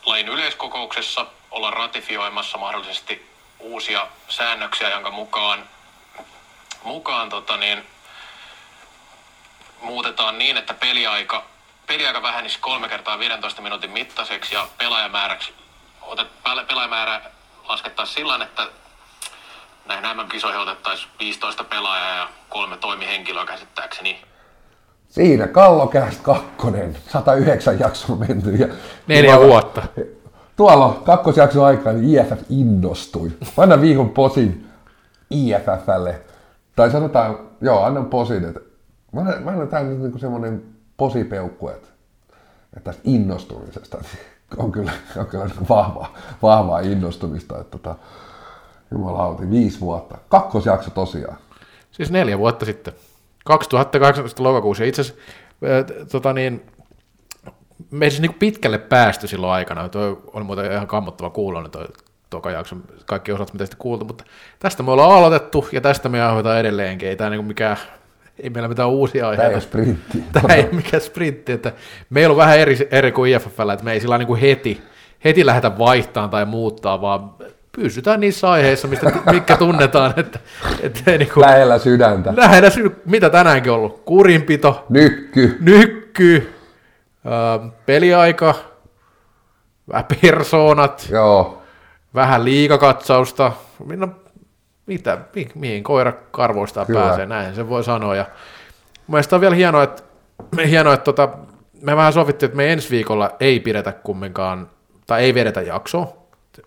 [0.07, 3.30] lain yleiskokouksessa ollaan ratifioimassa mahdollisesti
[3.61, 5.69] uusia säännöksiä, jonka mukaan,
[6.85, 7.87] mukaan tota niin,
[9.81, 11.45] muutetaan niin, että peliaika,
[11.87, 15.55] peliaika vähenisi kolme kertaa 15 minuutin mittaiseksi ja pelaajamääräksi,
[16.03, 16.29] otet,
[16.69, 17.21] pelaajamäärä
[17.69, 18.67] laskettaisiin sillä että
[19.87, 24.25] näihin MM-kisoihin otettaisiin 15 pelaajaa ja kolme toimihenkilöä käsittääkseni.
[25.09, 28.51] Siinä Kallokäst kakkonen, 109 jaksoa menty.
[28.51, 28.69] Ja
[29.07, 29.83] Neljä vuotta.
[30.61, 33.33] Tuolla kakkosjakson aikaan niin IFF innostui.
[33.57, 34.67] Panna viikon posin
[35.31, 36.21] IFFlle.
[36.77, 38.61] Tai sanotaan, joo, annan posin, että
[39.13, 40.63] mä annan, mä annan tämän niin semmoinen
[40.97, 41.89] posipeukku, että,
[42.77, 43.99] että tästä innostumisesta
[44.57, 47.97] on kyllä, on kyllä niin vahvaa, vahvaa innostumista, että tota,
[48.91, 50.19] jumalauti, viisi vuotta.
[50.29, 51.39] Kakkosjakso tosiaan.
[51.91, 52.95] Siis neljä vuotta sitten.
[53.45, 54.85] 2018 lokakuussa.
[54.85, 55.23] Itse asiassa
[56.13, 56.63] tota niin,
[57.91, 59.89] me ei siis niin pitkälle päästy silloin aikana.
[59.89, 61.87] Tuo oli muuten ihan kammottava kuulla toi
[62.31, 62.77] toka jakso,
[63.07, 64.25] kaikki osat, mitä sitten kuultu, mutta
[64.59, 67.09] tästä me ollaan aloitettu ja tästä me jauhoitaan edelleenkin.
[67.09, 67.77] Ei tämä niin mikään,
[68.43, 69.51] ei meillä mitään uusia aiheita.
[69.51, 70.25] Tämä ei ole sprintti.
[70.33, 71.53] Tämä ei ole mikään sprintti.
[71.53, 71.73] Että
[72.11, 74.83] meillä on vähän eri, eri kuin IFFllä, että me ei sillä niin kuin heti,
[75.25, 77.31] heti lähdetä vaihtamaan tai muuttaa, vaan
[77.77, 80.39] pysytään niissä aiheissa, mistä, mikä tunnetaan, että,
[80.81, 82.33] että niin kuin, Lähellä sydäntä.
[82.37, 85.57] lähellä sy- mitä tänäänkin on ollut, kurinpito, Nykky.
[85.61, 86.53] nykky,
[87.87, 88.55] peliaika,
[89.89, 91.63] vähän persoonat, Joo.
[92.15, 93.53] vähän liikakatsausta,
[93.97, 94.09] no,
[94.87, 97.01] mitä, mi, mihin koira karvoistaa Kyllä.
[97.01, 98.17] pääsee, näin se voi sanoa.
[98.17, 98.27] Ja
[99.07, 100.03] mielestäni on vielä hienoa, että,
[100.71, 101.29] hienoa, että tota,
[101.83, 104.71] me vähän sovittiin, että me ensi viikolla ei pidetä kumminkaan,
[105.07, 106.21] tai ei vedetä jaksoa.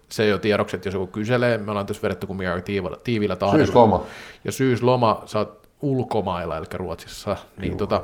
[0.10, 3.36] Se ei ole tiedoksi, että jos joku kyselee, me ollaan tässä vedetty kumminkaan tiivillä, tiivillä
[3.36, 3.66] tahdilla.
[3.66, 4.04] Syysloma.
[4.44, 7.38] Ja syysloma, sä oot ulkomailla, eli Ruotsissa.
[7.58, 8.02] Niin tota,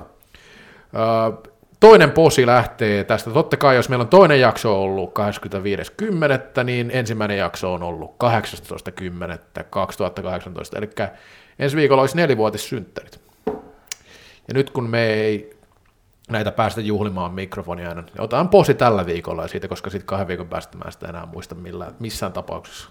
[0.96, 3.32] ö, toinen posi lähtee tästä.
[3.32, 8.30] Totta kai, jos meillä on toinen jakso ollut 25.10., niin ensimmäinen jakso on ollut 18.10.2018.
[10.76, 10.90] Eli
[11.60, 13.22] ensi viikolla olisi nelivuotissynttärit.
[14.48, 15.60] Ja nyt kun me ei
[16.30, 20.78] näitä päästä juhlimaan mikrofonia niin otetaan posi tällä viikolla siitä, koska sitten kahden viikon päästä
[20.78, 22.90] mä sitä enää muista millään, missään tapauksessa.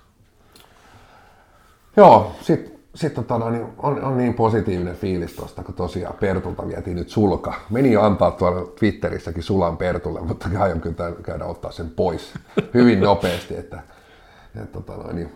[1.97, 6.97] Joo, sitten sit, tota, niin on, on, niin positiivinen fiilis tuosta, kun tosiaan Pertulta vietiin
[6.97, 7.55] nyt sulka.
[7.70, 12.35] Meni jo antaa tuolla Twitterissäkin sulan Pertulle, mutta aion kyllä käydä ottaa sen pois
[12.75, 13.83] hyvin nopeasti, että,
[14.62, 15.33] että tota, niin,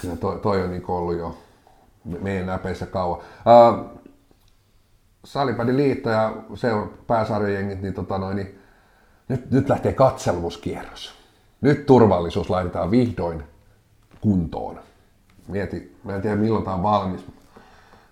[0.00, 1.38] kyllä toi, toi on niin ollut jo
[2.04, 3.18] me- meidän näpeissä kauan.
[3.18, 4.00] Uh,
[5.24, 8.58] Salipädin liitto ja seur- pääsarjajengit, niin, tota, noin, niin
[9.28, 11.14] nyt, nyt lähtee katselmuskierros.
[11.60, 13.42] Nyt turvallisuus laitetaan vihdoin
[14.20, 14.80] kuntoon.
[15.48, 17.26] Mieti, mä en tiedä milloin tämä on valmis.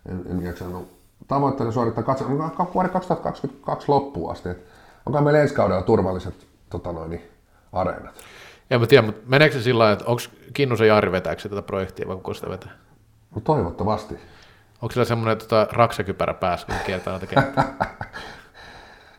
[0.09, 4.48] En, en jaksanut tavoitteena suorittaa katselmus vuoden 2022 loppuun asti.
[4.48, 4.66] Et
[5.07, 7.23] onko meillä ensi kaudella turvalliset tota noin,
[7.73, 8.15] areenat?
[8.70, 12.09] En mä tiedä, mutta meneekö se sillä lailla, että onko Kinnusen Jari vetääkö tätä projektia
[12.09, 12.73] vai kuka sitä vetää?
[13.35, 14.15] No toivottavasti.
[14.82, 17.43] Onko sillä semmoinen tota, raksakypärä päässä, kun kiertää noita?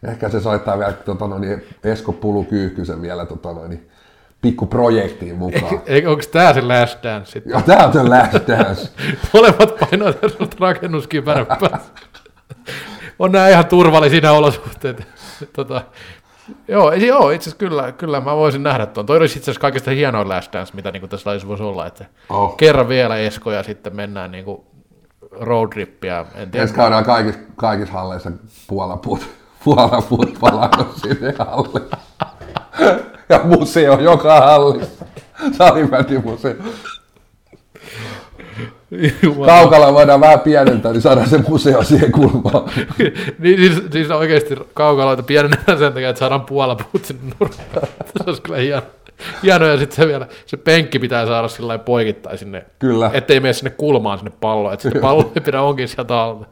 [0.11, 3.89] Ehkä se soittaa vielä tota noin, Esko Pulu Kyyhkysen vielä tota noin,
[4.43, 5.81] niin, pikkuprojektiin mukaan.
[5.85, 7.53] Eikö, onko tämä se last dance sitten?
[7.53, 8.89] Ja tää on se last dance.
[9.33, 11.91] Molemmat painoivat semmoista rakennuskypärän päässä.
[13.19, 15.07] On nämä ihan turvallisia nämä olosuhteet.
[15.53, 15.81] Tota,
[16.67, 19.05] joo, joo, itse asiassa kyllä, kyllä mä voisin nähdä tuon.
[19.05, 21.85] Toi olisi itse asiassa kaikista hienoin last dance, mitä niin tässä lajissa voisi olla.
[21.87, 22.57] Että Oh.
[22.57, 24.61] Kerran vielä Esko ja sitten mennään niin kuin
[25.31, 26.25] road trippiä.
[26.35, 26.67] En tiedä,
[27.05, 28.31] kaikissa, kaikissa halleissa
[28.67, 29.27] puolapuut,
[29.63, 31.81] puolapuut palannut sinne alle.
[33.31, 35.05] Ja museo joka hallissa.
[35.57, 36.53] Salimätimuseo.
[39.23, 39.45] Jumala.
[39.47, 42.69] Kaukalla voidaan vähän pienentää, niin saadaan se museo siihen kulmaan.
[43.39, 47.87] niin, siis, siis oikeasti kaukaloita pienennetään sen takia, että saadaan puolapuut sinne nurkkaan.
[48.17, 48.81] se olisi kyllä hieno.
[49.43, 53.11] Hieno, ja sitten se vielä, se penkki pitää saada sillä lailla poikittain sinne, Kyllä.
[53.13, 56.45] ettei mene sinne kulmaan sinne palloon, että sitten pallo ei pidä onkin sieltä alta.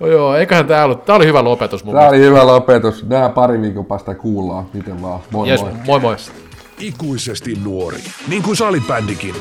[0.00, 2.26] No joo, eiköhän tämä ollut, tämä oli hyvä lopetus mun Tämä mielestä.
[2.26, 3.06] oli hyvä lopetus.
[3.08, 4.66] Nää pari viikon päästä kuullaan.
[4.72, 5.20] Miten vaan.
[5.32, 5.70] Moi Yes, moi.
[5.86, 6.16] moi moi.
[6.80, 7.98] Ikuisesti nuori,
[8.28, 9.34] niin kuin salibändikin.